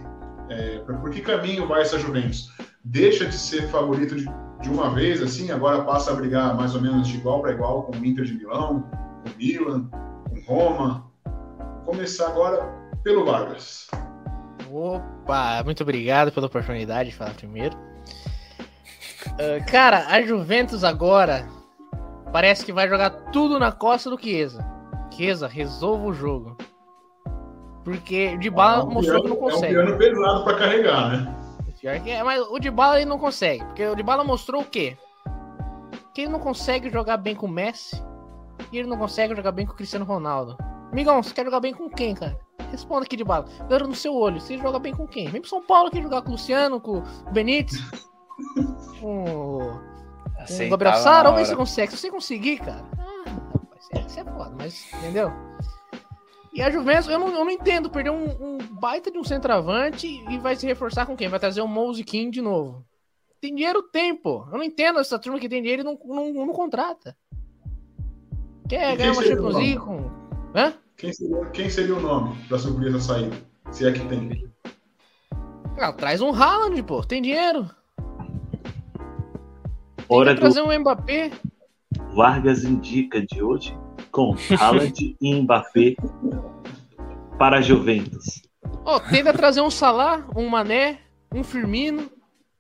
é, 0.51 0.79
por 0.81 1.11
que 1.11 1.23
caminho 1.23 1.67
vai 1.67 1.81
essa 1.81 1.99
Juventus? 1.99 2.53
Deixa 2.85 3.25
de 3.25 3.35
ser 3.35 3.67
favorito 3.69 4.15
de, 4.15 4.27
de 4.61 4.69
uma 4.69 4.91
vez, 4.91 5.23
assim, 5.23 5.51
agora 5.51 5.83
passa 5.83 6.11
a 6.11 6.15
brigar 6.15 6.55
mais 6.55 6.75
ou 6.75 6.83
menos 6.83 7.09
de 7.09 7.17
igual 7.17 7.41
para 7.41 7.53
igual 7.53 7.85
com 7.85 7.97
o 7.97 8.05
Inter 8.05 8.25
de 8.25 8.35
Milão, 8.35 8.85
com 9.23 9.31
o 9.31 9.37
Milan, 9.39 9.89
com 10.29 10.41
Roma. 10.47 11.11
Começar 11.87 12.29
agora 12.29 12.63
pelo 13.03 13.25
Vargas. 13.25 13.89
Opa, 14.75 15.63
muito 15.65 15.85
obrigado 15.85 16.33
pela 16.33 16.49
oportunidade 16.49 17.11
de 17.11 17.15
falar 17.15 17.33
primeiro. 17.35 17.77
Uh, 19.29 19.65
cara, 19.71 20.09
a 20.09 20.21
Juventus 20.21 20.83
agora 20.83 21.49
parece 22.33 22.65
que 22.65 22.73
vai 22.73 22.89
jogar 22.89 23.11
tudo 23.31 23.61
na 23.61 23.71
costa 23.71 24.11
do 24.11 24.21
Chiesa. 24.21 24.67
Chiesa, 25.13 25.47
resolva 25.47 26.07
o 26.07 26.13
jogo. 26.13 26.57
Porque 27.85 28.35
o 28.35 28.39
Dybala 28.41 28.83
é 28.83 28.85
um 28.85 28.91
mostrou 28.91 29.23
piano, 29.23 29.37
que 29.37 29.41
não 29.41 29.51
consegue. 29.51 29.75
É 29.77 29.81
um 29.81 29.85
piano 29.85 29.99
pesado 29.99 30.45
para 30.45 30.59
carregar, 30.59 31.11
né? 31.11 31.37
É, 31.85 32.25
mas 32.25 32.41
o 32.41 32.59
Dybala 32.59 32.97
ele 32.97 33.09
não 33.09 33.19
consegue. 33.19 33.65
Porque 33.67 33.87
o 33.87 33.95
Dybala 33.95 34.25
mostrou 34.25 34.63
o 34.63 34.65
quê? 34.65 34.97
Que 36.13 36.23
ele 36.23 36.33
não 36.33 36.41
consegue 36.41 36.91
jogar 36.91 37.19
bem 37.19 37.37
com 37.37 37.47
o 37.47 37.49
Messi 37.49 38.03
e 38.73 38.79
ele 38.79 38.89
não 38.89 38.97
consegue 38.97 39.37
jogar 39.37 39.53
bem 39.53 39.67
com 39.67 39.73
o 39.73 39.77
Cristiano 39.77 40.05
Ronaldo. 40.05 40.57
Migão, 40.93 41.23
você 41.23 41.33
quer 41.33 41.45
jogar 41.45 41.61
bem 41.61 41.73
com 41.73 41.89
quem, 41.89 42.17
cara? 42.17 42.37
Responda 42.71 43.05
aqui 43.05 43.17
de 43.17 43.25
bala. 43.25 43.47
Olha 43.71 43.87
no 43.87 43.95
seu 43.95 44.15
olho. 44.15 44.41
Você 44.41 44.59
joga 44.59 44.79
bem 44.79 44.95
com 44.95 45.07
quem? 45.07 45.29
Vem 45.29 45.41
pro 45.41 45.51
São 45.51 45.63
Paulo 45.63 45.89
aqui 45.89 46.03
jogar 46.03 46.23
com 46.23 46.31
o 46.31 46.33
Luciano, 46.33 46.81
com 46.81 46.99
o 46.99 47.33
Benítez, 47.33 47.81
com 49.01 49.25
o 49.59 50.69
Gabriel 50.71 50.97
Sara. 50.97 51.31
Vamos 51.31 51.41
ver 51.41 51.47
se 51.47 51.51
você 51.51 51.57
consegue. 51.57 51.93
Se 51.93 51.99
você 51.99 52.11
conseguir, 52.11 52.59
cara. 52.59 52.85
Ah, 52.99 53.31
rapaz, 53.53 54.07
isso 54.07 54.21
é 54.21 54.25
foda, 54.25 54.55
mas 54.59 54.93
entendeu? 54.95 55.33
E 56.55 56.63
a 56.63 56.71
Juventus, 56.71 57.09
eu 57.09 57.19
não, 57.19 57.29
eu 57.29 57.45
não 57.45 57.51
entendo, 57.51 57.91
perdeu 57.91 58.15
um, 58.15 58.55
um, 58.55 58.59
baita 58.59 59.11
de 59.11 59.19
um 59.19 59.25
centroavante 59.25 60.07
e 60.07 60.39
vai 60.39 60.55
se 60.55 60.65
reforçar 60.65 61.05
com 61.05 61.17
quem? 61.17 61.29
Vai 61.29 61.41
trazer 61.41 61.61
o 61.61 61.67
Mouse 61.67 62.03
King 62.05 62.31
de 62.31 62.41
novo. 62.41 62.87
Tem 63.41 63.53
dinheiro, 63.53 63.83
tem, 63.83 64.15
pô. 64.15 64.47
Eu 64.53 64.59
não 64.59 64.63
entendo 64.63 65.01
essa 65.01 65.19
turma 65.19 65.41
que 65.41 65.49
tem 65.49 65.61
dinheiro 65.61 65.83
e 65.83 65.85
não, 65.85 65.99
não, 66.05 66.33
não, 66.33 66.47
não 66.47 66.55
contrata. 66.55 67.17
Quer 68.69 68.97
ganhar 68.97 69.13
uma 69.13 69.23
Champions 69.23 69.55
League 69.57 69.79
com. 69.79 70.11
Hã? 70.55 70.75
Quem 70.97 71.13
seria, 71.13 71.45
quem 71.47 71.71
seria 71.71 71.97
o 71.97 72.01
nome 72.01 72.37
para 72.49 72.59
suprir 72.59 72.89
essa 72.89 73.01
saída? 73.01 73.37
Se 73.71 73.87
é 73.87 73.93
que 73.93 74.07
tem. 74.07 74.51
Ah, 75.79 75.93
traz 75.93 76.21
um 76.21 76.33
Haaland, 76.33 76.83
pô. 76.85 77.03
Tem 77.03 77.21
dinheiro. 77.21 77.69
Hora 80.09 80.37
trazer 80.37 80.63
do... 80.63 80.69
um 80.69 80.79
Mbappé. 80.79 81.33
Vargas 82.15 82.63
indica 82.65 83.25
de 83.27 83.43
hoje 83.43 83.77
com 84.13 84.37
Haaland 84.59 85.17
e 85.21 85.35
Mbappé 85.43 85.97
para 87.39 87.59
a 87.59 87.61
Juventus. 87.61 88.43
Ó, 88.85 88.97
oh, 88.97 89.01
tenta 89.01 89.33
trazer 89.33 89.61
um 89.61 89.71
Salah, 89.71 90.25
um 90.37 90.49
Mané, 90.49 91.01
um 91.35 91.43
Firmino. 91.43 92.11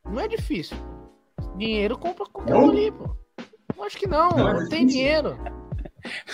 Não 0.04 0.20
é 0.20 0.26
difícil. 0.26 0.76
Dinheiro 1.56 1.96
compra 1.96 2.26
qualquer 2.26 2.56
um 2.56 2.70
ali, 2.70 2.90
pô. 2.90 3.16
Eu 3.76 3.84
acho 3.84 3.96
que 3.96 4.08
não, 4.08 4.30
não, 4.30 4.48
é 4.48 4.54
não 4.54 4.68
tem 4.68 4.86
dinheiro. 4.86 5.36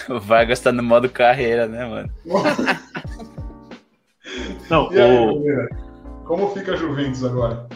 O 0.09 0.19
Vargas 0.19 0.61
tá 0.61 0.73
no 0.73 0.83
modo 0.83 1.09
carreira, 1.09 1.67
né, 1.67 1.85
mano? 1.87 2.11
Não, 4.69 4.93
e 4.93 5.01
aí, 5.01 5.19
o... 5.19 5.43
Como 6.25 6.51
fica 6.51 6.75
a 6.75 6.77
Juventus 6.77 7.25
agora? 7.25 7.67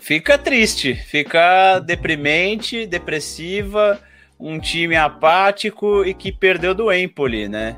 Fica 0.00 0.38
triste, 0.38 0.94
fica 0.94 1.80
deprimente, 1.80 2.86
depressiva, 2.86 4.00
um 4.38 4.58
time 4.58 4.96
apático 4.96 6.04
e 6.04 6.14
que 6.14 6.30
perdeu 6.32 6.74
do 6.74 6.92
Empoli, 6.92 7.48
né? 7.48 7.76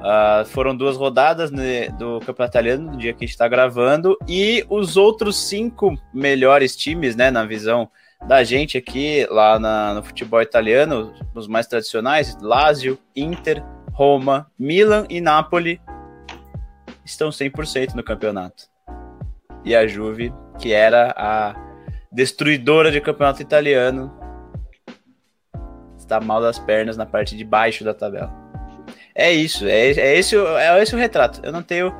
Uh, 0.00 0.44
foram 0.46 0.74
duas 0.74 0.96
rodadas 0.96 1.50
né, 1.50 1.90
do 1.90 2.20
Campeonato 2.20 2.52
Italiano 2.52 2.90
no 2.90 2.96
dia 2.96 3.12
que 3.12 3.22
a 3.22 3.26
gente 3.26 3.34
está 3.34 3.46
gravando 3.46 4.16
e 4.26 4.64
os 4.70 4.96
outros 4.96 5.36
cinco 5.46 5.94
melhores 6.14 6.74
times, 6.74 7.14
né, 7.14 7.30
na 7.30 7.44
visão 7.44 7.90
da 8.26 8.44
gente 8.44 8.76
aqui 8.76 9.26
lá 9.30 9.58
na, 9.58 9.94
no 9.94 10.02
futebol 10.02 10.40
italiano, 10.42 11.12
os 11.34 11.48
mais 11.48 11.66
tradicionais, 11.66 12.36
Lazio, 12.40 12.98
Inter, 13.16 13.62
Roma, 13.92 14.50
Milan 14.58 15.06
e 15.08 15.20
Napoli 15.20 15.80
estão 17.04 17.30
100% 17.30 17.94
no 17.94 18.02
campeonato. 18.02 18.64
E 19.64 19.74
a 19.74 19.86
Juve, 19.86 20.32
que 20.58 20.72
era 20.72 21.14
a 21.16 21.54
destruidora 22.10 22.90
de 22.90 23.00
campeonato 23.00 23.42
italiano, 23.42 24.12
está 25.98 26.20
mal 26.20 26.40
das 26.40 26.58
pernas 26.58 26.96
na 26.96 27.06
parte 27.06 27.36
de 27.36 27.44
baixo 27.44 27.84
da 27.84 27.94
tabela. 27.94 28.32
É 29.14 29.30
isso, 29.30 29.66
é, 29.66 29.90
é, 29.90 30.16
esse, 30.16 30.36
é 30.36 30.82
esse 30.82 30.94
o 30.94 30.98
retrato. 30.98 31.40
Eu 31.42 31.52
não 31.52 31.62
tenho 31.62 31.94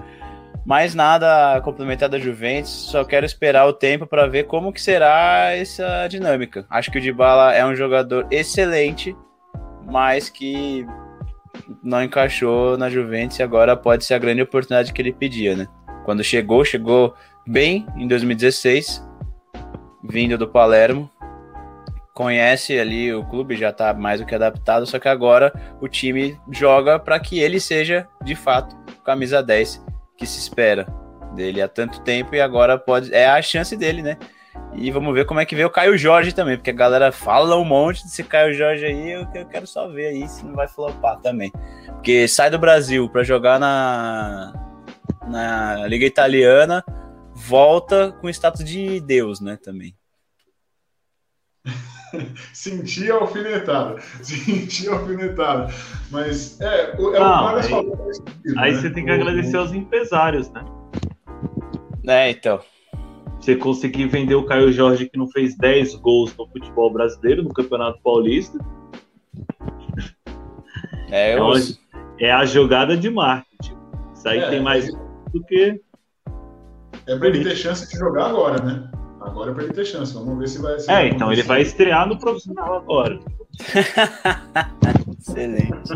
mais 0.71 0.95
nada 0.95 1.61
complementar 1.63 2.09
da 2.09 2.17
Juventus, 2.17 2.71
só 2.71 3.03
quero 3.03 3.27
esperar 3.27 3.67
o 3.67 3.73
tempo 3.73 4.07
para 4.07 4.29
ver 4.29 4.45
como 4.45 4.73
que 4.73 4.81
será 4.81 5.51
essa 5.53 6.07
dinâmica. 6.07 6.65
Acho 6.71 6.93
que 6.93 6.99
o 6.99 7.01
Dybala 7.01 7.53
é 7.53 7.67
um 7.67 7.75
jogador 7.75 8.25
excelente, 8.31 9.17
mas 9.85 10.31
que 10.31 10.87
não 11.83 12.01
encaixou 12.01 12.79
na 12.79 12.89
Juventus 12.89 13.41
e 13.41 13.43
agora 13.43 13.77
pode 13.77 14.05
ser 14.05 14.15
a 14.15 14.19
grande 14.19 14.43
oportunidade 14.43 14.93
que 14.93 15.03
ele 15.03 15.13
pedia, 15.13 15.57
né? 15.57 15.67
Quando 16.05 16.23
chegou, 16.23 16.65
chegou 16.65 17.17
bem 17.45 17.85
em 17.97 18.07
2016, 18.07 19.05
vindo 20.09 20.39
do 20.39 20.47
Palermo, 20.47 21.11
conhece 22.15 22.79
ali 22.79 23.13
o 23.13 23.25
clube, 23.25 23.57
já 23.57 23.71
está 23.71 23.93
mais 23.93 24.21
do 24.21 24.27
que 24.27 24.37
adaptado, 24.37 24.87
só 24.87 25.01
que 25.01 25.09
agora 25.09 25.53
o 25.81 25.89
time 25.89 26.39
joga 26.49 26.97
para 26.97 27.19
que 27.19 27.41
ele 27.41 27.59
seja 27.59 28.07
de 28.23 28.37
fato 28.37 28.77
camisa 29.03 29.43
10 29.43 29.91
que 30.21 30.27
se 30.27 30.39
espera 30.39 30.87
dele 31.35 31.63
há 31.63 31.69
tanto 31.69 32.03
tempo 32.03 32.35
e 32.35 32.41
agora 32.41 32.79
pode 32.79 33.13
é 33.15 33.27
a 33.27 33.41
chance 33.41 33.75
dele, 33.75 34.03
né? 34.03 34.19
E 34.75 34.91
vamos 34.91 35.15
ver 35.15 35.25
como 35.25 35.41
é 35.41 35.47
que 35.47 35.57
vê 35.57 35.65
o 35.65 35.71
Caio 35.71 35.97
Jorge 35.97 36.33
também, 36.33 36.57
porque 36.57 36.71
a 36.71 36.75
galera 36.75 37.11
fala 37.11 37.57
um 37.57 37.65
monte 37.65 38.05
desse 38.05 38.23
Caio 38.23 38.53
Jorge 38.53 38.85
aí, 38.85 39.13
eu, 39.13 39.27
eu 39.35 39.47
quero 39.47 39.67
só 39.67 39.89
ver 39.89 40.09
aí 40.09 40.29
se 40.29 40.45
não 40.45 40.55
vai 40.55 40.69
flopar 40.69 41.19
também. 41.21 41.51
Porque 41.87 42.29
sai 42.29 42.51
do 42.51 42.59
Brasil 42.59 43.09
para 43.09 43.23
jogar 43.23 43.59
na, 43.59 44.53
na 45.27 45.87
Liga 45.87 46.05
Italiana, 46.05 46.85
volta 47.35 48.13
com 48.21 48.29
status 48.29 48.65
de 48.65 49.01
Deus, 49.01 49.41
né, 49.41 49.57
também. 49.57 49.95
Senti 52.53 53.11
a 53.11 53.17
alfinetada. 53.17 54.01
Senti 54.23 54.89
a 54.89 54.93
alfinetada. 54.93 55.73
Mas 56.11 56.61
é, 56.61 56.93
é 56.93 56.97
Não, 56.97 57.49
aí, 57.49 57.63
sentido, 57.63 58.13
aí 58.59 58.73
né? 58.73 58.81
você 58.81 58.91
tem 58.91 59.05
que 59.05 59.11
agradecer 59.11 59.57
aos 59.57 59.73
empresários, 59.73 60.51
né? 60.51 60.65
É, 62.07 62.31
então. 62.31 62.61
Você 63.39 63.57
conseguir 63.57 64.07
vender 64.07 64.35
o 64.35 64.45
Caio 64.45 64.71
Jorge 64.71 65.09
que 65.09 65.17
não 65.17 65.27
fez 65.29 65.57
10 65.57 65.95
gols 65.97 66.37
no 66.37 66.47
futebol 66.47 66.93
brasileiro, 66.93 67.43
no 67.43 67.53
Campeonato 67.53 67.99
Paulista. 68.03 68.59
É, 71.11 71.39
eu... 71.39 71.57
é, 71.57 72.27
é 72.27 72.33
a 72.33 72.45
jogada 72.45 72.97
de 72.97 73.09
marketing. 73.09 73.77
Isso 74.15 74.29
aí 74.29 74.39
é, 74.39 74.51
tem 74.51 74.61
mais 74.61 74.89
é... 74.89 74.93
do 75.33 75.43
que. 75.45 75.81
É 77.07 77.17
para 77.17 77.29
ele 77.29 77.43
ter 77.43 77.57
chance 77.57 77.89
de 77.89 77.99
jogar 77.99 78.27
agora, 78.27 78.63
né? 78.63 78.91
Agora 79.21 79.51
é 79.51 79.55
para 79.55 79.65
ele 79.65 79.73
ter 79.73 79.85
chance. 79.85 80.15
Vamos 80.15 80.39
ver 80.39 80.49
se 80.49 80.61
vai 80.61 80.79
ser. 80.79 80.91
É, 80.91 81.09
então 81.09 81.33
ele 81.33 81.43
vai 81.43 81.63
estrear 81.63 82.09
no 82.09 82.19
profissional 82.19 82.77
agora. 82.77 83.19
Excelente. 85.21 85.93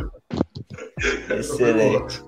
Excelente. 1.31 2.23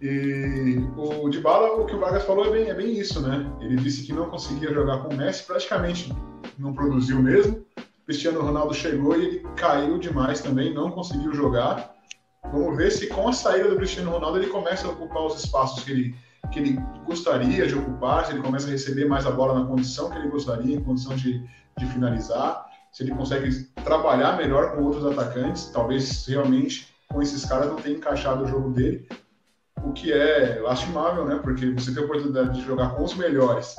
E 0.00 0.84
o 0.98 1.28
Dybala, 1.30 1.80
o 1.80 1.86
que 1.86 1.94
o 1.94 1.98
Vargas 1.98 2.24
falou 2.24 2.44
é 2.46 2.50
bem, 2.50 2.68
é 2.68 2.74
bem 2.74 2.98
isso, 2.98 3.22
né? 3.22 3.50
Ele 3.60 3.76
disse 3.76 4.04
que 4.04 4.12
não 4.12 4.28
conseguia 4.28 4.72
jogar 4.72 4.98
com 4.98 5.14
o 5.14 5.16
Messi, 5.16 5.44
praticamente 5.44 6.12
não 6.58 6.74
produziu 6.74 7.22
mesmo. 7.22 7.64
Cristiano 8.04 8.42
Ronaldo 8.42 8.74
chegou 8.74 9.16
e 9.16 9.24
ele 9.24 9.46
caiu 9.56 9.98
demais 9.98 10.42
também, 10.42 10.74
não 10.74 10.90
conseguiu 10.90 11.32
jogar. 11.32 11.94
Vamos 12.52 12.76
ver 12.76 12.92
se 12.92 13.06
com 13.06 13.26
a 13.26 13.32
saída 13.32 13.70
do 13.70 13.76
Cristiano 13.76 14.10
Ronaldo 14.10 14.38
ele 14.38 14.48
começa 14.48 14.86
a 14.86 14.90
ocupar 14.90 15.24
os 15.24 15.42
espaços 15.42 15.82
que 15.82 15.90
ele 15.90 16.14
que 16.50 16.58
ele 16.58 16.78
gostaria 17.04 17.66
de 17.66 17.74
ocupar, 17.74 18.26
se 18.26 18.32
ele 18.32 18.42
começa 18.42 18.66
a 18.66 18.70
receber 18.70 19.06
mais 19.06 19.26
a 19.26 19.30
bola 19.30 19.60
na 19.60 19.66
condição 19.66 20.10
que 20.10 20.18
ele 20.18 20.28
gostaria, 20.28 20.76
em 20.76 20.80
condição 20.80 21.14
de, 21.16 21.42
de 21.78 21.86
finalizar, 21.86 22.66
se 22.92 23.02
ele 23.02 23.12
consegue 23.12 23.50
trabalhar 23.84 24.36
melhor 24.36 24.72
com 24.72 24.84
outros 24.84 25.04
atacantes, 25.06 25.70
talvez 25.70 26.26
realmente 26.26 26.94
com 27.08 27.20
esses 27.20 27.44
caras 27.44 27.68
não 27.68 27.76
tenha 27.76 27.96
encaixado 27.96 28.44
o 28.44 28.46
jogo 28.46 28.70
dele, 28.70 29.06
o 29.82 29.92
que 29.92 30.12
é 30.12 30.60
lastimável, 30.60 31.24
né? 31.24 31.38
Porque 31.42 31.70
você 31.70 31.92
tem 31.92 32.02
a 32.02 32.06
oportunidade 32.06 32.58
de 32.58 32.64
jogar 32.64 32.90
com 32.90 33.02
os 33.02 33.14
melhores 33.14 33.76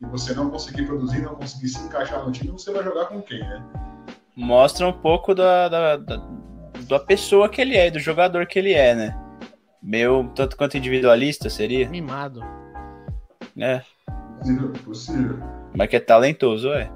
e 0.00 0.06
você 0.06 0.34
não 0.34 0.50
conseguir 0.50 0.86
produzir, 0.86 1.22
não 1.22 1.34
conseguir 1.34 1.68
se 1.68 1.80
encaixar 1.82 2.24
no 2.24 2.32
time, 2.32 2.50
você 2.50 2.72
vai 2.72 2.84
jogar 2.84 3.06
com 3.06 3.22
quem, 3.22 3.40
né? 3.40 3.64
Mostra 4.36 4.86
um 4.86 4.92
pouco 4.92 5.34
da, 5.34 5.68
da, 5.68 5.96
da, 5.96 6.22
da 6.88 7.00
pessoa 7.00 7.48
que 7.48 7.60
ele 7.60 7.76
é, 7.76 7.90
do 7.90 7.98
jogador 7.98 8.46
que 8.46 8.58
ele 8.58 8.72
é, 8.72 8.94
né? 8.94 9.27
Meu, 9.88 10.30
tanto 10.34 10.54
quanto 10.54 10.76
individualista 10.76 11.48
seria? 11.48 11.88
Mimado. 11.88 12.42
É. 13.58 13.80
Possível, 14.38 14.72
possível. 14.84 15.38
Mas 15.74 15.88
que 15.88 15.96
é 15.96 16.00
talentoso, 16.00 16.68
é. 16.74 16.90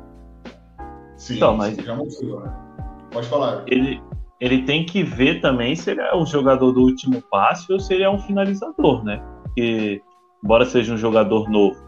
Sim, 1.16 1.36
Então, 1.36 1.56
mas- 1.56 1.74
já 1.74 1.94
mostrou, 1.96 2.40
né? 2.40 2.52
Pode 3.10 3.26
falar. 3.28 3.64
Ele, 3.66 3.98
ele 4.38 4.64
tem 4.64 4.84
que 4.84 5.02
ver 5.02 5.40
também 5.40 5.74
se 5.74 5.90
ele 5.90 6.02
é 6.02 6.14
um 6.14 6.26
jogador 6.26 6.70
do 6.72 6.82
último 6.82 7.22
passe 7.30 7.72
ou 7.72 7.80
se 7.80 7.94
ele 7.94 8.02
é 8.02 8.10
um 8.10 8.18
finalizador, 8.18 9.02
né? 9.02 9.22
Porque, 9.44 10.02
embora 10.44 10.66
seja 10.66 10.92
um 10.92 10.98
jogador 10.98 11.48
novo, 11.48 11.82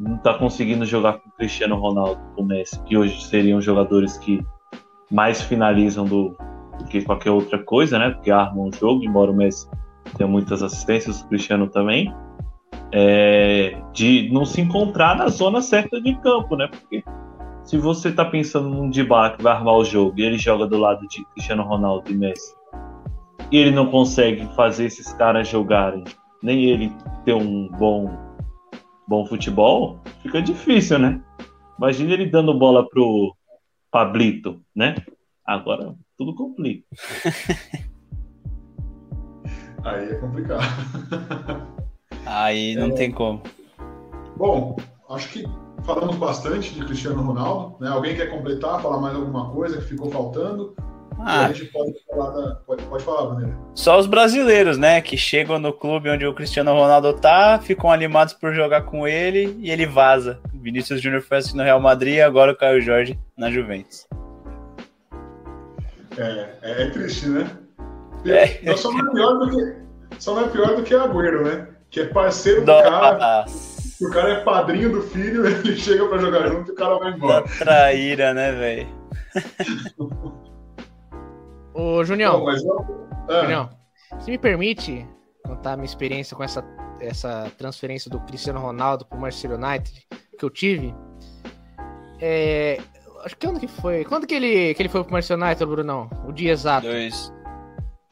não 0.00 0.16
tá 0.18 0.34
conseguindo 0.34 0.84
jogar 0.84 1.12
com 1.20 1.28
o 1.28 1.32
Cristiano 1.32 1.76
Ronaldo, 1.76 2.20
com 2.34 2.42
o 2.42 2.44
Messi, 2.44 2.82
que 2.82 2.96
hoje 2.96 3.24
seriam 3.24 3.60
jogadores 3.60 4.18
que 4.18 4.44
mais 5.12 5.40
finalizam 5.42 6.04
do, 6.04 6.36
do 6.78 6.84
que 6.84 7.02
qualquer 7.02 7.30
outra 7.30 7.58
coisa, 7.62 7.98
né? 7.98 8.10
Porque 8.10 8.30
armam 8.30 8.68
o 8.68 8.72
jogo, 8.72 9.04
embora 9.04 9.30
o 9.30 9.36
Messi 9.36 9.68
tenha 10.16 10.28
muitas 10.28 10.62
assistências, 10.62 11.20
o 11.20 11.28
Cristiano 11.28 11.68
também. 11.68 12.14
É, 12.92 13.80
de 13.92 14.30
não 14.32 14.44
se 14.44 14.60
encontrar 14.60 15.16
na 15.16 15.28
zona 15.28 15.60
certa 15.60 16.00
de 16.00 16.14
campo, 16.20 16.56
né? 16.56 16.68
Porque 16.68 17.02
se 17.64 17.76
você 17.78 18.12
tá 18.12 18.24
pensando 18.24 18.68
num 18.68 18.88
Dybala 18.88 19.36
que 19.36 19.42
vai 19.42 19.52
armar 19.52 19.74
o 19.74 19.84
jogo 19.84 20.14
e 20.18 20.22
ele 20.22 20.38
joga 20.38 20.66
do 20.66 20.78
lado 20.78 21.06
de 21.08 21.24
Cristiano 21.32 21.64
Ronaldo 21.64 22.10
e 22.10 22.14
Messi, 22.14 22.54
e 23.50 23.58
ele 23.58 23.70
não 23.70 23.86
consegue 23.86 24.46
fazer 24.54 24.86
esses 24.86 25.12
caras 25.14 25.48
jogarem, 25.48 26.04
nem 26.42 26.64
ele 26.66 26.92
ter 27.24 27.34
um 27.34 27.68
bom, 27.68 28.08
bom 29.06 29.26
futebol, 29.26 30.00
fica 30.22 30.40
difícil, 30.40 30.98
né? 30.98 31.20
Imagina 31.78 32.12
ele 32.12 32.26
dando 32.26 32.54
bola 32.54 32.88
pro 32.88 33.34
Pablito, 33.90 34.60
né? 34.74 34.94
Agora 35.44 35.94
tudo 36.16 36.34
complica. 36.34 36.84
Aí 39.84 40.10
é 40.10 40.14
complicado. 40.16 40.62
Aí 42.24 42.74
não 42.74 42.90
tem 42.92 43.10
como. 43.12 43.40
Bom, 44.36 44.76
acho 45.10 45.28
que 45.28 45.44
falamos 45.84 46.16
bastante 46.16 46.74
de 46.74 46.84
Cristiano 46.84 47.22
Ronaldo. 47.22 47.76
Né? 47.80 47.88
Alguém 47.88 48.16
quer 48.16 48.26
completar, 48.26 48.80
falar 48.82 48.98
mais 49.00 49.14
alguma 49.14 49.50
coisa 49.52 49.78
que 49.78 49.84
ficou 49.84 50.10
faltando? 50.10 50.74
E 50.78 51.20
Ah, 51.20 51.46
a 51.46 51.52
gente 51.52 51.70
pode 51.72 51.92
falar 52.10 52.30
da. 52.30 52.56
Pode, 52.66 52.82
pode 52.84 53.04
falar, 53.04 53.34
Vanessa. 53.34 53.56
só 53.74 53.98
os 53.98 54.06
brasileiros, 54.06 54.76
né? 54.76 55.00
Que 55.00 55.16
chegam 55.16 55.58
no 55.58 55.72
clube 55.72 56.10
onde 56.10 56.26
o 56.26 56.34
Cristiano 56.34 56.72
Ronaldo 56.72 57.14
tá, 57.14 57.58
ficam 57.62 57.90
animados 57.90 58.34
por 58.34 58.52
jogar 58.52 58.82
com 58.82 59.06
ele 59.06 59.56
e 59.60 59.70
ele 59.70 59.86
vaza. 59.86 60.40
O 60.52 60.58
Vinícius 60.58 61.00
Júnior 61.00 61.22
foi 61.22 61.38
assim 61.38 61.56
no 61.56 61.62
Real 61.62 61.80
Madrid, 61.80 62.18
agora 62.20 62.52
o 62.52 62.56
Caio 62.56 62.82
Jorge 62.82 63.18
na 63.38 63.50
Juventus. 63.50 64.06
É, 66.18 66.48
é, 66.62 66.82
é 66.82 66.90
triste, 66.90 67.28
né? 67.28 67.50
É. 68.24 68.60
Não, 68.64 68.76
só 68.76 68.90
não 68.92 69.06
é 69.06 69.12
pior 69.12 69.32
do 69.38 69.50
que. 69.50 69.76
Só 70.18 70.34
não 70.34 70.44
é 70.46 70.48
pior 70.48 70.76
do 70.76 70.82
que 70.82 70.94
Agüero, 70.94 71.44
né? 71.44 71.68
Que 71.90 72.00
é 72.00 72.06
parceiro 72.06 72.60
do 72.62 72.66
cara, 72.66 73.18
Nossa, 73.44 74.04
o 74.04 74.10
cara 74.10 74.32
é 74.32 74.40
padrinho 74.42 74.90
do 74.92 75.02
filho, 75.02 75.46
ele 75.46 75.76
chega 75.76 76.06
pra 76.08 76.18
jogar 76.18 76.48
junto 76.48 76.70
e 76.70 76.72
o 76.72 76.74
cara 76.74 76.98
vai 76.98 77.12
embora. 77.12 77.42
da 77.44 77.48
traíra, 77.58 78.34
né, 78.34 78.52
velho? 78.52 78.88
Ô, 81.74 82.02
Junião, 82.04 82.40
Bom, 82.40 82.46
mas 82.46 82.64
eu- 82.64 83.08
ah, 83.28 83.40
Junião, 83.42 83.70
se 84.20 84.30
me 84.30 84.38
permite 84.38 85.06
contar 85.44 85.72
a 85.72 85.76
minha 85.76 85.86
experiência 85.86 86.36
com 86.36 86.42
essa, 86.42 86.64
essa 87.00 87.50
transferência 87.58 88.10
do 88.10 88.18
Cristiano 88.20 88.60
Ronaldo 88.60 89.04
pro 89.06 89.18
Manchester 89.18 89.52
United 89.52 90.06
que 90.38 90.44
eu 90.44 90.50
tive. 90.50 90.94
É, 92.20 92.78
acho 93.26 93.36
que 93.36 93.46
quando 93.46 93.60
que 93.60 93.68
foi? 93.68 94.04
Quando 94.04 94.26
que 94.26 94.34
ele, 94.34 94.72
que 94.74 94.82
ele 94.82 94.88
foi 94.88 95.02
pro 95.02 95.12
Manchester 95.12 95.36
United, 95.38 95.66
Brunão? 95.66 96.08
O 96.26 96.32
dia 96.32 96.52
exato. 96.52 96.86
Dois. 96.86 97.32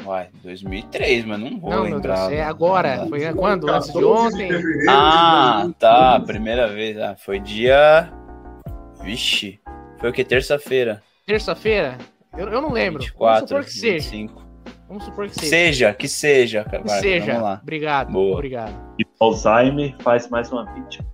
Uai, 0.05 0.29
2003, 0.43 1.25
mas 1.25 1.41
não 1.41 1.59
vou 1.59 1.71
Não, 1.71 1.85
meu 1.85 1.95
lembrar. 1.95 2.17
Deus, 2.29 2.33
é 2.33 2.37
né? 2.37 2.43
agora. 2.43 3.07
Foi 3.09 3.33
quando? 3.33 3.71
Antes 3.71 3.87
de 3.89 3.95
14 3.95 4.05
ontem? 4.05 4.49
de 4.49 4.89
Ah, 4.91 5.53
2000. 5.62 5.75
tá. 5.79 6.21
Primeira 6.21 6.69
vez. 6.69 6.99
Ah, 6.99 7.17
foi 7.17 7.41
dia. 7.41 8.12
Vixe. 9.03 9.59
Foi 9.99 10.11
o 10.11 10.12
que? 10.12 10.23
Terça-feira. 10.25 11.03
Terça-feira? 11.27 11.97
Eu, 12.37 12.49
eu 12.49 12.61
não 12.61 12.71
lembro. 12.73 13.01
24, 13.03 13.47
Vamos 13.47 13.49
supor 13.49 13.65
que 13.65 13.71
seja. 13.73 14.11
25. 14.11 14.45
Vamos 14.89 15.05
supor 15.05 15.29
que 15.29 15.35
seja. 15.37 15.49
seja, 15.49 15.95
que 15.95 16.09
seja. 16.09 16.65
Que 16.65 16.79
Vai, 16.79 17.01
seja. 17.01 17.27
Vamos 17.27 17.43
lá. 17.43 17.61
Obrigado. 17.62 18.12
Boa. 18.12 18.35
Obrigado. 18.35 18.75
E 18.99 19.07
Alzheimer 19.19 19.95
faz 20.03 20.29
mais 20.29 20.53
uma 20.53 20.67
vítima. 20.75 21.07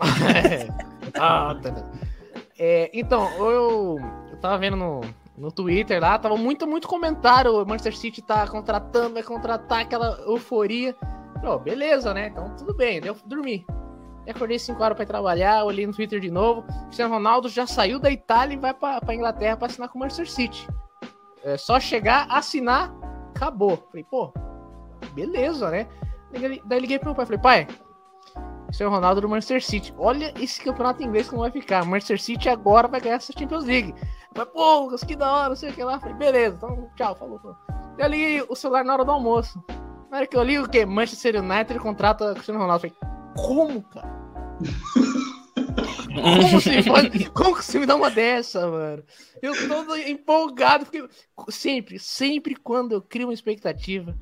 Ah, 1.18 1.56
tá. 1.60 1.74
É, 2.62 2.90
então, 2.92 3.26
eu, 3.38 3.96
eu 4.30 4.36
tava 4.36 4.58
vendo 4.58 4.76
no, 4.76 5.00
no 5.34 5.50
Twitter 5.50 5.98
lá, 5.98 6.18
tava 6.18 6.36
muito, 6.36 6.66
muito 6.66 6.86
comentário. 6.86 7.54
O 7.54 7.66
Manchester 7.66 7.96
City 7.96 8.20
tá 8.20 8.46
contratando, 8.46 9.14
vai 9.14 9.22
contratar 9.22 9.80
aquela 9.80 10.20
euforia. 10.26 10.94
Ó, 11.42 11.56
beleza, 11.56 12.12
né? 12.12 12.28
Então 12.28 12.54
tudo 12.54 12.74
bem, 12.74 13.00
deu 13.00 13.16
dormir. 13.24 13.64
E 14.26 14.30
acordei 14.30 14.58
5 14.58 14.82
horas 14.82 15.00
ir 15.00 15.06
trabalhar, 15.06 15.64
olhei 15.64 15.86
no 15.86 15.94
Twitter 15.94 16.20
de 16.20 16.30
novo. 16.30 16.62
Cristiano 16.84 17.14
Ronaldo 17.14 17.48
já 17.48 17.66
saiu 17.66 17.98
da 17.98 18.10
Itália 18.10 18.54
e 18.54 18.58
vai 18.58 18.74
pra 18.74 19.14
Inglaterra 19.14 19.56
pra 19.56 19.66
assinar 19.66 19.88
com 19.88 19.96
o 19.96 20.00
Manchester 20.02 20.30
City. 20.30 20.68
É 21.42 21.56
só 21.56 21.80
chegar, 21.80 22.26
assinar, 22.28 22.94
acabou. 23.34 23.78
Falei, 23.90 24.04
pô, 24.04 24.30
beleza, 25.14 25.70
né? 25.70 25.88
Daí 26.66 26.78
liguei 26.78 26.98
pro 26.98 27.08
meu 27.08 27.14
pai, 27.14 27.24
falei, 27.24 27.40
pai, 27.40 27.66
Cristiano 28.70 28.94
Ronaldo 28.94 29.20
do 29.20 29.28
Manchester 29.28 29.62
City. 29.62 29.92
Olha 29.98 30.32
esse 30.40 30.60
campeonato 30.60 31.02
inglês 31.02 31.28
como 31.28 31.42
vai 31.42 31.50
ficar. 31.50 31.84
Manchester 31.84 32.20
City 32.20 32.48
agora 32.48 32.86
vai 32.86 33.00
ganhar 33.00 33.16
essa 33.16 33.32
Champions 33.36 33.64
League. 33.64 33.92
Falei, 34.32 34.52
pô, 34.52 34.80
Lucas, 34.80 35.02
que 35.02 35.16
da 35.16 35.32
hora, 35.32 35.48
não 35.48 35.56
sei 35.56 35.70
o 35.70 35.72
que 35.72 35.82
lá. 35.82 35.98
Falei, 35.98 36.14
beleza, 36.14 36.54
então 36.56 36.88
tchau, 36.96 37.16
falou. 37.16 37.40
falou. 37.40 37.56
Eu 37.98 38.08
liguei 38.08 38.42
o 38.48 38.54
celular 38.54 38.84
na 38.84 38.94
hora 38.94 39.04
do 39.04 39.10
almoço. 39.10 39.62
Na 40.08 40.18
hora 40.18 40.26
que 40.26 40.36
eu 40.36 40.42
li 40.44 40.58
o 40.58 40.68
quê? 40.68 40.86
Manchester 40.86 41.42
United 41.42 41.80
contrata 41.80 42.32
Cristiano 42.34 42.60
Ronaldo. 42.60 42.80
Falei, 42.80 42.96
como, 43.36 43.82
cara? 43.82 44.08
Como 46.12 46.48
você, 46.48 46.82
pode, 46.82 47.30
como 47.30 47.56
que 47.56 47.64
você 47.64 47.78
me 47.78 47.86
dá 47.86 47.94
uma 47.94 48.10
dessa, 48.10 48.68
mano? 48.68 49.04
Eu 49.40 49.68
todo 49.68 49.96
empolgado, 49.96 50.84
porque 50.84 51.08
sempre, 51.48 52.00
sempre 52.00 52.56
quando 52.56 52.92
eu 52.92 53.00
crio 53.00 53.28
uma 53.28 53.32
expectativa, 53.32 54.18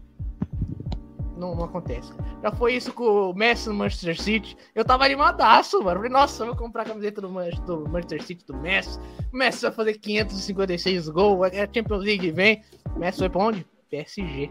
não, 1.39 1.55
não 1.55 1.65
acontece. 1.65 2.13
Já 2.43 2.51
foi 2.53 2.75
isso 2.75 2.93
com 2.93 3.31
o 3.31 3.35
Messi 3.35 3.69
no 3.69 3.75
Manchester 3.75 4.21
City. 4.21 4.57
Eu 4.75 4.85
tava 4.85 5.05
animadaço, 5.05 5.79
mano. 5.83 5.97
Falei, 5.97 6.11
nossa, 6.11 6.45
vou 6.45 6.57
comprar 6.57 6.83
a 6.83 6.87
camiseta 6.87 7.21
do, 7.21 7.31
Man- 7.31 7.49
do 7.67 7.89
Manchester 7.89 8.23
City 8.23 8.45
do 8.47 8.57
Messi. 8.57 8.99
O 9.33 9.37
Messi 9.37 9.63
vai 9.63 9.73
fazer 9.73 9.95
556 9.99 11.09
gols, 11.09 11.47
a 11.47 11.51
Champions 11.73 12.05
League 12.05 12.31
vem. 12.33 12.63
O 12.95 12.99
Messi 12.99 13.19
foi 13.19 13.29
pra 13.29 13.41
onde? 13.43 13.67
PSG. 13.91 14.51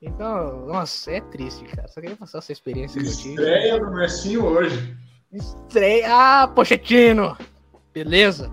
Então, 0.00 0.66
nossa, 0.66 1.12
é 1.12 1.20
triste, 1.20 1.64
cara. 1.64 1.86
Só 1.86 2.00
queria 2.00 2.16
passar 2.16 2.38
essa 2.38 2.50
experiência. 2.52 2.98
Estreia 2.98 3.78
do 3.78 3.92
Messinho 3.92 4.44
hoje. 4.44 4.96
Estreia. 5.32 6.06
Ah, 6.10 6.48
Pochettino! 6.48 7.36
Beleza? 7.94 8.50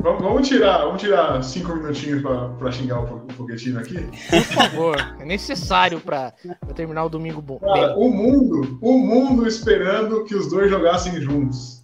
Vamos, 0.00 0.22
vamos 0.22 0.48
tirar, 0.48 0.84
vamos 0.84 1.02
tirar 1.02 1.42
cinco 1.42 1.74
minutinhos 1.74 2.22
pra 2.22 2.70
xingar 2.70 3.00
o 3.00 3.16
o 3.16 3.34
Pochettino 3.34 3.80
aqui. 3.80 3.98
Por 4.30 4.42
favor. 4.42 4.96
É 5.18 5.24
necessário 5.24 6.00
pra 6.00 6.32
terminar 6.74 7.04
o 7.04 7.08
domingo 7.08 7.42
bom. 7.42 7.58
Cara, 7.58 7.96
o 7.96 8.08
mundo, 8.10 8.78
o 8.80 8.98
mundo 8.98 9.46
esperando 9.46 10.24
que 10.24 10.34
os 10.34 10.48
dois 10.48 10.70
jogassem 10.70 11.20
juntos. 11.20 11.82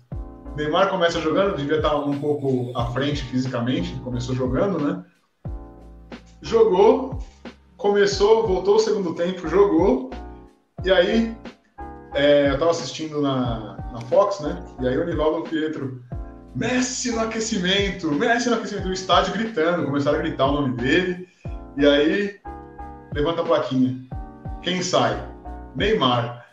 Neymar 0.57 0.89
começa 0.89 1.21
jogando, 1.21 1.57
devia 1.57 1.77
estar 1.77 1.97
um 1.97 2.19
pouco 2.19 2.71
à 2.79 2.87
frente 2.87 3.25
fisicamente, 3.25 3.93
começou 4.05 4.35
jogando, 4.35 4.79
né? 4.79 5.05
Jogou, 6.41 7.19
começou, 7.77 8.47
voltou 8.47 8.77
o 8.77 8.79
segundo 8.79 9.15
tempo, 9.15 9.49
jogou, 9.49 10.11
e 10.85 10.93
aí 10.93 11.37
é, 12.15 12.51
eu 12.51 12.59
tava 12.59 12.71
assistindo 12.71 13.21
na, 13.21 13.77
na 13.93 14.01
Fox, 14.03 14.41
né? 14.41 14.65
E 14.81 14.87
aí 14.87 14.97
o 14.97 15.05
Nivaldo 15.05 15.43
Pietro, 15.49 16.01
Messi 16.55 17.11
no 17.11 17.21
aquecimento, 17.21 18.11
Messi 18.13 18.49
no 18.49 18.57
aquecimento, 18.57 18.89
o 18.89 18.93
estádio 18.93 19.33
gritando, 19.33 19.85
começaram 19.87 20.19
a 20.19 20.23
gritar 20.23 20.47
o 20.47 20.53
nome 20.53 20.77
dele, 20.77 21.29
e 21.77 21.85
aí 21.87 22.41
levanta 23.13 23.43
a 23.43 23.45
plaquinha. 23.45 23.97
Quem 24.63 24.81
sai? 24.83 25.21
Neymar. 25.75 26.45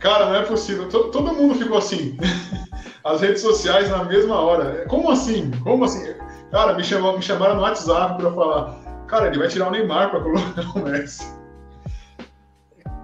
Cara, 0.00 0.26
não 0.26 0.34
é 0.36 0.42
possível. 0.44 0.88
To- 0.88 1.10
Todo 1.10 1.34
mundo 1.34 1.54
ficou 1.56 1.78
assim. 1.78 2.16
As 3.04 3.20
redes 3.20 3.42
sociais 3.42 3.90
na 3.90 4.04
mesma 4.04 4.36
hora. 4.40 4.86
Como 4.88 5.10
assim? 5.10 5.50
Como 5.62 5.84
assim? 5.84 6.14
Cara, 6.50 6.74
me, 6.74 6.82
chamou, 6.82 7.16
me 7.16 7.22
chamaram 7.22 7.56
no 7.56 7.62
WhatsApp 7.62 8.20
pra 8.20 8.32
falar. 8.32 9.04
Cara, 9.06 9.26
ele 9.28 9.38
vai 9.38 9.48
tirar 9.48 9.68
o 9.68 9.70
Neymar 9.70 10.10
pra 10.10 10.20
colocar 10.20 10.62
o 10.74 10.78
Messi. 10.80 11.24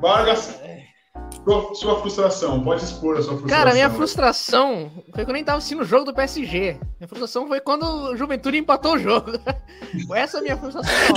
Vargas, 0.01 0.61
sua, 1.45 1.75
sua 1.75 2.01
frustração. 2.01 2.63
Pode 2.63 2.83
expor 2.83 3.17
a 3.17 3.23
sua 3.23 3.37
frustração. 3.37 3.59
Cara, 3.59 3.73
minha 3.73 3.91
frustração 3.91 4.91
foi 5.15 5.25
quando 5.25 5.29
eu 5.29 5.35
nem 5.35 5.45
tava 5.45 5.59
assistindo 5.59 5.83
o 5.83 5.85
jogo 5.85 6.05
do 6.05 6.15
PSG. 6.15 6.81
Minha 6.99 7.09
frustração 7.09 7.47
foi 7.47 7.61
quando 7.61 7.85
o 7.85 8.17
Juventude 8.17 8.59
empatou 8.59 8.95
o 8.95 8.99
jogo. 8.99 9.33
Foi 10.09 10.19
essa 10.19 10.39
a 10.39 10.43
minha 10.43 10.57
frustração? 10.57 10.93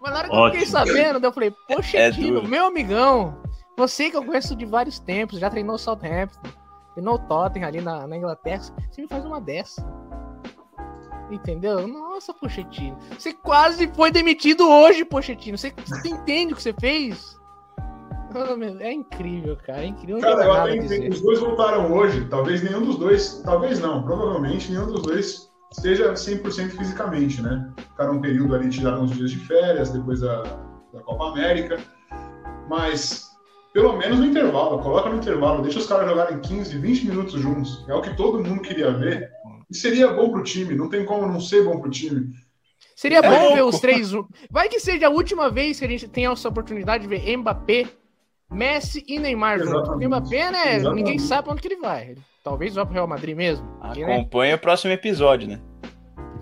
Mas 0.00 0.12
na 0.12 0.18
hora 0.18 0.28
que 0.28 0.34
eu 0.34 0.44
fiquei 0.46 0.60
Ótimo. 0.60 0.66
sabendo, 0.72 1.24
eu 1.24 1.32
falei, 1.32 1.52
poxa, 1.68 1.98
É 1.98 2.12
meu 2.12 2.66
amigão, 2.66 3.42
você 3.76 4.10
que 4.10 4.16
eu 4.16 4.24
conheço 4.24 4.54
de 4.54 4.64
vários 4.64 4.98
tempos, 4.98 5.38
já 5.38 5.50
treinou 5.50 5.74
o 5.74 5.78
Southampton, 5.78 6.40
treinou 6.94 7.14
o 7.14 7.18
Tottenham 7.18 7.66
ali 7.66 7.80
na, 7.80 8.06
na 8.06 8.16
Inglaterra, 8.16 8.62
você 8.90 9.02
me 9.02 9.08
faz 9.08 9.24
uma 9.24 9.40
dessa. 9.40 9.84
Entendeu? 11.30 11.86
Nossa, 11.86 12.34
Pochettino. 12.34 12.98
Você 13.18 13.32
quase 13.32 13.86
foi 13.94 14.10
demitido 14.10 14.68
hoje, 14.68 15.04
Pochettino. 15.04 15.56
Você, 15.56 15.72
você 15.86 16.08
entende 16.08 16.52
o 16.52 16.56
que 16.56 16.62
você 16.62 16.72
fez? 16.72 17.38
É 18.80 18.92
incrível, 18.92 19.56
cara. 19.56 19.82
É 19.82 19.86
incrível. 19.86 20.20
Cara, 20.20 20.44
eu 20.44 20.52
até 20.52 20.76
entendo. 20.76 21.12
Os 21.12 21.20
dois 21.20 21.38
voltaram 21.40 21.92
hoje. 21.92 22.26
Talvez 22.26 22.62
nenhum 22.62 22.84
dos 22.84 22.96
dois. 22.96 23.42
Talvez 23.44 23.80
não. 23.80 24.02
Provavelmente 24.02 24.70
nenhum 24.70 24.86
dos 24.86 25.02
dois 25.02 25.50
esteja 25.72 26.12
100% 26.12 26.70
fisicamente, 26.70 27.40
né? 27.42 27.70
Ficaram 27.76 28.14
um 28.14 28.20
período 28.20 28.54
ali, 28.54 28.68
tiraram 28.68 29.02
uns 29.02 29.12
dias 29.12 29.30
de 29.30 29.38
férias 29.38 29.90
depois 29.90 30.20
da, 30.20 30.42
da 30.92 31.00
Copa 31.04 31.30
América. 31.30 31.78
Mas, 32.68 33.28
pelo 33.72 33.96
menos 33.96 34.18
no 34.18 34.26
intervalo, 34.26 34.80
coloca 34.80 35.08
no 35.08 35.16
intervalo, 35.16 35.62
deixa 35.62 35.78
os 35.78 35.86
caras 35.86 36.08
jogarem 36.08 36.40
15, 36.40 36.78
20 36.78 37.06
minutos 37.06 37.40
juntos. 37.40 37.84
É 37.88 37.94
o 37.94 38.00
que 38.00 38.16
todo 38.16 38.42
mundo 38.42 38.62
queria 38.62 38.92
ver. 38.92 39.30
E 39.70 39.76
seria 39.76 40.08
bom 40.12 40.30
pro 40.30 40.42
time, 40.42 40.74
não 40.74 40.88
tem 40.88 41.04
como 41.04 41.26
não 41.26 41.40
ser 41.40 41.64
bom 41.64 41.80
pro 41.80 41.90
time. 41.90 42.28
Seria 42.96 43.18
é 43.18 43.22
bom 43.22 43.30
louco. 43.30 43.54
ver 43.54 43.62
os 43.62 43.80
três. 43.80 44.10
Vai 44.50 44.68
que 44.68 44.80
seja 44.80 45.06
a 45.06 45.10
última 45.10 45.48
vez 45.48 45.78
que 45.78 45.84
a 45.84 45.88
gente 45.88 46.06
tem 46.08 46.26
essa 46.26 46.48
oportunidade 46.48 47.06
de 47.06 47.08
ver 47.08 47.36
Mbappé, 47.36 47.86
Messi 48.50 49.04
e 49.06 49.18
Neymar 49.18 49.58
juntos. 49.60 49.96
Mbappé, 49.96 50.50
né? 50.50 50.76
Exatamente. 50.76 50.94
Ninguém 50.96 51.18
sabe 51.18 51.44
pra 51.44 51.52
onde 51.52 51.62
que 51.62 51.68
ele 51.68 51.80
vai. 51.80 52.16
Talvez 52.42 52.74
vá 52.74 52.84
pro 52.84 52.94
Real 52.94 53.06
Madrid 53.06 53.36
mesmo. 53.36 53.66
Acompanha 53.80 54.52
né? 54.52 54.56
o 54.56 54.58
próximo 54.58 54.92
episódio, 54.92 55.48
né? 55.48 55.60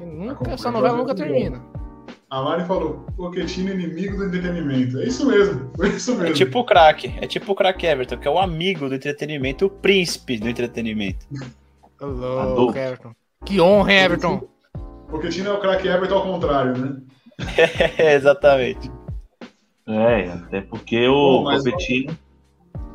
Nunca, 0.00 0.50
essa 0.50 0.70
novela 0.70 0.96
nunca 0.96 1.14
termina. 1.14 1.62
A 2.30 2.42
Mari 2.42 2.66
falou, 2.66 3.06
Pochettino 3.16 3.72
inimigo 3.72 4.16
do 4.16 4.24
entretenimento. 4.24 4.98
É 4.98 5.04
isso 5.04 5.26
mesmo, 5.26 5.70
foi 5.76 5.88
isso 5.96 6.10
mesmo. 6.12 6.26
É 6.26 6.32
tipo 6.32 6.58
o 6.58 6.64
craque, 6.64 7.14
é 7.20 7.26
tipo 7.26 7.52
o 7.52 7.54
craque 7.54 7.86
Everton, 7.86 8.18
que 8.18 8.28
é 8.28 8.30
o 8.30 8.38
amigo 8.38 8.88
do 8.88 8.94
entretenimento, 8.94 9.66
o 9.66 9.70
príncipe 9.70 10.38
do 10.38 10.48
entretenimento. 10.48 11.26
Alô, 12.00 12.70
Everton. 12.70 13.12
Que 13.44 13.60
honra, 13.60 13.92
Everton. 13.92 14.48
Pochettino 15.08 15.50
é 15.50 15.52
o 15.52 15.60
craque 15.60 15.88
Everton 15.88 16.14
ao 16.14 16.22
contrário, 16.22 16.76
né? 16.76 17.00
é, 17.98 18.14
exatamente. 18.14 18.90
É, 19.86 20.30
até 20.30 20.60
porque 20.60 21.08
o 21.08 21.42
Pô, 21.42 21.50
Pochettino 21.50 22.16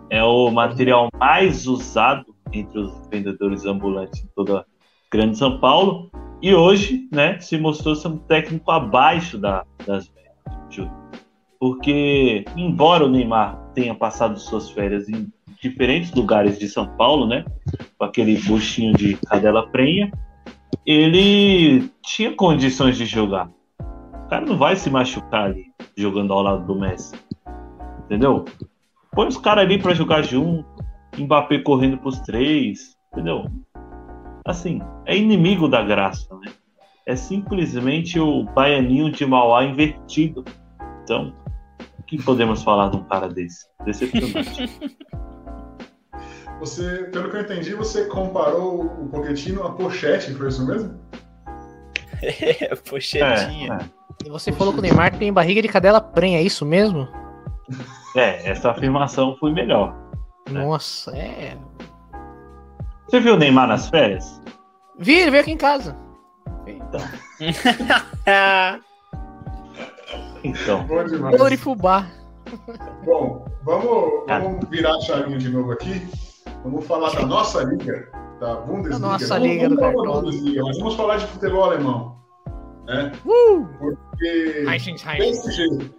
é 0.09 0.23
o 0.23 0.49
material 0.51 1.09
mais 1.17 1.67
usado 1.67 2.33
entre 2.53 2.79
os 2.79 3.07
vendedores 3.07 3.65
ambulantes 3.65 4.23
em 4.23 4.27
toda 4.35 4.59
a 4.59 4.65
Grande 5.11 5.37
São 5.37 5.59
Paulo. 5.59 6.09
E 6.41 6.53
hoje, 6.53 7.07
né, 7.11 7.39
se 7.39 7.57
mostrou 7.57 7.95
ser 7.95 8.09
um 8.09 8.17
técnico 8.17 8.69
abaixo 8.71 9.37
da, 9.37 9.65
das 9.85 10.09
médias. 10.09 10.91
Porque, 11.59 12.45
embora 12.55 13.05
o 13.05 13.09
Neymar 13.09 13.71
tenha 13.73 13.95
passado 13.95 14.39
suas 14.39 14.69
férias 14.69 15.09
em 15.09 15.31
diferentes 15.63 16.11
lugares 16.11 16.59
de 16.59 16.67
São 16.67 16.85
Paulo, 16.97 17.25
né, 17.25 17.45
com 17.97 18.05
aquele 18.05 18.37
buchinho 18.41 18.93
de 18.93 19.15
cadela 19.15 19.65
prenha, 19.69 20.11
ele 20.85 21.89
tinha 22.03 22.35
condições 22.35 22.97
de 22.97 23.05
jogar. 23.05 23.49
O 23.79 24.27
cara 24.29 24.45
não 24.45 24.57
vai 24.57 24.75
se 24.75 24.89
machucar 24.89 25.45
ali 25.45 25.71
jogando 25.95 26.33
ao 26.33 26.41
lado 26.41 26.65
do 26.65 26.77
Messi. 26.77 27.15
Entendeu? 28.05 28.43
Põe 29.11 29.27
os 29.27 29.37
caras 29.37 29.63
ali 29.63 29.81
para 29.81 29.93
jogar 29.93 30.21
junto, 30.23 30.65
Mbappé 31.17 31.59
correndo 31.59 31.97
pros 31.97 32.19
três, 32.21 32.97
entendeu? 33.11 33.45
Assim, 34.45 34.81
é 35.05 35.15
inimigo 35.15 35.69
da 35.69 35.81
graça, 35.81 36.35
né? 36.39 36.51
É 37.05 37.15
simplesmente 37.15 38.19
o 38.19 38.43
baianinho 38.43 39.11
de 39.11 39.25
Mauá 39.25 39.63
invertido. 39.63 40.43
Então, 41.03 41.33
o 41.99 42.03
que 42.03 42.21
podemos 42.21 42.63
falar 42.63 42.89
de 42.89 42.97
um 42.97 43.03
cara 43.03 43.29
desse? 43.29 43.65
Decepcionante. 43.85 44.69
Você, 46.63 47.09
pelo 47.11 47.29
que 47.29 47.35
eu 47.35 47.41
entendi, 47.41 47.73
você 47.73 48.05
comparou 48.05 48.85
o 48.85 49.09
Pochettino 49.09 49.63
a 49.63 49.73
Pochete, 49.73 50.33
foi 50.33 50.47
isso 50.47 50.65
mesmo? 50.65 50.97
É, 52.21 52.73
pochetinha. 52.89 53.79
É, 53.81 53.83
é. 53.83 53.89
E 54.25 54.29
você 54.29 54.49
falou 54.53 54.71
que 54.71 54.79
o 54.79 54.81
Neymar 54.81 55.13
tem 55.17 55.33
barriga 55.33 55.61
de 55.61 55.67
cadela 55.67 55.99
prenha, 55.99 56.39
é 56.39 56.41
isso 56.41 56.65
mesmo? 56.65 57.05
É, 58.15 58.49
essa 58.49 58.71
afirmação 58.71 59.35
foi 59.41 59.51
melhor. 59.51 59.93
Nossa, 60.49 61.11
é. 61.17 61.57
Você 63.09 63.19
viu 63.19 63.33
o 63.33 63.37
Neymar 63.37 63.67
nas 63.67 63.89
férias? 63.89 64.41
Vi, 64.97 65.15
ele 65.15 65.31
veio 65.31 65.43
aqui 65.43 65.51
em 65.51 65.57
casa. 65.57 65.97
Então. 66.65 67.01
então. 70.45 70.87
Bom. 70.87 71.03
Bom, 73.03 73.45
vamos, 73.63 74.23
vamos 74.27 74.69
virar 74.69 74.95
a 74.95 75.01
chavinha 75.01 75.37
de 75.37 75.49
novo 75.49 75.73
aqui. 75.73 76.07
Vamos 76.63 76.85
falar 76.85 77.13
da 77.13 77.25
nossa 77.25 77.63
liga, 77.63 78.09
da 78.39 78.55
Bundesliga. 78.55 78.99
Da 78.99 78.99
nossa 78.99 79.37
liga 79.37 79.69
do 79.69 79.77
Cartola. 79.77 80.21
Bundesliga, 80.21 80.63
mas 80.63 80.77
vamos 80.77 80.95
falar 80.95 81.17
de 81.17 81.27
futebol 81.27 81.63
alemão. 81.65 82.17
Né? 82.85 83.11
Uh! 83.25 83.67
Porque. 83.77 84.65
PSG. 85.17 85.91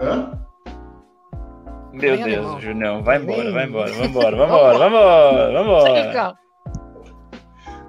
Hã? 0.00 0.38
Meu 1.92 2.16
Deus, 2.16 2.22
alemão. 2.22 2.60
Junião, 2.60 3.02
vai 3.02 3.22
embora, 3.22 3.52
vai 3.52 3.66
embora, 3.66 3.92
vai 3.92 4.06
embora, 4.06 4.36
vai 4.36 4.46
embora, 4.46 4.78
vai 4.78 4.88
embora, 4.88 5.52
vai 5.52 5.62
embora. 5.62 6.38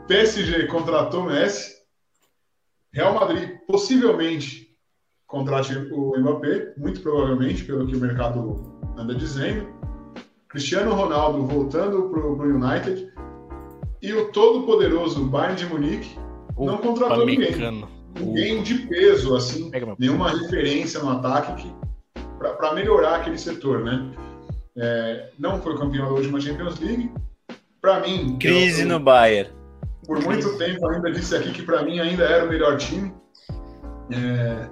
PSG 0.07 0.67
contratou 0.67 1.23
Messi. 1.23 1.78
Real 2.93 3.13
Madrid 3.13 3.57
possivelmente 3.67 4.67
contrate 5.28 5.78
o 5.91 6.17
Mbappé, 6.17 6.73
muito 6.78 7.01
provavelmente, 7.01 7.63
pelo 7.65 7.86
que 7.86 7.95
o 7.95 7.99
mercado 7.99 8.80
anda 8.97 9.13
dizendo. 9.13 9.76
Cristiano 10.58 10.95
Ronaldo 10.95 11.45
voltando 11.45 12.10
para 12.10 12.20
o 12.20 12.41
United. 12.41 13.14
E 14.01 14.12
o 14.12 14.32
todo-poderoso 14.32 15.24
Bayern 15.26 15.55
de 15.55 15.68
Munique 15.68 16.18
não 16.58 16.80
contratou 16.80 17.28
ninguém. 17.28 17.51
Ninguém 18.20 18.64
de 18.64 18.80
peso, 18.88 19.36
assim, 19.36 19.70
nenhuma 19.99 20.32
referência 20.32 20.99
no 20.99 21.12
ataque 21.12 21.62
que 21.62 21.76
para 22.39 22.74
melhorar 22.74 23.18
aquele 23.18 23.38
setor, 23.38 23.84
né? 23.84 24.12
É, 24.76 25.30
não 25.38 25.62
foi 25.62 25.78
campeão 25.78 26.08
da 26.08 26.14
última 26.14 26.41
Champions 26.41 26.80
League. 26.80 27.12
Para 27.80 27.99
mim. 27.99 28.38
Crise 28.39 28.82
eu, 28.82 28.88
no 28.88 28.99
Bayern. 28.99 29.51
Por 30.08 30.24
muito 30.24 30.58
tempo 30.58 30.88
ainda 30.89 31.12
disse 31.12 31.36
aqui 31.36 31.51
que 31.51 31.62
para 31.62 31.84
mim 31.84 31.99
ainda 31.99 32.24
era 32.24 32.45
o 32.45 32.49
melhor 32.49 32.78
time. 32.78 33.14
É, 34.12 34.68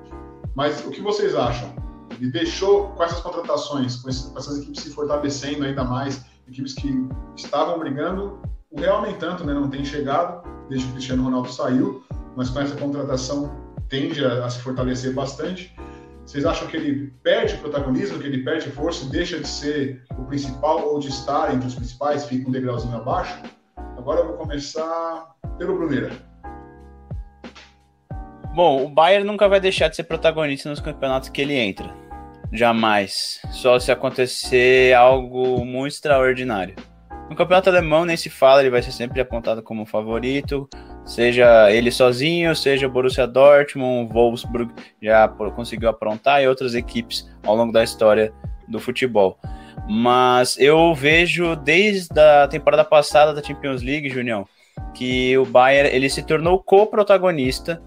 mas 0.55 0.83
o 0.83 0.89
que 0.89 1.01
vocês 1.01 1.35
acham? 1.35 1.75
Ele 2.19 2.31
deixou 2.31 2.89
com 2.89 3.03
essas 3.03 3.19
contratações, 3.19 3.97
com, 3.97 4.09
essas 4.09 4.57
equipes 4.59 4.83
se 4.83 4.89
fortalecendo 4.91 5.65
ainda 5.65 5.83
mais, 5.83 6.25
equipes 6.47 6.73
que 6.73 7.07
estavam 7.35 7.79
brigando, 7.79 8.39
o 8.71 8.79
Real 8.79 9.01
nem 9.01 9.13
tanto, 9.15 9.45
né? 9.45 9.53
Não 9.53 9.69
tem 9.69 9.83
chegado 9.83 10.47
desde 10.69 10.85
que 10.85 10.91
o 10.91 10.95
Cristiano 10.95 11.23
Ronaldo 11.23 11.51
saiu, 11.51 12.03
mas 12.35 12.49
com 12.49 12.59
essa 12.59 12.75
contratação 12.75 13.55
tende 13.89 14.23
a, 14.23 14.45
a 14.45 14.49
se 14.49 14.59
fortalecer 14.59 15.13
bastante. 15.13 15.75
Vocês 16.25 16.43
acham 16.45 16.67
que 16.67 16.75
ele 16.75 17.13
perde 17.21 17.55
protagonismo, 17.57 18.19
que 18.19 18.25
ele 18.25 18.43
perde 18.43 18.71
força, 18.71 19.05
deixa 19.09 19.39
de 19.39 19.47
ser 19.47 20.03
o 20.17 20.25
principal 20.25 20.87
ou 20.87 20.99
de 20.99 21.09
estar 21.09 21.53
entre 21.53 21.67
os 21.67 21.75
principais, 21.75 22.25
fica 22.25 22.49
um 22.49 22.51
degrauzinho 22.51 22.97
abaixo? 22.97 23.39
Agora 23.97 24.21
eu 24.21 24.27
vou 24.27 24.37
começar 24.37 25.35
pelo 25.57 25.75
Bruneira. 25.75 26.11
Bom, 28.55 28.85
o 28.85 28.89
Bayern 28.89 29.27
nunca 29.27 29.47
vai 29.47 29.59
deixar 29.59 29.89
de 29.89 29.97
ser 29.97 30.03
protagonista 30.03 30.69
nos 30.69 30.79
campeonatos 30.79 31.29
que 31.29 31.41
ele 31.41 31.53
entra. 31.53 32.04
Jamais. 32.55 33.41
Só 33.51 33.77
se 33.79 33.91
acontecer 33.91 34.93
algo 34.93 35.65
muito 35.65 35.93
extraordinário. 35.93 36.75
No 37.29 37.35
campeonato 37.35 37.69
alemão 37.69 38.05
nem 38.05 38.15
se 38.15 38.29
fala, 38.29 38.61
ele 38.61 38.69
vai 38.69 38.81
ser 38.81 38.91
sempre 38.91 39.19
apontado 39.19 39.61
como 39.61 39.85
favorito, 39.85 40.69
seja 41.03 41.71
ele 41.71 41.91
sozinho, 41.91 42.55
seja 42.55 42.87
Borussia 42.87 43.25
Dortmund, 43.27 44.13
Wolfsburg 44.13 44.71
já 45.01 45.27
conseguiu 45.27 45.89
aprontar 45.89 46.41
e 46.41 46.47
outras 46.47 46.75
equipes 46.75 47.27
ao 47.43 47.55
longo 47.55 47.73
da 47.73 47.83
história 47.83 48.31
do 48.67 48.79
futebol. 48.79 49.39
Mas 49.89 50.57
eu 50.59 50.93
vejo 50.93 51.55
desde 51.55 52.19
a 52.19 52.47
temporada 52.47 52.85
passada 52.85 53.33
da 53.33 53.43
Champions 53.43 53.81
League, 53.81 54.09
Junião, 54.09 54.47
que 54.93 55.37
o 55.37 55.45
Bayern 55.45 55.89
ele 55.89 56.09
se 56.09 56.23
tornou 56.23 56.61
co-protagonista, 56.61 57.81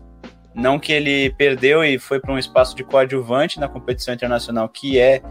não 0.55 0.78
que 0.78 0.92
ele 0.92 1.30
perdeu 1.30 1.84
e 1.84 1.99
foi 1.99 2.20
para 2.20 2.32
um 2.32 2.38
espaço 2.38 2.74
de 2.74 2.84
coadjuvante 2.84 3.61
na 3.61 3.68
competição 3.68 4.14
internacional 4.14 4.68
que 4.68 4.99
é 4.99 5.22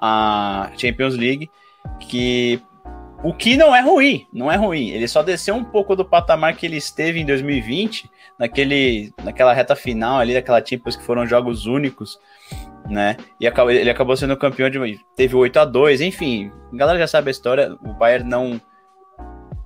a 0.00 0.70
Champions 0.76 1.16
League, 1.16 1.50
que 2.00 2.60
o 3.22 3.32
que 3.32 3.56
não 3.56 3.74
é 3.74 3.80
ruim, 3.80 4.26
não 4.32 4.52
é 4.52 4.56
ruim. 4.56 4.90
Ele 4.90 5.08
só 5.08 5.22
desceu 5.22 5.54
um 5.54 5.64
pouco 5.64 5.96
do 5.96 6.04
patamar 6.04 6.54
que 6.54 6.66
ele 6.66 6.76
esteve 6.76 7.18
em 7.18 7.26
2020, 7.26 8.10
naquele, 8.38 9.12
naquela 9.24 9.52
reta 9.52 9.74
final 9.74 10.18
ali, 10.18 10.34
daquela 10.34 10.64
Champions 10.64 10.96
que 10.96 11.02
foram 11.02 11.26
jogos 11.26 11.66
únicos, 11.66 12.18
né? 12.88 13.16
E 13.40 13.46
acabou, 13.46 13.72
ele 13.72 13.90
acabou 13.90 14.16
sendo 14.16 14.36
campeão 14.36 14.70
de. 14.70 15.00
Teve 15.16 15.34
8 15.34 15.58
a 15.58 15.64
2 15.64 16.00
enfim. 16.02 16.52
A 16.72 16.76
galera 16.76 16.98
já 16.98 17.06
sabe 17.06 17.28
a 17.28 17.30
história. 17.30 17.76
O 17.82 17.94
Bayern 17.94 18.28
não 18.28 18.60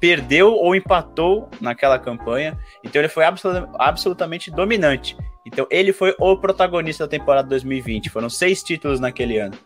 perdeu 0.00 0.54
ou 0.54 0.74
empatou 0.74 1.48
naquela 1.60 1.98
campanha. 1.98 2.58
Então 2.82 3.00
ele 3.00 3.08
foi 3.08 3.24
absolut, 3.24 3.68
absolutamente 3.78 4.50
dominante. 4.50 5.16
Então 5.46 5.66
ele 5.70 5.92
foi 5.92 6.14
o 6.18 6.36
protagonista 6.36 7.04
da 7.04 7.10
temporada 7.10 7.48
2020. 7.48 8.08
Foram 8.08 8.30
seis 8.30 8.62
títulos 8.62 8.98
naquele 8.98 9.38
ano. 9.38 9.56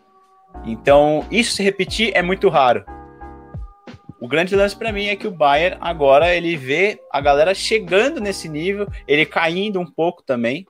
Então 0.65 1.25
isso 1.31 1.53
se 1.53 1.63
repetir 1.63 2.11
é 2.13 2.21
muito 2.21 2.49
raro. 2.49 2.83
O 4.19 4.27
grande 4.27 4.55
lance 4.55 4.75
para 4.75 4.91
mim 4.91 5.07
é 5.07 5.15
que 5.15 5.27
o 5.27 5.31
Bayern 5.31 5.77
agora 5.81 6.33
ele 6.33 6.55
vê 6.55 6.99
a 7.11 7.21
galera 7.21 7.53
chegando 7.53 8.21
nesse 8.21 8.47
nível, 8.47 8.87
ele 9.07 9.25
caindo 9.25 9.79
um 9.79 9.85
pouco 9.85 10.23
também. 10.23 10.65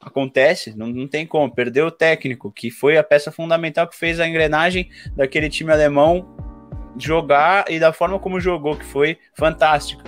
Acontece, 0.00 0.76
não, 0.76 0.86
não 0.88 1.08
tem 1.08 1.26
como. 1.26 1.52
Perdeu 1.52 1.86
o 1.86 1.90
técnico, 1.90 2.52
que 2.52 2.70
foi 2.70 2.96
a 2.96 3.02
peça 3.02 3.32
fundamental 3.32 3.88
que 3.88 3.96
fez 3.96 4.20
a 4.20 4.28
engrenagem 4.28 4.88
daquele 5.16 5.48
time 5.48 5.72
alemão 5.72 6.36
jogar 6.98 7.66
e 7.70 7.78
da 7.78 7.92
forma 7.92 8.18
como 8.18 8.40
jogou, 8.40 8.76
que 8.76 8.84
foi 8.84 9.18
fantástica. 9.34 10.04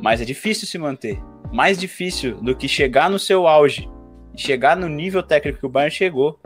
Mas 0.00 0.20
é 0.20 0.24
difícil 0.24 0.66
se 0.66 0.78
manter. 0.78 1.20
Mais 1.52 1.78
difícil 1.78 2.36
do 2.36 2.54
que 2.54 2.68
chegar 2.68 3.10
no 3.10 3.18
seu 3.18 3.46
auge, 3.46 3.88
chegar 4.36 4.76
no 4.76 4.88
nível 4.88 5.22
técnico 5.22 5.58
que 5.58 5.66
o 5.66 5.68
Bayern 5.68 5.94
chegou, 5.94 6.40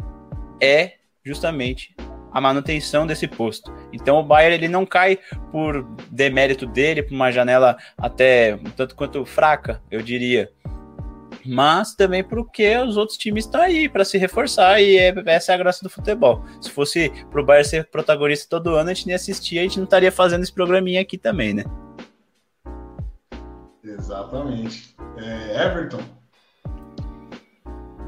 é 0.60 0.94
justamente 1.24 1.94
a 2.32 2.40
manutenção 2.40 3.06
desse 3.06 3.28
posto. 3.28 3.72
Então 3.92 4.18
o 4.18 4.22
Bayern 4.22 4.56
ele 4.56 4.68
não 4.68 4.84
cai 4.84 5.18
por 5.52 5.84
demérito 6.10 6.66
dele, 6.66 7.02
por 7.02 7.14
uma 7.14 7.30
janela 7.30 7.76
até 7.96 8.56
um 8.56 8.70
tanto 8.70 8.96
quanto 8.96 9.24
fraca, 9.24 9.80
eu 9.88 10.02
diria. 10.02 10.50
Mas 11.44 11.94
também 11.94 12.24
porque 12.24 12.76
os 12.78 12.96
outros 12.96 13.18
times 13.18 13.44
estão 13.44 13.60
aí 13.60 13.88
para 13.88 14.04
se 14.04 14.16
reforçar 14.16 14.80
e 14.80 14.96
é, 14.96 15.14
essa 15.26 15.52
é 15.52 15.54
a 15.54 15.58
graça 15.58 15.82
do 15.82 15.90
futebol. 15.90 16.42
Se 16.60 16.70
fosse 16.70 17.10
pro 17.30 17.44
Bayern 17.44 17.68
ser 17.68 17.88
protagonista 17.90 18.46
todo 18.48 18.74
ano, 18.74 18.90
a 18.90 18.94
gente 18.94 19.06
nem 19.06 19.14
assistia, 19.14 19.60
a 19.60 19.64
gente 19.64 19.76
não 19.76 19.84
estaria 19.84 20.10
fazendo 20.10 20.42
esse 20.42 20.52
programinha 20.52 21.00
aqui 21.00 21.18
também, 21.18 21.52
né? 21.52 21.64
Exatamente. 23.82 24.94
É, 25.18 25.66
Everton. 25.66 26.00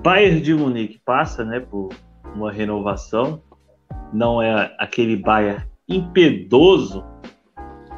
Bayern 0.03 0.41
de 0.41 0.55
Munique 0.55 1.01
passa, 1.05 1.45
né, 1.45 1.61
por 1.61 1.91
uma 2.35 2.51
renovação. 2.51 3.43
Não 4.13 4.41
é 4.41 4.75
aquele 4.79 5.17
Bayern 5.17 5.67
impiedoso 5.89 7.05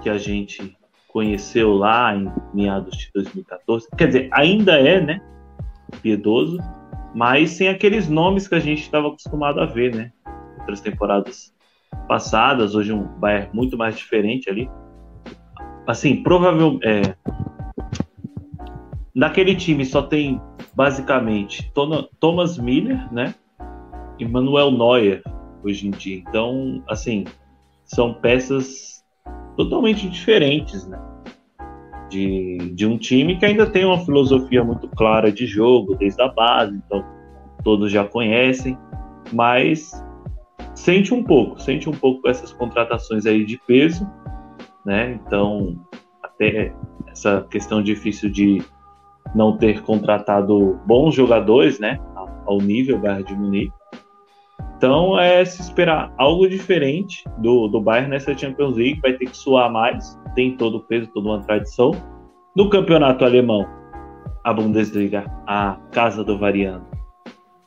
que 0.03 0.09
a 0.09 0.19
gente 0.19 0.78
conheceu 1.09 1.75
lá 1.75 2.15
em 2.15 2.31
meados 2.55 2.97
de 2.97 3.11
2014. 3.15 3.89
Quer 3.97 4.07
dizer, 4.07 4.29
ainda 4.31 4.79
é, 4.79 5.01
né? 5.01 5.21
Piedoso, 6.03 6.59
mas 7.15 7.51
sem 7.53 7.69
aqueles 7.69 8.09
nomes 8.09 8.47
que 8.47 8.55
a 8.55 8.61
gente 8.61 8.83
estava 8.83 9.09
acostumado 9.09 9.61
a 9.61 9.67
ver, 9.67 9.95
né? 9.95 10.13
Outras 10.61 10.81
temporadas 10.81 11.53
passadas, 12.07 12.75
hoje 12.75 12.93
um 12.93 13.03
Bayern 13.03 13.51
muito 13.53 13.77
mais 13.77 13.97
diferente 13.97 14.49
ali. 14.49 14.71
Assim, 15.87 16.23
provavelmente. 16.23 16.87
É, 16.87 17.17
naquele 19.15 19.57
time 19.57 19.85
só 19.85 20.03
tem 20.03 20.41
basicamente 20.75 21.73
Thomas 22.21 22.59
Miller, 22.59 23.13
né? 23.13 23.35
E 24.19 24.25
Manuel 24.25 24.71
Neuer 24.71 25.23
hoje 25.65 25.89
em 25.89 25.91
dia. 25.91 26.19
Então, 26.19 26.83
assim, 26.87 27.25
são 27.85 28.15
peças 28.15 28.98
totalmente 29.57 30.09
diferentes, 30.09 30.87
né? 30.87 31.01
De, 32.11 32.73
de 32.75 32.87
um 32.87 32.97
time 32.97 33.37
que 33.37 33.45
ainda 33.45 33.67
tem 33.67 33.85
uma 33.85 33.99
filosofia 34.05 34.65
muito 34.65 34.89
clara 34.89 35.31
de 35.31 35.47
jogo, 35.47 35.95
desde 35.97 36.23
a 36.23 36.29
base, 36.29 36.75
então 36.77 37.05
todos 37.63 37.91
já 37.93 38.05
conhecem, 38.05 38.79
mas 39.33 39.93
sente 40.75 41.13
um 41.13 41.23
pouco, 41.23 41.61
sente 41.61 41.89
um 41.89 41.93
pouco 41.93 42.29
essas 42.29 42.53
contratações 42.53 43.27
aí 43.27 43.45
de 43.45 43.61
peso, 43.67 44.09
né? 44.87 45.21
Então, 45.21 45.77
até 46.23 46.73
essa 47.09 47.47
questão 47.51 47.83
difícil 47.83 48.31
de 48.31 48.63
não 49.35 49.57
ter 49.59 49.83
contratado 49.83 50.81
bons 50.87 51.15
jogadores, 51.15 51.79
né? 51.79 51.99
Ao 52.47 52.59
nível 52.59 52.99
Bayern 52.99 53.25
de 53.25 53.35
Munique. 53.35 53.78
Então 54.79 55.19
é 55.19 55.45
se 55.45 55.61
esperar 55.61 56.13
algo 56.17 56.49
diferente 56.49 57.25
do, 57.39 57.67
do 57.67 57.81
Bayern 57.81 58.11
nessa 58.11 58.37
Champions 58.37 58.77
League, 58.77 59.01
vai 59.03 59.13
ter 59.13 59.27
que 59.27 59.37
suar 59.37 59.71
mais, 59.71 60.17
tem 60.37 60.57
todo 60.57 60.77
o 60.77 60.81
peso, 60.81 61.11
toda 61.13 61.29
uma 61.29 61.43
tradição. 61.43 61.91
No 62.55 62.71
campeonato 62.71 63.25
alemão, 63.25 63.67
a 64.45 64.53
Bundesliga, 64.53 65.25
a 65.49 65.77
casa 65.91 66.23
do 66.23 66.39
Variano, 66.39 66.87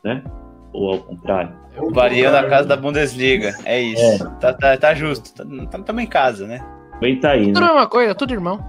né? 0.05 0.23
Ou 0.71 0.93
ao 0.93 0.99
contrário? 0.99 1.53
Variando 1.91 2.37
a 2.37 2.49
casa 2.49 2.69
da 2.69 2.77
Bundesliga, 2.77 3.53
é 3.65 3.81
isso. 3.81 4.23
É. 4.23 4.29
Tá, 4.39 4.53
tá, 4.53 4.77
tá, 4.77 4.93
justo, 4.93 5.33
tá, 5.35 5.43
tá, 5.69 5.83
também 5.83 6.05
em 6.05 6.09
casa, 6.09 6.47
né? 6.47 6.65
Bem 7.01 7.19
tá 7.19 7.31
aí, 7.31 7.47
Tudo 7.47 7.59
né? 7.59 7.67
é 7.67 7.71
uma 7.71 7.87
coisa, 7.87 8.15
tudo 8.15 8.33
irmão. 8.33 8.63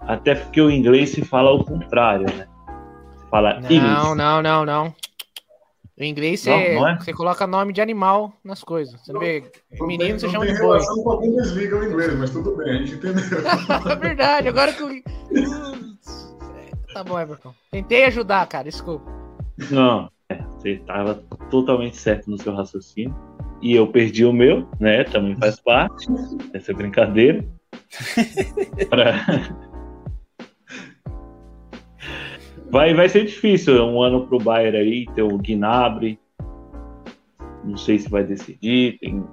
Até 0.00 0.34
porque 0.34 0.60
o 0.60 0.70
inglês 0.70 1.10
se 1.10 1.24
fala 1.24 1.50
ao 1.50 1.64
contrário, 1.64 2.26
né? 2.26 2.48
Fala 3.30 3.60
não, 3.60 3.70
inglês. 3.70 3.82
Não, 3.82 4.14
não, 4.42 4.64
não, 4.64 4.94
o 5.98 6.04
inglês 6.04 6.40
você, 6.40 6.74
não, 6.74 6.88
é? 6.88 6.98
você 6.98 7.12
coloca 7.12 7.46
nome 7.46 7.72
de 7.72 7.80
animal 7.80 8.32
nas 8.44 8.62
coisas. 8.62 9.00
Você 9.00 9.12
não, 9.12 9.20
vê 9.20 9.44
menino, 9.80 10.04
tem, 10.04 10.18
você 10.18 10.28
chama 10.28 10.46
de 10.46 10.52
boi. 10.52 10.78
relação 10.78 11.02
com 11.02 11.10
algum 11.10 11.36
desliga 11.36 11.76
o 11.78 11.84
inglês, 11.84 12.14
mas 12.18 12.30
tudo 12.30 12.54
bem, 12.56 12.70
a 12.70 12.78
gente 12.78 12.94
entendeu. 12.94 13.24
é 13.90 13.96
verdade, 13.96 14.48
agora 14.48 14.72
que 14.72 14.82
eu... 14.82 14.88
Tá 16.92 17.02
bom, 17.02 17.18
Everton. 17.18 17.54
Tentei 17.70 18.04
ajudar, 18.04 18.46
cara, 18.46 18.64
desculpa. 18.64 19.10
Não, 19.70 20.10
é, 20.28 20.42
você 20.42 20.72
estava 20.72 21.14
totalmente 21.50 21.96
certo 21.96 22.30
no 22.30 22.38
seu 22.38 22.54
raciocínio. 22.54 23.14
E 23.62 23.74
eu 23.74 23.86
perdi 23.86 24.24
o 24.24 24.32
meu, 24.32 24.68
né? 24.78 25.04
Também 25.04 25.36
faz 25.36 25.58
parte 25.64 26.06
dessa 26.52 26.72
brincadeira. 26.74 27.44
pra... 28.88 29.26
Vai, 32.70 32.94
vai 32.94 33.08
ser 33.08 33.24
difícil 33.24 33.84
um 33.84 34.02
ano 34.02 34.26
pro 34.26 34.38
Bayern 34.38 34.76
aí, 34.76 35.06
ter 35.14 35.22
o 35.22 35.38
Gnabry. 35.38 36.18
Não 37.64 37.76
sei 37.76 37.98
se 37.98 38.08
vai 38.08 38.24
decidir. 38.24 38.98
Tem 38.98 39.24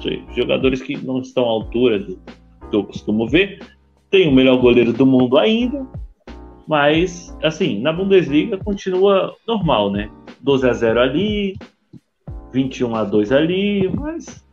sei, 0.00 0.24
jogadores 0.34 0.82
que 0.82 0.96
não 0.96 1.20
estão 1.20 1.44
à 1.44 1.48
altura 1.48 1.98
do 1.98 2.16
que 2.70 2.76
eu 2.76 2.84
costumo 2.84 3.28
ver. 3.28 3.60
Tem 4.10 4.28
o 4.28 4.32
melhor 4.32 4.58
goleiro 4.58 4.92
do 4.92 5.06
mundo 5.06 5.38
ainda. 5.38 5.86
Mas, 6.66 7.36
assim, 7.42 7.80
na 7.80 7.92
Bundesliga 7.92 8.56
continua 8.56 9.34
normal, 9.46 9.90
né? 9.90 10.10
12 10.40 10.68
a 10.68 10.72
0 10.72 11.00
ali, 11.00 11.56
21 12.52 12.94
a 12.94 13.04
2 13.04 13.32
ali, 13.32 13.88
mas 13.88 14.44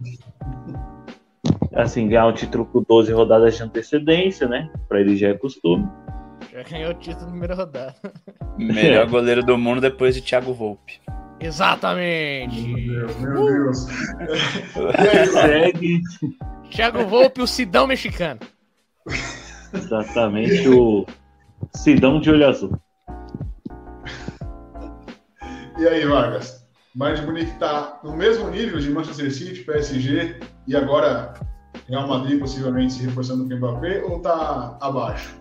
assim, 1.74 2.08
ganhar 2.08 2.28
um 2.28 2.34
título 2.34 2.66
com 2.66 2.84
12 2.84 3.14
rodadas 3.14 3.56
de 3.56 3.64
antecedência, 3.64 4.48
né? 4.48 4.70
Para 4.90 5.00
ele 5.00 5.16
já 5.16 5.30
é 5.30 5.34
costume. 5.34 5.88
Já 6.52 6.64
ganhou 6.64 6.92
o 6.92 6.94
título 6.96 7.26
na 7.26 7.32
primeira 7.32 7.56
rodada. 7.56 7.96
Melhor 8.58 9.08
goleiro 9.08 9.42
do 9.42 9.58
mundo 9.58 9.80
depois 9.80 10.14
de 10.14 10.22
Thiago 10.22 10.54
Volpe. 10.54 11.00
Exatamente. 11.40 12.62
Meu 12.62 13.08
Deus, 13.08 13.16
meu 13.22 13.46
Deus. 13.46 13.88
Segue. 15.32 16.02
Thiago 16.70 17.06
Volpe, 17.06 17.42
o 17.42 17.48
Sidão 17.48 17.88
mexicano. 17.88 18.40
Exatamente, 19.74 20.68
o 20.68 21.06
Sidão 21.76 22.20
de 22.20 22.30
olho 22.30 22.48
azul. 22.48 22.78
E 25.80 25.88
aí, 25.88 26.06
Vargas? 26.06 26.62
De 26.94 27.26
Munique 27.26 27.52
está 27.52 28.00
no 28.04 28.16
mesmo 28.16 28.50
nível 28.50 28.78
de 28.78 28.92
Manchester 28.92 29.32
City, 29.34 29.64
PSG 29.64 30.40
e 30.68 30.76
agora 30.76 31.34
Real 31.88 32.08
Madrid 32.08 32.38
possivelmente 32.40 32.94
se 32.94 33.06
reforçando 33.06 33.48
com 33.48 33.54
o 33.54 33.58
Mbappé 33.58 34.04
ou 34.04 34.18
está 34.18 34.78
abaixo? 34.82 35.40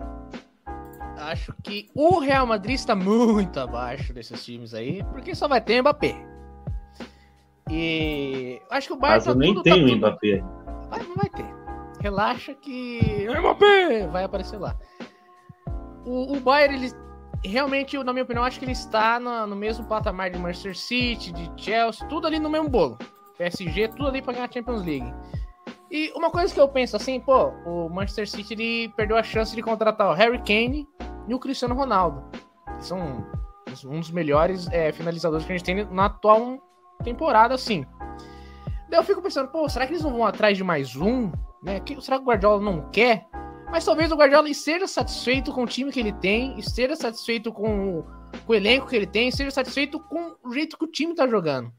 Acho 1.21 1.55
que 1.63 1.89
o 1.95 2.19
Real 2.19 2.47
Madrid 2.47 2.75
está 2.75 2.95
muito 2.97 3.59
abaixo 3.61 4.13
desses 4.13 4.45
times 4.45 4.75
aí, 4.75 5.05
porque 5.05 5.35
só 5.35 5.47
vai 5.47 5.61
ter 5.61 5.81
Mbappé. 5.81 6.15
E 7.71 8.61
acho 8.71 8.89
que 8.89 8.93
o 8.95 8.97
Bayern 8.97 9.19
Mas 9.19 9.25
tá 9.25 9.31
eu 9.31 9.37
nem 9.37 9.55
tudo, 9.55 9.63
tenho 9.63 9.89
tá 9.89 9.97
Mbappé. 9.97 10.45
Vai, 10.89 11.01
vai 11.17 11.29
ter. 11.31 11.55
Relaxa 12.01 12.55
que 12.55 13.27
Mbappé 13.29 14.07
vai 14.09 14.25
aparecer 14.25 14.59
lá. 14.59 14.77
O, 16.05 16.37
o 16.37 16.41
Bayern, 16.41 16.77
ele 16.77 16.93
realmente, 17.45 17.97
na 18.03 18.13
minha 18.13 18.25
opinião, 18.25 18.45
acho 18.45 18.59
que 18.59 18.65
ele 18.65 18.73
está 18.73 19.21
no, 19.21 19.47
no 19.47 19.57
mesmo 19.57 19.87
patamar 19.87 20.31
de 20.31 20.39
Manchester 20.39 20.77
City, 20.77 21.33
de 21.33 21.51
Chelsea, 21.57 22.07
tudo 22.09 22.27
ali 22.27 22.39
no 22.39 22.51
mesmo 22.51 22.69
bolo. 22.69 22.99
PSG, 23.39 23.89
tudo 23.89 24.09
ali 24.09 24.21
para 24.21 24.35
ganhar 24.35 24.49
a 24.49 24.53
Champions 24.53 24.85
League. 24.85 25.15
E 25.91 26.13
uma 26.15 26.31
coisa 26.31 26.53
que 26.53 26.61
eu 26.61 26.69
penso 26.69 26.97
assim, 26.97 27.19
pô, 27.19 27.49
o 27.67 27.89
Manchester 27.89 28.29
City 28.29 28.55
ele 28.55 28.89
perdeu 28.91 29.17
a 29.17 29.23
chance 29.23 29.55
de 29.57 29.63
contratar 29.63 30.11
o 30.11 30.15
Harry 30.15 30.39
Kane 30.39 30.87
e 31.31 31.35
o 31.35 31.39
Cristiano 31.39 31.77
Ronaldo, 31.77 32.25
que 32.77 32.85
são 32.85 33.25
um 33.85 34.01
dos 34.01 34.11
melhores 34.11 34.67
é, 34.73 34.91
finalizadores 34.91 35.47
que 35.47 35.53
a 35.53 35.57
gente 35.57 35.65
tem 35.65 35.85
na 35.85 36.07
atual 36.07 36.59
temporada, 37.05 37.55
assim. 37.55 37.87
Daí 38.89 38.99
eu 38.99 39.05
fico 39.05 39.23
pensando, 39.23 39.49
pô, 39.49 39.69
será 39.69 39.87
que 39.87 39.93
eles 39.93 40.03
não 40.03 40.11
vão 40.11 40.27
atrás 40.27 40.57
de 40.57 40.65
mais 40.65 40.97
um? 40.97 41.31
Né? 41.63 41.81
Será 42.01 42.17
que 42.17 42.25
o 42.25 42.27
Guardiola 42.27 42.61
não 42.61 42.91
quer? 42.91 43.29
Mas 43.71 43.85
talvez 43.85 44.11
o 44.11 44.17
Guardiola 44.17 44.49
esteja 44.49 44.89
satisfeito 44.89 45.53
com 45.53 45.63
o 45.63 45.67
time 45.67 45.93
que 45.93 46.01
ele 46.01 46.13
tem, 46.13 46.59
esteja 46.59 46.97
satisfeito 46.97 47.53
com, 47.53 48.03
com 48.45 48.53
o 48.53 48.55
elenco 48.55 48.89
que 48.89 48.97
ele 48.97 49.07
tem, 49.07 49.29
esteja 49.29 49.53
satisfeito 49.53 50.01
com 50.01 50.35
o 50.45 50.53
jeito 50.53 50.77
que 50.77 50.85
o 50.85 50.91
time 50.91 51.15
tá 51.15 51.29
jogando. 51.29 51.73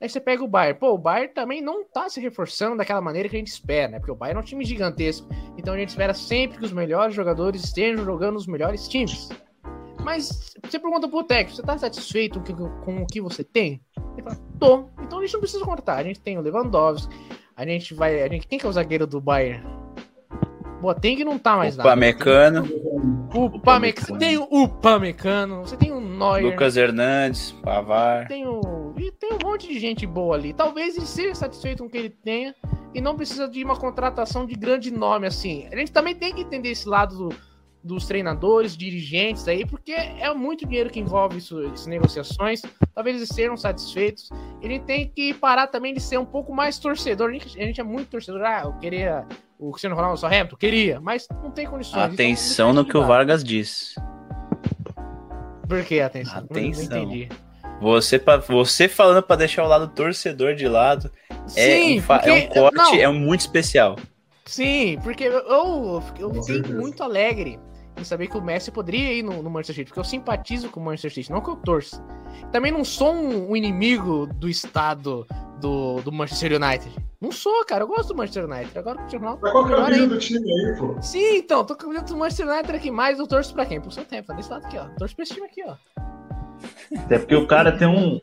Aí 0.00 0.08
você 0.08 0.20
pega 0.20 0.44
o 0.44 0.48
Bayern. 0.48 0.78
Pô, 0.78 0.92
o 0.92 0.98
Bayern 0.98 1.34
também 1.34 1.60
não 1.60 1.84
tá 1.84 2.08
se 2.08 2.20
reforçando 2.20 2.76
daquela 2.76 3.00
maneira 3.00 3.28
que 3.28 3.34
a 3.34 3.38
gente 3.38 3.48
espera, 3.48 3.88
né? 3.88 3.98
Porque 3.98 4.12
o 4.12 4.14
Bayern 4.14 4.38
é 4.38 4.42
um 4.42 4.44
time 4.44 4.64
gigantesco. 4.64 5.28
Então 5.56 5.74
a 5.74 5.76
gente 5.78 5.88
espera 5.88 6.14
sempre 6.14 6.58
que 6.58 6.64
os 6.64 6.72
melhores 6.72 7.14
jogadores 7.14 7.64
estejam 7.64 8.04
jogando 8.04 8.36
os 8.36 8.46
melhores 8.46 8.86
times. 8.86 9.28
Mas 10.04 10.54
você 10.64 10.78
pergunta 10.78 11.08
pro 11.08 11.24
técnico, 11.24 11.56
você 11.56 11.62
tá 11.62 11.76
satisfeito 11.76 12.40
com 12.84 13.02
o 13.02 13.06
que 13.06 13.20
você 13.20 13.42
tem? 13.42 13.80
Ele 14.12 14.22
fala, 14.22 14.38
tô. 14.58 14.88
Então 15.02 15.18
a 15.18 15.22
gente 15.22 15.32
não 15.32 15.40
precisa 15.40 15.64
cortar. 15.64 15.96
A 15.96 16.04
gente 16.04 16.20
tem 16.20 16.38
o 16.38 16.40
Lewandowski, 16.40 17.12
a 17.56 17.66
gente 17.66 17.92
vai. 17.92 18.22
A 18.22 18.28
gente, 18.28 18.46
quem 18.46 18.58
que 18.58 18.66
é 18.66 18.68
o 18.68 18.72
zagueiro 18.72 19.06
do 19.06 19.20
Bayern? 19.20 19.66
Boa, 20.80 20.94
tem 20.94 21.16
que 21.16 21.24
não 21.24 21.38
tá 21.38 21.56
mais 21.56 21.74
Opa, 21.74 21.88
nada. 21.88 21.96
Mecano. 21.96 22.68
O 23.34 23.58
Pamecano. 23.58 24.18
Tem 24.18 24.38
o 24.38 24.68
Pamecano, 24.68 25.60
você 25.62 25.76
tem 25.76 25.92
o 25.92 26.00
Neuer. 26.00 26.44
Lucas 26.44 26.76
Hernandes, 26.76 27.50
Pavar. 27.62 28.28
Tem 28.28 28.46
o... 28.46 28.60
E 28.98 29.12
tem 29.12 29.32
um 29.32 29.38
monte 29.46 29.68
de 29.68 29.78
gente 29.78 30.06
boa 30.06 30.36
ali. 30.36 30.52
Talvez 30.52 30.96
ele 30.96 31.06
seja 31.06 31.34
satisfeito 31.34 31.82
com 31.82 31.88
o 31.88 31.90
que 31.90 31.98
ele 31.98 32.10
tenha 32.10 32.54
e 32.94 33.00
não 33.00 33.16
precisa 33.16 33.48
de 33.48 33.62
uma 33.62 33.76
contratação 33.76 34.44
de 34.44 34.54
grande 34.54 34.90
nome 34.90 35.26
assim. 35.26 35.68
A 35.70 35.76
gente 35.76 35.92
também 35.92 36.14
tem 36.14 36.34
que 36.34 36.40
entender 36.40 36.70
esse 36.70 36.88
lado 36.88 37.16
do, 37.16 37.36
dos 37.82 38.06
treinadores, 38.06 38.76
dirigentes 38.76 39.46
aí, 39.46 39.64
porque 39.64 39.92
é 39.92 40.32
muito 40.34 40.66
dinheiro 40.66 40.90
que 40.90 40.98
envolve 40.98 41.38
isso, 41.38 41.62
essas 41.66 41.86
negociações. 41.86 42.62
Talvez 42.94 43.16
eles 43.16 43.28
sejam 43.28 43.56
satisfeitos. 43.56 44.28
Ele 44.60 44.80
tem 44.80 45.08
que 45.08 45.32
parar 45.34 45.68
também 45.68 45.94
de 45.94 46.00
ser 46.00 46.18
um 46.18 46.26
pouco 46.26 46.52
mais 46.52 46.78
torcedor. 46.78 47.30
A 47.30 47.32
gente, 47.32 47.60
a 47.60 47.64
gente 47.64 47.80
é 47.80 47.84
muito 47.84 48.08
torcedor. 48.08 48.42
Ah, 48.42 48.62
eu 48.64 48.72
queria 48.74 49.26
o 49.58 49.72
Cristiano 49.72 49.96
Ronaldo 49.96 50.18
só 50.18 50.28
Hamilton, 50.28 50.56
queria, 50.56 51.00
mas 51.00 51.26
não 51.42 51.50
tem 51.50 51.66
condições. 51.66 51.96
Então, 51.96 52.14
atenção 52.14 52.72
no 52.72 52.84
que 52.84 52.96
o 52.96 53.04
Vargas 53.04 53.42
diz. 53.42 53.94
Por 55.68 55.84
que 55.84 56.00
atenção? 56.00 56.38
Atenção. 56.38 56.88
Não 56.88 57.12
entendi. 57.12 57.28
Você, 57.80 58.18
pra, 58.18 58.38
você 58.38 58.88
falando 58.88 59.22
para 59.22 59.36
deixar 59.36 59.64
o 59.64 59.68
lado 59.68 59.88
torcedor 59.88 60.54
de 60.54 60.66
lado 60.66 61.10
Sim, 61.46 61.98
é, 61.98 62.00
um, 62.00 62.02
porque, 62.02 62.28
é 62.28 62.32
um 62.32 62.48
corte, 62.48 62.76
não, 62.76 62.94
é 62.94 63.08
muito 63.08 63.40
especial. 63.40 63.96
Sim, 64.44 64.98
porque 65.02 65.24
eu, 65.24 65.32
eu, 65.32 66.02
eu 66.18 66.42
fiquei 66.42 66.62
muito 66.74 67.02
alegre 67.02 67.58
em 67.98 68.04
saber 68.04 68.28
que 68.28 68.36
o 68.36 68.42
Messi 68.42 68.70
poderia 68.70 69.12
ir 69.12 69.22
no, 69.22 69.42
no, 69.42 69.50
Manchester 69.50 69.76
City, 69.76 69.86
porque 69.90 70.00
eu 70.00 70.04
simpatizo 70.04 70.70
com 70.70 70.80
o 70.80 70.84
Manchester 70.84 71.12
City, 71.12 71.30
não 71.30 71.40
que 71.40 71.50
eu 71.50 71.56
torço. 71.56 72.02
Também 72.52 72.72
não 72.72 72.84
sou 72.84 73.12
um, 73.12 73.50
um 73.50 73.56
inimigo 73.56 74.26
do 74.26 74.48
estado 74.48 75.26
do, 75.60 76.00
do, 76.00 76.12
Manchester 76.12 76.52
United. 76.52 76.94
Não 77.20 77.32
sou, 77.32 77.64
cara, 77.64 77.82
eu 77.82 77.88
gosto 77.88 78.08
do 78.08 78.16
Manchester 78.16 78.44
United. 78.44 78.78
Agora 78.78 78.96
o 78.96 79.00
Cristiano 79.00 79.24
Ronaldo. 79.24 79.42
Mas 79.42 79.52
qual 79.52 79.68
é 79.68 79.72
a 79.72 79.84
camisa 79.84 80.06
do 80.06 80.18
time 80.18 80.52
aí, 80.52 80.76
pô? 80.78 81.02
Sim, 81.02 81.36
então, 81.36 81.64
tô 81.64 81.74
com 81.74 81.82
a 81.82 81.86
camisa 81.86 82.04
do 82.04 82.16
Manchester 82.16 82.48
United 82.48 82.76
aqui, 82.76 82.90
mas 82.90 83.18
eu 83.18 83.26
torço 83.26 83.52
pra 83.52 83.66
quem? 83.66 83.80
Pro 83.80 83.90
seu 83.90 84.04
tempo, 84.04 84.28
tá 84.28 84.34
desse 84.34 84.50
lado 84.50 84.64
aqui, 84.64 84.78
ó. 84.78 84.88
Torço 84.96 85.16
pra 85.16 85.24
esse 85.24 85.34
time 85.34 85.46
aqui, 85.46 85.62
ó. 85.66 85.74
Até 86.96 87.18
porque 87.18 87.34
o 87.34 87.46
cara 87.46 87.72
tem 87.72 87.88
um. 87.88 88.20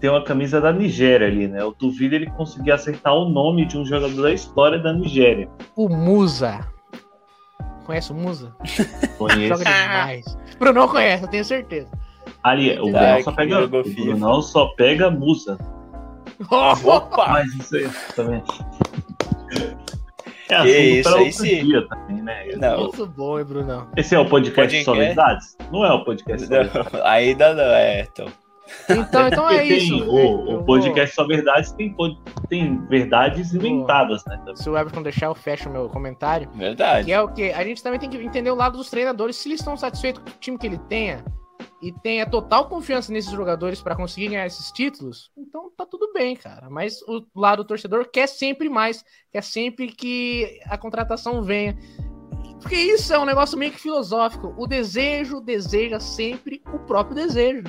Tem 0.00 0.10
uma 0.10 0.22
camisa 0.22 0.60
da 0.60 0.72
Nigéria 0.72 1.26
ali, 1.26 1.48
né? 1.48 1.62
Eu 1.62 1.74
duvido 1.78 2.14
ele 2.14 2.30
conseguir 2.32 2.72
acertar 2.72 3.14
o 3.14 3.28
nome 3.28 3.64
de 3.64 3.78
um 3.78 3.86
jogador 3.86 4.22
da 4.22 4.32
história 4.32 4.78
da 4.78 4.92
Nigéria. 4.92 5.48
O 5.74 5.88
Musa. 5.88 6.60
Conhece 7.86 8.12
o 8.12 8.14
Musa? 8.14 8.54
Conheço. 9.16 9.58
Joga 9.58 9.64
demais. 9.64 10.38
Bruno 10.58 10.88
conhece, 10.88 11.24
eu 11.24 11.28
tenho 11.28 11.44
certeza. 11.44 11.90
Ali, 12.42 12.78
o 12.78 12.90
Brunão 12.90 13.22
só 13.22 13.32
pega. 13.32 13.64
O 13.64 13.68
Brunão 13.68 14.42
só 14.42 14.66
pega 14.76 15.10
Musa. 15.10 15.58
Opa! 16.50 17.28
Mas 17.28 17.54
isso 17.54 17.76
aí 17.76 17.90
também. 18.14 18.42
É 20.48 20.62
que 20.62 20.78
isso 20.78 21.16
aí 21.16 21.32
sim. 21.32 21.86
Também, 21.88 22.22
né? 22.22 22.46
Não. 22.56 22.82
Muito 22.82 23.06
bom, 23.06 23.38
hein, 23.38 23.44
Brunão? 23.44 23.88
Esse 23.96 24.14
é 24.14 24.18
o 24.18 24.28
podcast, 24.28 24.84
podcast... 24.84 24.98
Verdades? 24.98 25.56
Não 25.72 25.84
é 25.84 25.92
o 25.92 26.04
podcast 26.04 26.48
não, 26.48 27.04
Ainda 27.04 27.54
não, 27.54 27.64
é, 27.64 28.00
então. 28.02 28.26
Então, 28.88 29.28
então 29.28 29.50
é 29.50 29.58
tem, 29.58 29.76
isso. 29.76 30.04
O, 30.04 30.56
o 30.56 30.64
podcast 30.64 31.14
vou... 31.16 31.24
Só 31.24 31.28
Verdades 31.28 31.72
tem, 31.72 31.94
tem 32.48 32.86
verdades 32.86 33.54
inventadas, 33.54 34.24
né? 34.26 34.40
Se 34.54 34.68
o 34.68 34.76
Everton 34.76 35.02
deixar, 35.02 35.26
eu 35.26 35.34
fecho 35.34 35.68
o 35.68 35.72
meu 35.72 35.88
comentário. 35.88 36.48
Verdade. 36.54 37.06
Que 37.06 37.12
é 37.12 37.20
o 37.20 37.28
que 37.28 37.52
a 37.52 37.62
gente 37.64 37.82
também 37.82 38.00
tem 38.00 38.08
que 38.08 38.16
entender 38.16 38.50
o 38.50 38.54
lado 38.54 38.76
dos 38.76 38.88
treinadores. 38.90 39.36
Se 39.36 39.48
eles 39.48 39.60
estão 39.60 39.76
satisfeitos 39.76 40.22
com 40.22 40.30
o 40.30 40.32
time 40.40 40.58
que 40.58 40.66
ele 40.66 40.78
tenha, 40.88 41.22
e 41.84 41.92
tenha 41.92 42.24
total 42.24 42.66
confiança 42.66 43.12
nesses 43.12 43.30
jogadores 43.30 43.82
para 43.82 43.94
conseguir 43.94 44.28
ganhar 44.28 44.46
esses 44.46 44.72
títulos, 44.72 45.30
então 45.36 45.70
tá 45.76 45.84
tudo 45.84 46.12
bem, 46.14 46.34
cara. 46.34 46.70
Mas 46.70 47.02
o 47.02 47.22
lado 47.36 47.62
do 47.62 47.66
torcedor 47.66 48.08
quer 48.10 48.26
sempre 48.26 48.70
mais, 48.70 49.04
quer 49.30 49.42
sempre 49.42 49.88
que 49.88 50.60
a 50.64 50.78
contratação 50.78 51.42
venha. 51.42 51.76
Porque 52.58 52.76
isso 52.76 53.12
é 53.12 53.18
um 53.18 53.26
negócio 53.26 53.58
meio 53.58 53.72
que 53.72 53.78
filosófico. 53.78 54.54
O 54.56 54.66
desejo 54.66 55.42
deseja 55.42 56.00
sempre 56.00 56.62
o 56.72 56.78
próprio 56.78 57.14
desejo. 57.14 57.64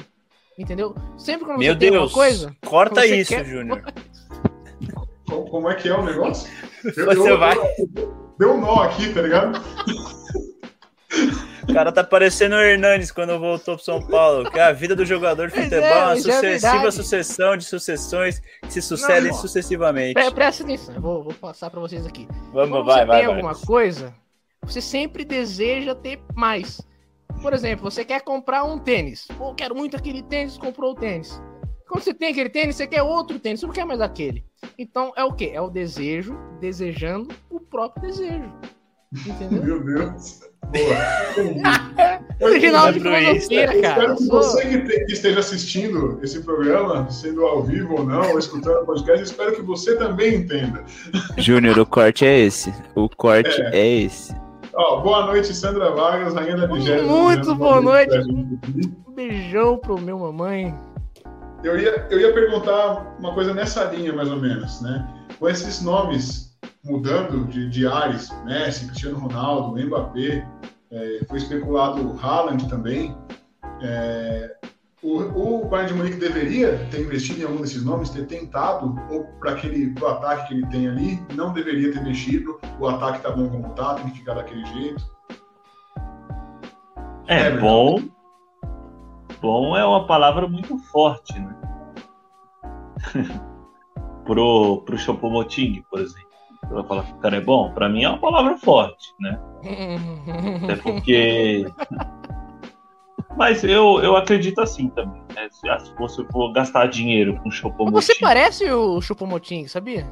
Entendeu? 0.57 0.95
Sempre 1.17 1.45
quando 1.45 1.59
Meu 1.59 1.73
você 1.73 1.79
Deus, 1.79 1.91
tem 1.91 1.99
uma 1.99 2.09
coisa. 2.09 2.55
Corta 2.65 3.05
isso, 3.05 3.33
quer... 3.33 3.43
Júnior. 3.43 3.83
Como 5.27 5.69
é 5.69 5.75
que 5.75 5.89
é 5.89 5.93
o 5.93 6.05
negócio? 6.05 6.49
Você 6.81 7.01
eu, 7.01 7.37
vai. 7.37 7.55
Deu 8.39 8.53
um 8.53 8.61
nó 8.61 8.83
aqui, 8.83 9.13
tá 9.13 9.21
ligado? 9.21 9.61
O 11.67 11.73
cara 11.73 11.91
tá 11.91 12.03
parecendo 12.03 12.55
o 12.55 12.59
Hernanes 12.59 13.11
quando 13.11 13.37
voltou 13.39 13.75
pro 13.75 13.83
São 13.83 14.01
Paulo. 14.01 14.49
Que 14.51 14.59
a 14.59 14.71
vida 14.71 14.95
do 14.95 15.05
jogador 15.05 15.47
de 15.49 15.55
futebol 15.55 15.83
é, 15.83 16.03
uma 16.03 16.13
é 16.13 16.17
sucessiva 16.17 16.87
é 16.87 16.91
sucessão 16.91 17.57
de 17.57 17.65
sucessões 17.65 18.39
que 18.61 18.71
se 18.71 18.81
sucedem 18.81 19.31
não, 19.31 19.37
sucessivamente. 19.37 20.13
Pre 20.13 20.31
presta 20.31 20.63
atenção, 20.63 20.95
eu 20.95 21.01
vou, 21.01 21.23
vou 21.23 21.33
passar 21.33 21.69
para 21.69 21.79
vocês 21.79 22.05
aqui. 22.05 22.27
Vamos, 22.53 22.69
quando 22.69 22.85
vai, 22.85 22.99
você 22.99 23.05
vai. 23.05 23.17
tem 23.17 23.27
vai, 23.27 23.35
alguma 23.35 23.53
vai. 23.53 23.65
coisa, 23.65 24.13
você 24.61 24.79
sempre 24.79 25.25
deseja 25.25 25.95
ter 25.95 26.19
mais. 26.35 26.81
Por 27.41 27.53
exemplo, 27.53 27.89
você 27.89 28.05
quer 28.05 28.21
comprar 28.21 28.63
um 28.63 28.77
tênis. 28.77 29.27
Pô, 29.37 29.53
quero 29.53 29.75
muito 29.75 29.97
aquele 29.97 30.21
tênis, 30.21 30.57
comprou 30.57 30.91
o 30.91 30.95
tênis. 30.95 31.41
Quando 31.87 32.03
você 32.03 32.13
tem 32.13 32.29
aquele 32.29 32.49
tênis, 32.49 32.75
você 32.75 32.87
quer 32.87 33.03
outro 33.03 33.39
tênis, 33.39 33.59
você 33.59 33.65
não 33.65 33.73
quer 33.73 33.85
mais 33.85 34.01
aquele. 34.01 34.43
Então 34.77 35.13
é 35.15 35.23
o 35.23 35.33
que? 35.33 35.49
É 35.49 35.61
o 35.61 35.69
desejo 35.69 36.37
desejando 36.59 37.33
o 37.49 37.59
próprio 37.59 38.07
desejo. 38.07 38.51
Entendeu? 39.27 39.61
Meu 39.81 39.83
Deus. 39.83 40.41
Boa. 40.71 42.25
Original 42.41 42.91
de 42.91 42.99
filosofia, 42.99 43.81
cara. 43.81 44.13
Espero 44.13 44.15
que 44.17 44.27
você 44.27 44.61
que, 44.65 44.77
te, 44.79 45.05
que, 45.05 45.13
esteja 45.13 45.39
assistindo 45.39 46.19
esse 46.21 46.41
programa, 46.41 47.09
sendo 47.09 47.45
ao 47.45 47.63
vivo 47.63 47.95
ou 47.99 48.05
não, 48.05 48.31
ou 48.31 48.39
escutando 48.39 48.83
o 48.83 48.85
podcast, 48.85 49.23
espero 49.23 49.55
que 49.55 49.61
você 49.61 49.95
também 49.95 50.35
entenda. 50.35 50.83
Júnior, 51.37 51.79
o 51.79 51.85
corte 51.85 52.25
é 52.25 52.39
esse. 52.39 52.73
O 52.93 53.07
corte 53.07 53.61
é, 53.61 53.79
é 53.79 53.87
esse. 54.01 54.35
Ó, 54.73 54.99
boa 54.99 55.27
noite, 55.27 55.53
Sandra 55.53 55.91
Vargas, 55.91 56.33
rainha 56.33 56.57
da 56.57 56.67
Nigéria. 56.67 57.03
Muito 57.03 57.55
boa 57.55 57.79
noite. 57.79 58.17
Um 58.17 59.13
beijão 59.15 59.77
pro 59.77 59.99
meu 59.99 60.19
mamãe. 60.19 60.77
Eu 61.63 61.79
ia, 61.79 62.05
eu 62.09 62.19
ia 62.19 62.33
perguntar 62.33 63.15
uma 63.17 63.33
coisa 63.33 63.53
nessa 63.53 63.85
linha, 63.85 64.11
mais 64.11 64.29
ou 64.29 64.37
menos, 64.37 64.81
né? 64.81 65.07
Com 65.39 65.47
esses 65.47 65.81
nomes 65.81 66.54
mudando 66.85 67.45
de, 67.47 67.67
de 67.69 67.87
ares, 67.87 68.29
Messi, 68.45 68.85
Cristiano 68.87 69.17
Ronaldo, 69.17 69.77
Mbappé, 69.83 70.47
é, 70.91 71.19
foi 71.27 71.39
especulado 71.39 72.01
o 72.01 72.19
Haaland 72.19 72.69
também. 72.69 73.17
É, 73.81 74.55
o, 75.01 75.63
o 75.63 75.65
Bayern 75.65 75.91
de 75.91 75.97
Munique 75.97 76.17
deveria 76.17 76.87
ter 76.89 77.01
investido 77.01 77.41
em 77.41 77.43
algum 77.43 77.61
desses 77.61 77.83
nomes, 77.83 78.09
ter 78.09 78.25
tentado, 78.25 78.95
ou 79.09 79.25
para 79.39 79.51
aquele 79.51 79.91
pro 79.91 80.07
ataque 80.07 80.47
que 80.47 80.53
ele 80.53 80.67
tem 80.67 80.87
ali, 80.87 81.21
não 81.35 81.53
deveria 81.53 81.91
ter 81.91 82.03
mexido. 82.03 82.59
O 82.79 82.87
ataque 82.87 83.21
tá 83.21 83.31
bom 83.31 83.49
como 83.49 83.73
tá, 83.73 83.95
tem 83.95 84.09
que 84.09 84.19
ficar 84.19 84.35
daquele 84.35 84.65
jeito. 84.65 85.03
É, 87.27 87.47
é 87.47 87.57
bom. 87.57 87.99
Bom 89.41 89.75
é 89.75 89.85
uma 89.85 90.07
palavra 90.07 90.47
muito 90.47 90.77
forte, 90.77 91.37
né? 91.39 91.55
pro, 94.25 94.81
pro 94.85 94.97
Chopomoting, 94.97 95.83
por 95.89 95.99
exemplo. 95.99 96.24
Ela 96.69 96.83
fala 96.83 97.03
que 97.03 97.13
o 97.13 97.17
cara 97.17 97.37
é 97.37 97.41
bom, 97.41 97.71
para 97.71 97.87
mim 97.87 98.03
é 98.03 98.09
uma 98.09 98.17
palavra 98.17 98.57
forte, 98.57 99.13
né? 99.19 99.39
Até 100.63 100.75
porque. 100.77 101.65
Mas 103.37 103.63
eu, 103.63 103.99
eu 104.01 104.15
acredito 104.15 104.61
assim 104.61 104.89
também. 104.89 105.21
Né? 105.35 105.49
Se 105.51 105.93
você 105.97 106.25
for 106.31 106.53
gastar 106.53 106.87
dinheiro 106.87 107.37
com 107.41 107.51
Chopomoting. 107.51 107.93
Você 107.93 108.15
parece 108.15 108.71
o 108.71 109.01
Chopomoting, 109.01 109.67
sabia? 109.67 110.07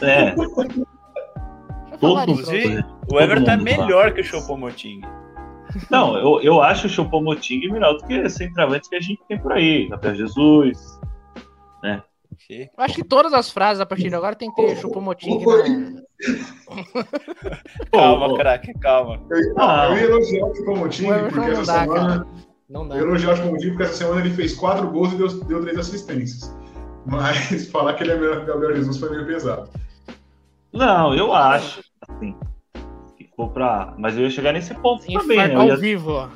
É. 0.00 0.34
Todo 2.00 2.30
Inclusive, 2.30 2.84
o 3.12 3.20
Everton 3.20 3.50
é 3.50 3.56
melhor 3.56 4.12
que 4.12 4.20
o 4.20 4.24
Chopomoting. 4.24 5.00
Não, 5.90 6.16
eu, 6.16 6.40
eu 6.40 6.62
acho 6.62 6.86
o 6.86 6.90
Chopomoting 6.90 7.68
melhor 7.70 7.94
do 7.94 8.06
que 8.06 8.14
esse 8.14 8.38
centroavante 8.38 8.88
que 8.88 8.96
a 8.96 9.00
gente 9.00 9.20
tem 9.28 9.38
por 9.38 9.52
aí. 9.52 9.88
Gabriel 9.88 10.14
Jesus, 10.14 11.00
né? 11.82 12.02
Eu 12.50 12.84
acho 12.84 12.94
que 12.94 13.04
todas 13.04 13.32
as 13.32 13.50
frases 13.50 13.80
a 13.80 13.86
partir 13.86 14.08
de 14.08 14.14
agora 14.14 14.34
tem 14.34 14.50
que 14.50 14.56
ter 14.56 14.76
chupomoting 14.76 15.44
na... 15.44 16.02
calma, 17.92 18.36
craque, 18.36 18.72
calma. 18.78 19.20
Eu, 19.30 19.54
ah, 19.58 19.88
eu 19.90 19.96
ia 19.96 20.04
elogiar 20.04 20.46
o 20.46 20.54
chupomoting 20.54 21.06
porque 21.30 21.50
essa 21.50 21.64
dá, 21.64 21.80
semana... 21.80 22.26
Não 22.68 22.88
dá. 22.88 22.96
Eu 22.96 23.08
elogiar 23.08 23.32
o 23.32 23.36
chupomoting 23.36 23.68
porque 23.68 23.82
essa 23.82 23.94
semana 23.94 24.20
ele 24.20 24.30
fez 24.30 24.54
quatro 24.54 24.88
gols 24.90 25.12
e 25.12 25.16
deu, 25.16 25.28
deu 25.44 25.60
três 25.62 25.78
assistências. 25.78 26.56
Mas 27.04 27.68
falar 27.70 27.94
que 27.94 28.04
ele 28.04 28.12
é 28.12 28.16
melhor 28.16 28.36
que 28.36 28.44
o 28.44 28.46
Gabriel 28.46 28.76
Jesus 28.76 28.98
foi 28.98 29.10
meio 29.10 29.26
pesado. 29.26 29.70
Não, 30.72 31.14
eu 31.14 31.34
acho. 31.34 31.82
Assim, 32.08 32.34
se 33.16 33.28
for 33.36 33.50
pra... 33.50 33.94
Mas 33.98 34.16
eu 34.16 34.22
ia 34.22 34.30
chegar 34.30 34.52
nesse 34.52 34.74
ponto 34.74 35.02
Sim, 35.02 35.14
também. 35.14 35.36
Né? 35.38 35.54
Eu 35.54 35.64
ia, 35.64 35.76
vivo, 35.76 36.12
ó. 36.12 36.28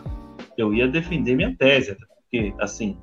eu 0.59 0.75
ia 0.75 0.89
defender 0.89 1.37
minha 1.37 1.55
tese, 1.57 1.97
porque, 1.97 2.53
assim, 2.59 2.99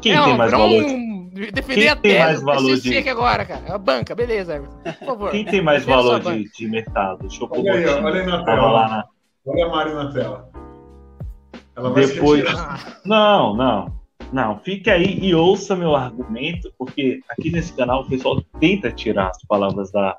quem 0.00 0.14
é, 0.14 0.24
tem 0.24 0.36
mais 0.36 0.50
valor? 0.50 0.84
defender 1.52 1.80
Quem 1.80 1.88
a 1.88 1.96
tem 1.96 2.18
mais 2.18 2.42
valor 2.42 2.76
de... 2.76 2.98
aqui 2.98 3.08
agora, 3.08 3.44
cara. 3.44 3.62
É 3.66 3.72
a 3.72 3.78
banca, 3.78 4.14
beleza, 4.14 4.62
por 4.98 5.06
favor. 5.06 5.30
Quem 5.30 5.44
tem 5.44 5.62
mais 5.62 5.84
valor 5.84 6.20
de, 6.20 6.50
de 6.50 6.68
mercado? 6.68 7.28
Olha 7.50 7.72
aí, 7.72 7.86
olha 7.86 8.20
aí 8.20 8.26
na 8.26 8.44
tela. 8.44 8.70
Lá 8.70 8.88
na... 8.88 9.04
Olha 9.46 9.66
a 9.66 9.68
Mari 9.68 9.94
na 9.94 10.12
tela. 10.12 10.50
Ela 11.76 11.90
vai 11.90 12.06
Depois... 12.06 12.44
Não, 13.04 13.56
não. 13.56 14.00
Não, 14.32 14.58
fique 14.60 14.88
aí 14.88 15.18
e 15.20 15.34
ouça 15.34 15.74
meu 15.74 15.96
argumento, 15.96 16.72
porque 16.78 17.20
aqui 17.28 17.50
nesse 17.50 17.72
canal 17.72 18.02
o 18.02 18.08
pessoal 18.08 18.40
tenta 18.60 18.92
tirar 18.92 19.28
as 19.28 19.42
palavras 19.44 19.90
da, 19.90 20.16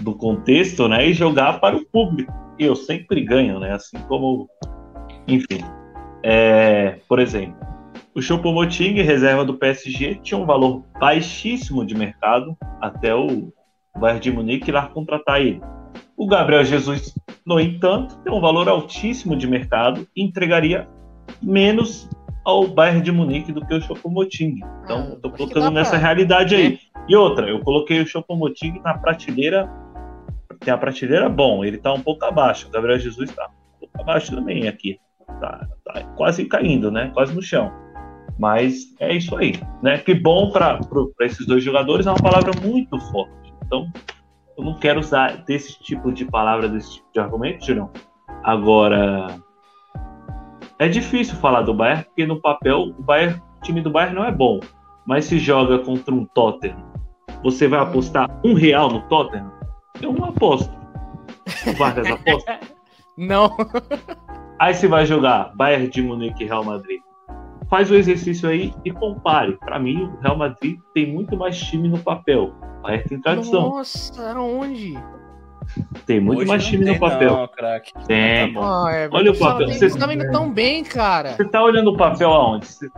do 0.00 0.12
contexto, 0.14 0.88
né? 0.88 1.06
E 1.06 1.12
jogar 1.12 1.60
para 1.60 1.76
o 1.76 1.84
público. 1.84 2.32
E 2.58 2.64
eu 2.64 2.74
sempre 2.74 3.20
ganho, 3.20 3.60
né? 3.60 3.72
Assim 3.72 3.98
como. 4.08 4.48
Enfim. 5.28 5.62
É, 6.24 6.98
por 7.08 7.20
exemplo, 7.20 7.56
o 8.18 8.22
Choupo-Moting, 8.22 8.94
reserva 9.02 9.44
do 9.44 9.54
PSG, 9.54 10.16
tinha 10.22 10.38
um 10.38 10.44
valor 10.46 10.82
baixíssimo 10.98 11.84
de 11.86 11.94
mercado 11.94 12.56
até 12.80 13.14
o 13.14 13.52
Bayern 13.96 14.20
de 14.20 14.32
Munique 14.32 14.70
ir 14.70 14.72
lá 14.72 14.86
contratar 14.88 15.40
ele. 15.40 15.60
O 16.16 16.26
Gabriel 16.26 16.64
Jesus, 16.64 17.14
no 17.46 17.60
entanto, 17.60 18.16
tem 18.18 18.32
um 18.32 18.40
valor 18.40 18.68
altíssimo 18.68 19.36
de 19.36 19.46
mercado 19.46 20.06
e 20.16 20.22
entregaria 20.22 20.88
menos 21.40 22.08
ao 22.44 22.66
Bayern 22.66 23.00
de 23.02 23.12
Munique 23.12 23.52
do 23.52 23.64
que 23.64 23.74
o 23.74 23.80
Choupo-Moting. 23.80 24.60
Então, 24.84 24.98
Ah, 24.98 25.10
eu 25.10 25.20
tô 25.20 25.28
acho 25.28 25.36
que 25.36 25.42
colocando 25.44 25.70
nessa 25.74 25.90
pra- 25.92 25.98
realidade 26.00 26.54
aí. 26.56 26.78
E 27.08 27.14
outra, 27.14 27.48
eu 27.48 27.60
coloquei 27.60 28.00
o 28.00 28.06
Choupo-Moting 28.06 28.80
na 28.84 28.94
prateleira, 28.98 29.70
tem 30.60 30.74
a 30.74 30.78
prateleira 30.78 31.28
bom, 31.28 31.64
ele 31.64 31.78
tá 31.78 31.92
um 31.92 32.00
pouco 32.00 32.24
abaixo, 32.24 32.66
o 32.66 32.70
Gabriel 32.70 32.98
Jesus 32.98 33.30
tá 33.30 33.48
um 33.76 33.80
pouco 33.80 34.00
abaixo 34.00 34.34
também 34.34 34.66
aqui. 34.66 34.98
Tá, 35.40 35.68
tá 35.84 36.02
quase 36.16 36.44
caindo, 36.46 36.90
né? 36.90 37.10
Quase 37.14 37.34
no 37.34 37.42
chão. 37.42 37.70
Mas 38.38 38.94
é 39.00 39.14
isso 39.14 39.36
aí, 39.36 39.54
né? 39.82 39.98
Que 39.98 40.14
bom 40.14 40.50
para 40.50 40.78
esses 41.22 41.46
dois 41.46 41.64
jogadores 41.64 42.06
é 42.06 42.10
uma 42.10 42.22
palavra 42.22 42.52
muito 42.62 42.98
forte. 43.10 43.52
Então, 43.66 43.90
eu 44.56 44.64
não 44.64 44.74
quero 44.74 45.00
usar 45.00 45.44
desse 45.44 45.78
tipo 45.80 46.12
de 46.12 46.24
palavra, 46.24 46.68
desse 46.68 46.94
tipo 46.94 47.06
de 47.12 47.20
argumento, 47.20 47.66
Julião. 47.66 47.90
Agora, 48.44 49.38
é 50.78 50.88
difícil 50.88 51.36
falar 51.36 51.62
do 51.62 51.74
Bayern, 51.74 52.04
porque 52.04 52.26
no 52.26 52.40
papel 52.40 52.94
o, 52.96 53.02
Bayern, 53.02 53.40
o 53.58 53.62
time 53.62 53.80
do 53.80 53.90
Bayern 53.90 54.14
não 54.14 54.24
é 54.24 54.30
bom. 54.30 54.60
Mas 55.06 55.24
se 55.24 55.38
joga 55.38 55.78
contra 55.78 56.14
um 56.14 56.24
Tottenham, 56.26 56.92
você 57.42 57.66
vai 57.66 57.80
apostar 57.80 58.28
um 58.44 58.54
real 58.54 58.90
no 58.90 59.02
Tottenham? 59.08 59.52
Eu 60.00 60.12
não 60.12 60.28
aposto. 60.28 60.72
O 61.66 61.72
Vargas 61.76 62.10
aposta. 62.10 62.60
Não. 63.16 63.56
Aí 64.60 64.74
você 64.74 64.86
vai 64.86 65.04
jogar 65.04 65.50
Bayern 65.56 65.88
de 65.88 66.00
Munique 66.00 66.44
e 66.44 66.46
Real 66.46 66.62
Madrid. 66.62 67.00
Faz 67.68 67.90
o 67.90 67.94
exercício 67.94 68.48
aí 68.48 68.72
e 68.84 68.90
compare. 68.90 69.56
Para 69.58 69.78
mim, 69.78 70.04
o 70.04 70.20
Real 70.22 70.36
Madrid 70.38 70.78
tem 70.94 71.12
muito 71.12 71.36
mais 71.36 71.58
time 71.58 71.88
no 71.88 71.98
papel. 71.98 72.52
Bayern 72.82 73.04
tem 73.08 73.20
tradição. 73.20 73.68
Nossa, 73.70 74.30
aonde? 74.32 74.94
Tem 76.06 76.18
muito 76.18 76.38
Hoje 76.40 76.48
mais 76.48 76.64
time 76.64 76.84
tem 76.84 76.94
no 76.94 77.00
papel. 77.00 77.30
Não. 77.36 77.48
Tem. 78.06 78.54
Ah, 78.56 78.86
é, 78.90 79.08
Olha 79.12 79.30
o 79.30 79.34
você 79.34 79.40
tá 79.40 79.50
papel, 79.52 79.66
vendo- 79.68 79.78
você- 79.78 79.98
tá 79.98 80.06
vendo 80.06 80.30
tão 80.32 80.50
bem, 80.50 80.82
cara. 80.82 81.32
Você 81.34 81.44
tá 81.44 81.62
olhando 81.62 81.90
o 81.90 81.96
papel 81.96 82.32
aonde? 82.32 82.66
Você 82.66 82.88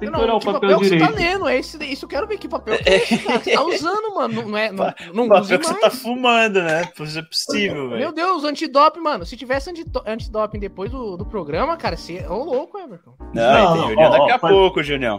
tem 0.00 0.10
que 0.10 0.16
Não, 0.16 0.24
olhar 0.24 0.34
o 0.34 0.40
que 0.40 0.46
papel, 0.52 0.68
que 0.78 0.84
você 0.84 0.90
direito. 0.96 1.12
tá 1.12 1.16
lendo? 1.16 1.48
É 1.48 1.58
esse, 1.58 1.84
isso 1.84 2.04
eu 2.04 2.08
quero 2.08 2.26
ver 2.26 2.38
que 2.38 2.48
papel 2.48 2.78
que 2.78 2.88
é 2.88 2.96
esse, 2.96 3.18
cara. 3.18 3.38
que 3.38 3.44
Você 3.44 3.52
tá 3.54 3.62
usando, 3.62 4.14
mano. 4.14 4.48
Não, 4.48 4.58
é, 4.58 4.72
não, 4.72 4.94
não 5.14 5.28
O 5.28 5.40
use 5.40 5.42
papel 5.42 5.58
que 5.58 5.66
você 5.66 5.72
mais. 5.72 5.84
tá 5.84 5.90
fumando, 5.90 6.62
né? 6.62 6.90
Isso 7.00 7.18
é 7.18 7.22
possível, 7.22 7.88
Meu 7.88 7.90
velho. 7.90 8.12
Deus, 8.12 8.44
antidoping, 8.44 9.00
mano. 9.00 9.24
Se 9.24 9.36
tivesse 9.36 9.70
antidoping 10.06 10.58
depois 10.58 10.90
do, 10.90 11.16
do 11.16 11.24
programa, 11.24 11.76
cara, 11.76 11.96
você 11.96 12.18
é 12.18 12.28
ô 12.28 12.42
louco, 12.42 12.78
Everton. 12.78 13.14
Não, 13.34 13.76
Não, 13.76 13.88
Junião 13.88 14.10
ó, 14.10 14.18
daqui 14.18 14.32
ó, 14.32 14.34
a 14.34 14.38
pouco, 14.38 14.82
Junião. 14.82 15.18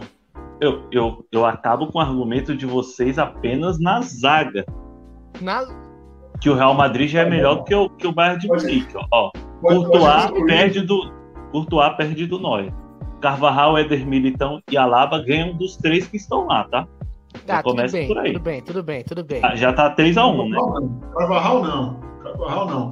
Eu, 0.60 0.84
eu, 0.92 1.26
eu 1.32 1.46
acabo 1.46 1.86
com 1.88 1.98
o 1.98 2.00
argumento 2.02 2.54
de 2.54 2.66
vocês 2.66 3.18
apenas 3.18 3.80
na 3.80 4.00
zaga. 4.02 4.64
Na... 5.40 5.64
Que 6.40 6.50
o 6.50 6.54
Real 6.54 6.74
Madrid 6.74 7.08
já 7.08 7.22
é 7.22 7.24
melhor 7.30 7.56
do 7.56 7.64
que 7.64 7.74
o, 7.74 7.88
que 7.90 8.06
o 8.06 8.12
Bayern 8.12 8.40
de 8.40 8.48
Munique. 8.48 8.94
Ó, 8.96 9.06
ó 9.10 9.30
Courtois 9.60 10.44
perde 10.46 10.80
do 10.80 11.12
Courtois 11.52 11.96
perde 11.96 12.26
do 12.26 12.38
Neuer. 12.40 12.72
Carvajal, 13.22 13.78
Éder 13.78 14.06
Militão 14.06 14.60
e 14.70 14.76
Alaba 14.76 15.22
ganham 15.24 15.56
dos 15.56 15.76
três 15.76 16.06
que 16.06 16.16
estão 16.16 16.46
lá, 16.46 16.64
tá? 16.64 16.86
Ah, 17.48 17.62
tudo 17.62 17.76
começa 17.76 17.96
bem, 17.96 18.08
por 18.08 18.18
aí. 18.18 18.32
tudo 18.32 18.42
bem, 18.42 18.62
tudo 18.62 18.82
bem, 18.82 19.04
tudo 19.04 19.24
bem. 19.24 19.40
Ah, 19.42 19.54
Já 19.54 19.72
tá 19.72 19.94
3x1, 19.94 20.50
né? 20.50 20.58
Carvajal 21.16 21.62
não. 21.62 22.00
Carvajal 22.22 22.66
não. 22.68 22.90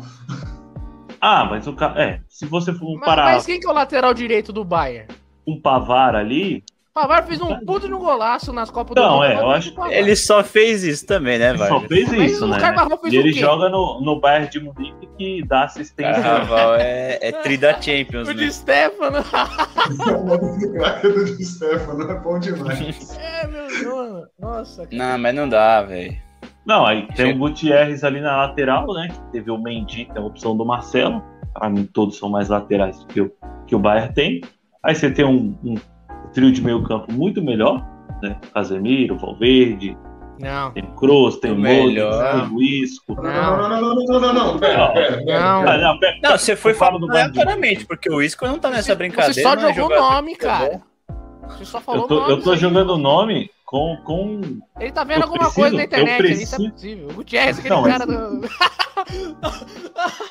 Ah, 1.20 1.44
mas 1.44 1.66
o 1.66 1.74
cara. 1.74 2.02
É, 2.02 2.20
se 2.28 2.46
você 2.46 2.72
for 2.72 2.86
Mas, 2.92 3.00
comparar 3.00 3.24
mas 3.34 3.44
quem 3.44 3.60
que 3.60 3.66
é 3.66 3.70
o 3.70 3.74
lateral 3.74 4.14
direito 4.14 4.52
do 4.52 4.64
Bayern? 4.64 5.08
o 5.44 5.60
Pavar 5.60 6.14
ali. 6.14 6.62
Pavar 6.92 7.24
fez 7.24 7.40
um 7.40 7.60
puto 7.64 7.86
no 7.88 7.98
golaço 8.00 8.52
nas 8.52 8.68
Copas 8.68 8.96
Não, 8.96 9.14
Mundo. 9.14 9.24
é, 9.24 9.36
eu 9.36 9.50
acho. 9.50 9.72
Ele 9.90 10.16
só 10.16 10.42
fez 10.42 10.82
isso 10.82 11.06
também, 11.06 11.38
né, 11.38 11.50
Ele 11.50 11.58
só 11.58 11.68
Vargas? 11.68 11.88
fez 11.88 12.08
Mas 12.10 12.32
isso, 12.32 12.44
o 12.44 12.48
né? 12.48 12.58
Fez 13.00 13.12
E 13.14 13.16
o 13.16 13.20
ele 13.20 13.32
quê? 13.32 13.40
joga 13.40 13.68
no, 13.68 14.00
no 14.00 14.20
Bayern 14.20 14.50
de 14.50 14.58
Munique 14.58 15.08
que 15.16 15.42
dá 15.46 15.64
assistência. 15.64 16.20
Carnaval 16.20 16.74
é, 16.74 17.18
é 17.22 17.30
tri 17.30 17.56
da 17.56 17.80
Champions, 17.80 18.28
O 18.28 18.32
né? 18.32 18.44
de 18.44 18.52
Stefano. 18.52 19.18
O 20.00 21.24
de 21.24 21.36
do 21.36 21.44
Stefano 21.44 22.10
é 22.10 22.14
bom 22.18 22.38
demais. 22.40 23.16
é, 23.18 23.46
meu 23.46 23.66
Deus. 23.68 24.28
Nossa, 24.38 24.86
cara. 24.86 24.96
Não, 24.96 25.18
mas 25.18 25.34
não 25.34 25.48
dá, 25.48 25.82
velho. 25.82 26.16
Não, 26.66 26.84
aí 26.86 27.06
tem 27.14 27.32
o 27.32 27.38
Gutierrez 27.38 28.02
ali 28.04 28.20
na 28.20 28.36
lateral, 28.46 28.86
né? 28.94 29.08
Que 29.08 29.32
teve 29.32 29.50
o 29.50 29.58
Mendy, 29.58 30.06
que 30.06 30.18
é 30.18 30.20
a 30.20 30.24
opção 30.24 30.56
do 30.56 30.64
Marcelo. 30.64 31.22
Para 31.54 31.68
mim, 31.70 31.84
todos 31.92 32.18
são 32.18 32.28
mais 32.28 32.48
laterais 32.48 32.98
do 33.00 33.06
que 33.06 33.20
o, 33.20 33.32
que 33.66 33.74
o 33.74 33.78
Bayern 33.78 34.12
tem. 34.12 34.40
Aí 34.82 34.94
você 34.94 35.10
tem 35.10 35.24
um, 35.24 35.56
um 35.64 35.74
trio 36.32 36.52
de 36.52 36.62
meio 36.62 36.82
campo 36.82 37.12
muito 37.12 37.42
melhor, 37.42 37.84
né? 38.22 38.36
Casemiro, 38.54 39.16
Valverde, 39.16 39.96
Não. 40.38 40.70
tem 40.72 40.82
o 40.84 40.94
Kroos, 40.94 41.36
tem 41.38 41.52
o 41.52 41.56
Melhor. 41.58 42.12
Modric, 42.12 42.48
tem 42.48 42.56
o 42.56 42.62
Isco. 42.62 43.14
Não, 43.22 43.22
não, 43.22 43.68
não, 43.68 43.80
não, 43.80 44.04
não, 44.04 44.20
não, 44.20 44.32
não. 44.34 44.58
Pera, 44.58 44.78
Não. 44.88 44.92
pera, 44.94 45.16
pera, 45.24 45.40
Não. 45.40 45.62
Ah, 45.90 45.98
pera. 45.98 46.18
não, 46.22 46.30
você 46.38 46.54
foi 46.56 46.74
falando 46.74 47.10
aleatoriamente, 47.10 47.84
porque 47.86 48.10
o 48.10 48.22
Isco 48.22 48.46
não 48.46 48.58
tá 48.58 48.70
nessa 48.70 48.94
brincadeira. 48.94 49.32
Você 49.34 49.42
só 49.42 49.54
não 49.56 49.68
é 49.68 49.74
jogou 49.74 49.96
jogador 49.96 50.14
nome, 50.14 50.36
cara. 50.36 50.80
Você 51.48 51.64
só 51.64 51.80
falou 51.80 52.02
Eu 52.02 52.08
tô, 52.08 52.14
nome. 52.20 52.32
eu 52.32 52.40
tô 52.42 52.56
jogando 52.56 52.90
o 52.94 52.98
nome 52.98 53.50
com, 53.70 53.96
com. 54.04 54.40
Ele 54.80 54.90
tá 54.90 55.04
vendo 55.04 55.18
Eu 55.18 55.22
alguma 55.22 55.38
preciso- 55.44 55.60
coisa 55.60 55.76
na 55.76 55.84
internet 55.84 56.20
ali, 56.20 56.32
isso 56.42 56.54
é 56.54 56.58
preciso- 56.58 56.72
possível. 56.72 57.08
O 57.08 57.14
Gutierrez, 57.14 57.58
aquele 57.60 57.74
Não, 57.74 57.82
cara 57.84 58.04
do. 58.04 58.40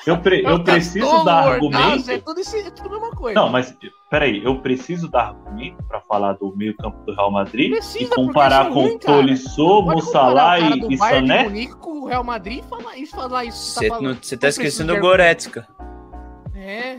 Eu, 0.06 0.18
pre- 0.18 0.42
eu 0.46 0.62
preciso 0.62 1.06
Castolo, 1.06 1.24
dar 1.24 1.58
Bordaço, 1.58 1.82
É 1.88 1.92
argumento. 1.94 2.24
tudo, 2.26 2.40
isso, 2.40 2.56
é 2.56 2.70
tudo 2.70 2.88
a 2.88 2.92
mesma 2.92 3.10
coisa. 3.12 3.40
Não, 3.40 3.48
mas 3.48 3.74
peraí, 4.10 4.44
eu 4.44 4.60
preciso 4.60 5.08
dar 5.10 5.28
argumento 5.28 5.82
para 5.88 6.00
falar 6.02 6.34
do 6.34 6.54
meio-campo 6.54 6.98
do 7.06 7.14
Real 7.14 7.30
Madrid 7.30 7.70
Precisa, 7.72 8.04
e 8.04 8.08
comparar 8.14 8.66
é 8.66 8.68
com 8.68 8.74
ruim, 8.74 8.98
cara. 8.98 9.18
Tolisso, 9.22 9.82
Mussalá 9.82 10.56
comparar 10.58 10.58
o 10.58 10.60
cara 10.60 10.76
e, 10.76 10.80
do 10.80 10.92
e 10.92 10.96
Sané? 10.98 11.42
Munique 11.44 11.76
com 11.76 11.90
o 12.02 12.06
Real 12.06 12.24
Madrid 12.24 12.58
e 12.62 12.68
falar 12.68 12.96
isso, 12.98 13.16
falar 13.16 13.44
isso. 13.46 13.58
Você 13.58 13.88
falando- 13.88 14.04
não- 14.30 14.38
tá 14.38 14.48
esquecendo 14.48 14.94
o 14.94 15.00
Goretzka. 15.00 15.66
É. 16.54 16.98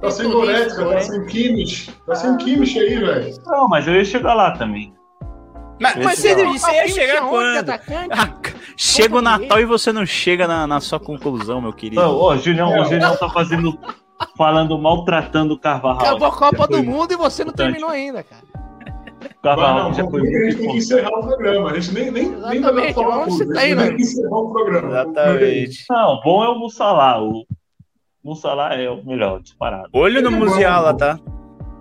Tá 0.00 0.10
sem 0.12 0.30
Goretzka, 0.30 0.76
tá 0.78 0.84
Goretzka. 0.84 1.12
sem 1.12 1.26
Kimmich. 1.26 1.90
Tá 2.06 2.14
sem 2.14 2.36
Kimmich 2.36 2.78
aí, 2.78 2.98
velho. 3.00 3.34
Não, 3.46 3.68
mas 3.68 3.88
eu 3.88 3.94
ia 3.94 4.04
chegar 4.04 4.34
lá 4.34 4.52
também. 4.52 4.94
Mas, 5.80 5.96
mas 5.96 6.18
você, 6.18 6.36
não. 6.36 6.52
você 6.52 6.70
ia 6.72 6.88
chegar 6.88 7.28
quando? 7.28 7.58
atacante? 7.58 8.08
Ah, 8.12 8.34
chega 8.76 9.16
o 9.16 9.22
Natal 9.22 9.60
e 9.60 9.64
você 9.64 9.92
não 9.92 10.06
chega 10.06 10.46
na, 10.46 10.66
na 10.66 10.80
sua 10.80 11.00
conclusão, 11.00 11.60
meu 11.60 11.72
querido. 11.72 12.00
Não, 12.00 12.16
ó, 12.16 12.36
Julião, 12.36 12.80
o 12.80 12.84
Julião 12.84 13.16
tá 13.16 13.28
fazendo. 13.28 13.78
falando, 14.36 14.78
maltratando 14.78 15.54
o 15.54 15.58
Carvajal. 15.58 16.00
Acabou 16.00 16.28
a 16.28 16.32
Copa 16.32 16.66
do 16.68 16.82
Mundo 16.82 17.12
e 17.12 17.16
você 17.16 17.44
não 17.44 17.52
terminou 17.52 17.90
ainda, 17.90 18.22
cara. 18.22 18.42
O 19.24 19.42
Carvajal 19.42 19.84
Não, 19.84 19.94
já 19.94 20.08
foi 20.08 20.20
a 20.20 20.24
gente 20.24 20.42
muito 20.42 20.58
tem 20.58 20.70
que 20.70 20.76
encerrar 20.78 21.18
o 21.18 21.26
programa. 21.26 21.70
A 21.70 21.80
gente 21.80 21.94
nem, 21.94 22.10
nem, 22.10 22.28
nem 22.30 22.60
vai 22.60 22.92
falar 22.92 23.24
tudo. 23.24 23.38
citar 23.38 23.56
A 23.56 23.66
gente 23.66 23.80
aí, 23.80 23.86
tem 23.88 23.96
que 23.96 24.02
encerrar 24.02 24.38
o 24.38 24.52
programa. 24.52 24.88
Exatamente. 24.88 25.84
Não, 25.90 26.20
bom 26.20 26.44
é 26.44 26.48
o 26.48 26.58
Mussalá. 26.58 27.22
O 27.22 27.44
Mussalá 28.22 28.74
é 28.74 28.88
o 28.88 29.04
melhor, 29.04 29.40
disparado. 29.40 29.88
Olho 29.92 30.22
no 30.22 30.28
é 30.28 30.30
Musiala, 30.30 30.94
tá? 30.94 31.18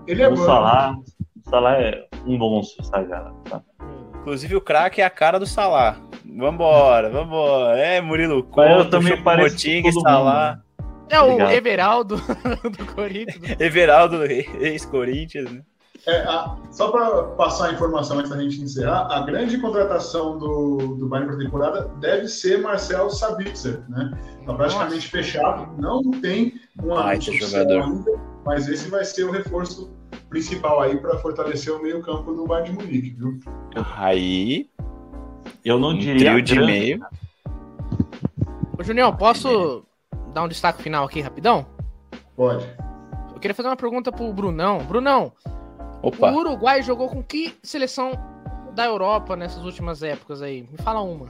Ele 0.07 0.23
é 0.23 0.29
bom. 0.29 0.35
Mussalá, 0.35 0.95
o 0.95 1.39
Mussalá 1.45 1.77
é 1.77 2.07
um 2.25 2.37
monstro, 2.37 2.83
sagrado. 2.85 3.35
Inclusive 4.19 4.55
o 4.55 4.61
craque 4.61 5.01
é 5.01 5.05
a 5.05 5.09
cara 5.09 5.39
do 5.39 5.45
Salah. 5.47 5.97
Vambora, 6.37 7.09
vambora. 7.09 7.77
É, 7.77 7.99
Murilo 7.99 8.47
Mas 8.55 8.69
eu 8.69 8.75
Couto, 8.77 8.89
também 8.91 9.13
mundo, 9.95 10.01
Salah. 10.01 10.55
né? 10.55 10.61
É 11.09 11.19
o 11.19 11.23
Obrigado. 11.25 11.51
Everaldo 11.51 12.15
do 12.77 12.85
Corinthians. 12.93 13.59
Everaldo, 13.59 14.23
ex-Corinthians, 14.23 15.51
né? 15.51 15.61
É, 16.07 16.21
a- 16.21 16.55
só 16.71 16.89
para 16.89 17.23
passar 17.35 17.69
a 17.69 17.73
informação 17.73 18.17
antes 18.17 18.31
da 18.31 18.41
gente 18.41 18.59
encerrar, 18.61 19.07
a 19.11 19.19
grande 19.21 19.57
contratação 19.59 20.37
do, 20.37 20.77
do 20.97 21.07
Bayern 21.07 21.27
para 21.29 21.35
a 21.39 21.43
temporada 21.45 21.91
deve 21.99 22.27
ser 22.27 22.59
Marcel 22.61 23.09
Sabitzer, 23.09 23.83
né? 23.89 24.11
Tá 24.45 24.53
praticamente 24.53 25.07
fechado, 25.07 25.69
não 25.79 26.01
tem 26.21 26.53
um 26.81 26.95
anúncio 26.95 27.33
jogador. 27.33 27.83
ainda, 27.83 28.11
mas 28.45 28.67
esse 28.67 28.89
vai 28.89 29.03
ser 29.05 29.25
o 29.25 29.31
reforço 29.31 29.93
principal 30.29 30.81
aí 30.81 30.97
para 30.97 31.17
fortalecer 31.19 31.73
o 31.73 31.81
meio 31.81 32.01
campo 32.01 32.33
do 32.33 32.45
Bayern 32.45 32.71
de 32.77 32.77
Munique, 32.85 33.09
viu? 33.11 33.39
Aí, 33.95 34.69
Eu 35.63 35.79
não 35.79 35.89
um 35.89 35.97
diria. 35.97 36.31
trio 36.31 36.41
de 36.41 36.55
grande, 36.55 36.71
meio. 36.71 37.05
Ô, 38.79 38.83
Junião, 38.83 39.15
posso 39.15 39.85
dar 40.33 40.43
um 40.43 40.47
destaque 40.47 40.81
final 40.81 41.05
aqui 41.05 41.21
rapidão? 41.21 41.65
Pode. 42.35 42.65
Eu 43.33 43.39
queria 43.39 43.53
fazer 43.55 43.69
uma 43.69 43.75
pergunta 43.75 44.11
pro 44.11 44.31
Brunão. 44.33 44.79
Brunão, 44.79 45.31
Opa, 46.01 46.31
o 46.31 46.35
Uruguai 46.37 46.81
jogou 46.81 47.09
com 47.09 47.23
que 47.23 47.55
seleção 47.63 48.11
da 48.73 48.85
Europa 48.85 49.35
nessas 49.35 49.63
últimas 49.65 50.01
épocas 50.01 50.41
aí? 50.41 50.63
Me 50.71 50.77
fala 50.81 51.01
uma. 51.01 51.27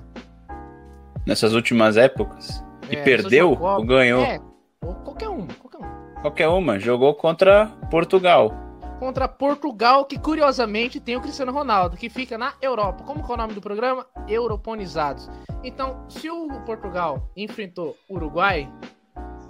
nessas 1.25 1.53
últimas 1.53 1.97
épocas. 1.97 2.63
E 2.89 2.95
É, 2.95 3.03
perdeu 3.03 3.57
ou 3.59 3.83
ganhou? 3.85 4.21
É, 4.23 4.39
ou 4.83 4.93
qualquer 4.95 5.29
uma, 5.29 5.47
qualquer 5.59 5.77
uma. 5.77 6.21
Qualquer 6.21 6.47
uma. 6.49 6.79
Jogou 6.79 7.15
contra 7.15 7.67
Portugal. 7.89 8.53
Contra 9.01 9.27
Portugal, 9.27 10.05
que 10.05 10.19
curiosamente 10.19 10.99
tem 10.99 11.17
o 11.17 11.21
Cristiano 11.21 11.51
Ronaldo, 11.51 11.97
que 11.97 12.07
fica 12.07 12.37
na 12.37 12.53
Europa. 12.61 13.03
Como 13.03 13.25
é 13.27 13.33
o 13.33 13.35
nome 13.35 13.55
do 13.55 13.59
programa? 13.59 14.05
Europonizados. 14.27 15.27
Então, 15.63 16.05
se 16.07 16.29
o 16.29 16.47
Portugal 16.67 17.27
enfrentou 17.35 17.97
o 18.07 18.13
Uruguai 18.13 18.71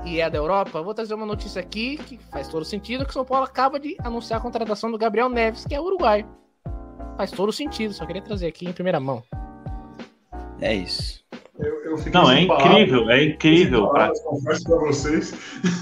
e 0.05 0.21
é 0.21 0.29
da 0.29 0.37
Europa, 0.37 0.77
eu 0.77 0.85
vou 0.85 0.93
trazer 0.93 1.15
uma 1.15 1.25
notícia 1.25 1.59
aqui 1.59 1.97
que 1.97 2.17
faz 2.31 2.47
todo 2.47 2.63
sentido, 2.63 3.03
que 3.03 3.09
o 3.09 3.13
São 3.13 3.25
Paulo 3.25 3.43
acaba 3.43 3.77
de 3.77 3.97
anunciar 3.99 4.39
a 4.39 4.41
contratação 4.41 4.89
do 4.89 4.97
Gabriel 4.97 5.27
Neves, 5.27 5.65
que 5.65 5.75
é 5.75 5.81
Uruguai. 5.81 6.25
Faz 7.17 7.29
todo 7.31 7.51
sentido, 7.51 7.93
só 7.93 8.05
queria 8.05 8.21
trazer 8.21 8.47
aqui 8.47 8.69
em 8.69 8.71
primeira 8.71 9.01
mão. 9.01 9.21
É 10.61 10.73
isso. 10.73 11.25
Eu, 11.59 11.97
eu 11.97 12.11
Não, 12.13 12.31
é 12.31 12.41
incrível, 12.43 13.09
é 13.09 13.25
incrível. 13.25 13.81
Pra, 13.89 14.13
palavras, 14.13 14.21
confesso 14.21 14.63
pra 14.63 14.77
vocês. 14.77 15.33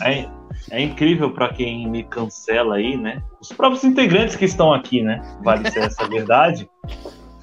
é, 0.01 0.28
é 0.72 0.82
incrível 0.82 1.32
para 1.32 1.49
quem 1.49 1.88
me 1.88 2.03
cancela 2.03 2.76
aí, 2.76 2.97
né? 2.97 3.22
Os 3.39 3.51
próprios 3.51 3.84
integrantes 3.84 4.36
que 4.36 4.45
estão 4.45 4.74
aqui, 4.74 5.01
né? 5.01 5.22
Vale 5.43 5.70
ser 5.72 5.80
essa 5.80 6.07
verdade. 6.07 6.70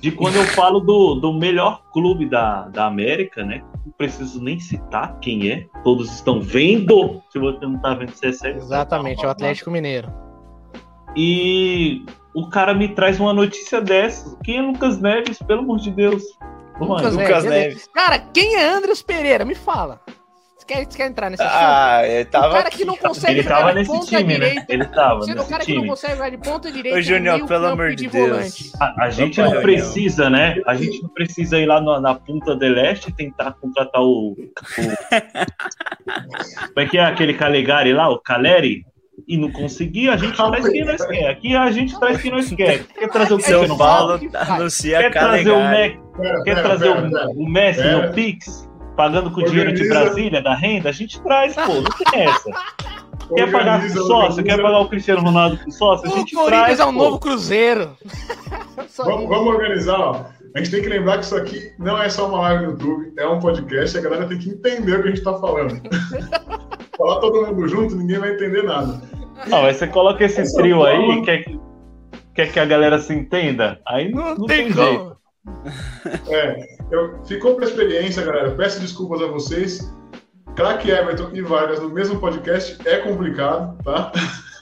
De 0.00 0.12
quando 0.12 0.36
eu 0.36 0.44
falo 0.44 0.80
do, 0.80 1.14
do 1.14 1.32
melhor 1.32 1.82
clube 1.92 2.28
da, 2.28 2.68
da 2.68 2.86
América, 2.86 3.44
né? 3.44 3.62
Não 3.84 3.92
preciso 3.92 4.42
nem 4.42 4.60
citar 4.60 5.18
quem 5.20 5.50
é. 5.50 5.66
Todos 5.82 6.12
estão 6.12 6.40
vendo. 6.40 7.22
Se 7.30 7.38
você 7.38 7.64
não 7.66 7.78
tá 7.80 7.94
vendo, 7.94 8.12
você 8.12 8.28
é 8.28 8.32
cego. 8.32 8.58
Exatamente, 8.58 9.24
é 9.24 9.26
o 9.26 9.30
Atlético 9.30 9.70
Mineiro. 9.70 10.12
E 11.16 12.04
o 12.34 12.48
cara 12.48 12.74
me 12.74 12.88
traz 12.88 13.18
uma 13.18 13.32
notícia 13.32 13.80
dessa. 13.80 14.36
Quem 14.44 14.58
é 14.58 14.62
Lucas 14.62 15.00
Neves, 15.00 15.38
pelo 15.38 15.60
amor 15.60 15.78
de 15.78 15.90
Deus? 15.90 16.22
Lucas, 16.78 17.14
Lucas 17.14 17.44
Neves. 17.44 17.68
Neves. 17.68 17.88
Cara, 17.94 18.18
quem 18.18 18.56
é 18.56 18.68
Andreas 18.68 19.00
Pereira? 19.00 19.44
Me 19.44 19.54
fala. 19.54 20.00
Você 20.66 20.74
quer, 20.74 20.84
você 20.90 20.96
quer 20.98 21.06
entrar 21.06 21.30
nesse 21.30 21.42
assunto? 21.44 21.58
Ah, 21.62 22.00
ele 22.04 22.22
o 22.22 22.26
tava 22.26 22.48
cara 22.54 22.68
aqui. 22.68 22.76
que 22.78 22.84
não 22.84 22.96
consegue 22.96 23.32
ele 23.34 23.42
jogar 23.44 23.56
tava 23.58 23.68
de 23.68 23.74
nesse 23.78 23.90
ponta 23.92 24.06
time, 24.06 24.22
né? 24.24 24.34
direita. 24.34 24.64
Ele 24.68 24.84
tava 24.86 25.22
Sendo 25.22 25.42
o 25.42 25.46
cara 25.48 25.64
que 25.64 25.72
não 25.74 25.80
time. 25.82 25.88
consegue 25.90 26.12
jogar 26.14 26.30
de 26.30 26.38
ponta 26.38 26.72
direita. 26.72 26.98
Ô, 26.98 27.02
Júnior, 27.02 27.46
pelo 27.46 27.66
amor 27.66 27.94
de. 27.94 28.08
Deus. 28.08 28.72
A, 28.80 29.04
a 29.04 29.10
gente 29.10 29.38
não 29.38 29.44
reunião. 29.50 29.62
precisa, 29.62 30.28
né? 30.28 30.56
A 30.66 30.74
gente 30.74 31.00
não 31.02 31.08
precisa 31.10 31.58
ir 31.58 31.66
lá 31.66 31.80
na, 31.80 32.00
na 32.00 32.14
Punta 32.14 32.56
del 32.56 32.72
Leste 32.72 33.12
tentar 33.12 33.52
contratar 33.52 34.02
o, 34.02 34.32
o- 34.32 34.36
Como 36.74 36.80
é 36.80 36.86
que 36.86 36.98
é 36.98 37.04
aquele 37.04 37.34
Calegari 37.34 37.92
lá, 37.92 38.08
o 38.08 38.18
Caleri? 38.18 38.84
E 39.26 39.36
não 39.38 39.50
conseguir, 39.50 40.10
a 40.10 40.16
gente 40.16 40.36
traz 40.36 40.68
quem 40.68 40.84
nós 40.84 41.04
quer. 41.06 41.28
Aqui 41.30 41.56
a 41.56 41.70
gente 41.70 41.98
traz 41.98 42.20
quem 42.20 42.30
nós 42.30 42.50
quer. 42.52 42.84
Quer 42.84 43.08
trazer 43.08 43.34
o 43.34 43.40
São 43.40 43.60
Cristiano 43.60 43.74
Ronaldo? 43.74 44.28
Tá- 44.30 44.44
Quer 44.44 45.10
trazer 45.10 45.50
o, 45.50 45.54
Calegari. 45.54 45.88
Me- 45.98 46.06
Pera, 46.16 46.42
quer 46.44 46.62
trazer 46.62 46.88
o, 46.90 47.32
o 47.42 47.48
Messi 47.50 47.82
no 47.88 48.12
Pix? 48.12 48.65
Pagando 48.96 49.30
com 49.30 49.42
dinheiro 49.42 49.72
de. 49.74 49.88
Brasília, 49.88 50.40
da 50.42 50.54
renda? 50.54 50.88
A 50.88 50.92
gente 50.92 51.20
traz, 51.20 51.54
pô. 51.54 51.74
Não 51.74 51.82
tem 52.10 52.22
essa. 52.22 52.50
Quer 53.34 53.50
pagar 53.50 53.80
com 53.80 53.84
Organiza, 53.86 54.00
sócio? 54.06 54.44
Quer 54.44 54.62
pagar 54.62 54.78
o 54.80 54.88
Cristiano 54.88 55.20
Ronaldo 55.22 55.58
com 55.58 55.70
sócio? 55.70 56.08
A 56.08 56.12
O 56.12 56.16
gente 56.18 56.34
Corinthians 56.34 56.62
traz, 56.64 56.80
é 56.80 56.84
um 56.84 56.92
pô. 56.94 56.98
novo 57.04 57.18
Cruzeiro. 57.18 57.90
Vamos, 58.98 59.28
vamos 59.28 59.54
organizar, 59.54 59.98
ó. 59.98 60.24
A 60.54 60.58
gente 60.58 60.70
tem 60.70 60.80
que 60.80 60.88
lembrar 60.88 61.18
que 61.18 61.24
isso 61.26 61.36
aqui 61.36 61.70
não 61.78 62.00
é 62.00 62.08
só 62.08 62.28
uma 62.28 62.40
live 62.40 62.64
no 62.64 62.70
YouTube, 62.70 63.12
é 63.18 63.26
um 63.28 63.38
podcast, 63.38 63.98
a 63.98 64.00
galera 64.00 64.26
tem 64.26 64.38
que 64.38 64.48
entender 64.48 64.98
o 64.98 65.02
que 65.02 65.08
a 65.08 65.10
gente 65.10 65.22
tá 65.22 65.34
falando. 65.34 65.78
Falar 66.96 67.20
todo 67.20 67.46
mundo 67.46 67.68
junto, 67.68 67.94
ninguém 67.94 68.18
vai 68.18 68.32
entender 68.32 68.62
nada. 68.62 69.02
Não, 69.48 69.62
mas 69.62 69.76
você 69.76 69.86
coloca 69.86 70.24
esse 70.24 70.40
Essa 70.40 70.56
trio 70.56 70.82
aí 70.82 70.96
forma- 70.96 71.14
e 71.14 71.22
quer, 71.24 71.44
que- 71.44 71.60
quer 72.34 72.52
que 72.52 72.58
a 72.60 72.64
galera 72.64 72.98
se 72.98 73.12
entenda? 73.12 73.78
Aí 73.86 74.10
não, 74.10 74.34
não 74.34 74.46
tem, 74.46 74.72
como. 74.72 74.82
jeito. 74.86 75.16
É, 76.30 76.75
eu, 76.90 77.24
ficou 77.24 77.54
pra 77.56 77.64
experiência, 77.66 78.24
galera. 78.24 78.50
Peço 78.52 78.80
desculpas 78.80 79.20
a 79.22 79.26
vocês. 79.26 79.92
Crack 80.54 80.88
Everton 80.88 81.30
e 81.34 81.42
Vargas 81.42 81.80
no 81.80 81.90
mesmo 81.90 82.18
podcast 82.18 82.78
é 82.88 82.98
complicado, 82.98 83.76
tá? 83.82 84.10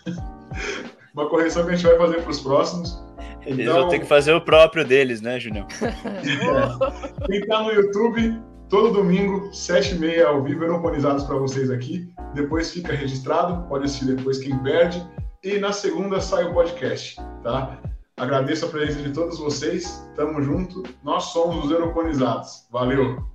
Uma 1.15 1.29
correção 1.29 1.65
que 1.65 1.71
a 1.73 1.77
gente 1.77 1.87
vai 1.87 1.97
fazer 1.97 2.23
pros 2.23 2.41
próximos. 2.41 3.01
Eles 3.47 3.67
Então- 3.67 3.83
vão 3.83 3.89
ter 3.89 4.01
que 4.01 4.07
fazer 4.07 4.33
o 4.33 4.41
próprio 4.41 4.85
deles, 4.85 5.21
né, 5.21 5.39
Junião? 5.39 5.67
Quem 7.27 7.41
tá 7.47 7.63
no 7.63 7.71
YouTube, 7.71 8.43
todo 8.69 8.93
domingo, 8.93 9.51
7h30 9.51 10.25
ao 10.25 10.43
vivo, 10.43 10.65
europonizados 10.65 11.25
para 11.25 11.37
vocês 11.37 11.71
aqui. 11.71 12.09
Depois 12.35 12.73
fica 12.73 12.93
registrado, 12.93 13.63
pode 13.69 13.85
assistir 13.85 14.07
depois 14.07 14.39
quem 14.39 14.59
perde. 14.59 15.07
E 15.45 15.59
na 15.59 15.73
segunda 15.73 16.21
sai 16.21 16.45
o 16.45 16.55
podcast, 16.55 17.17
tá? 17.45 17.79
Agradeço 18.17 18.67
a 18.67 18.69
presença 18.69 19.03
de 19.03 19.13
todos 19.13 19.39
vocês. 19.39 20.07
Tamo 20.15 20.41
junto. 20.41 20.85
Nós 21.03 21.25
somos 21.25 21.65
os 21.65 21.71
Europonizados. 21.71 22.67
Valeu! 22.71 23.34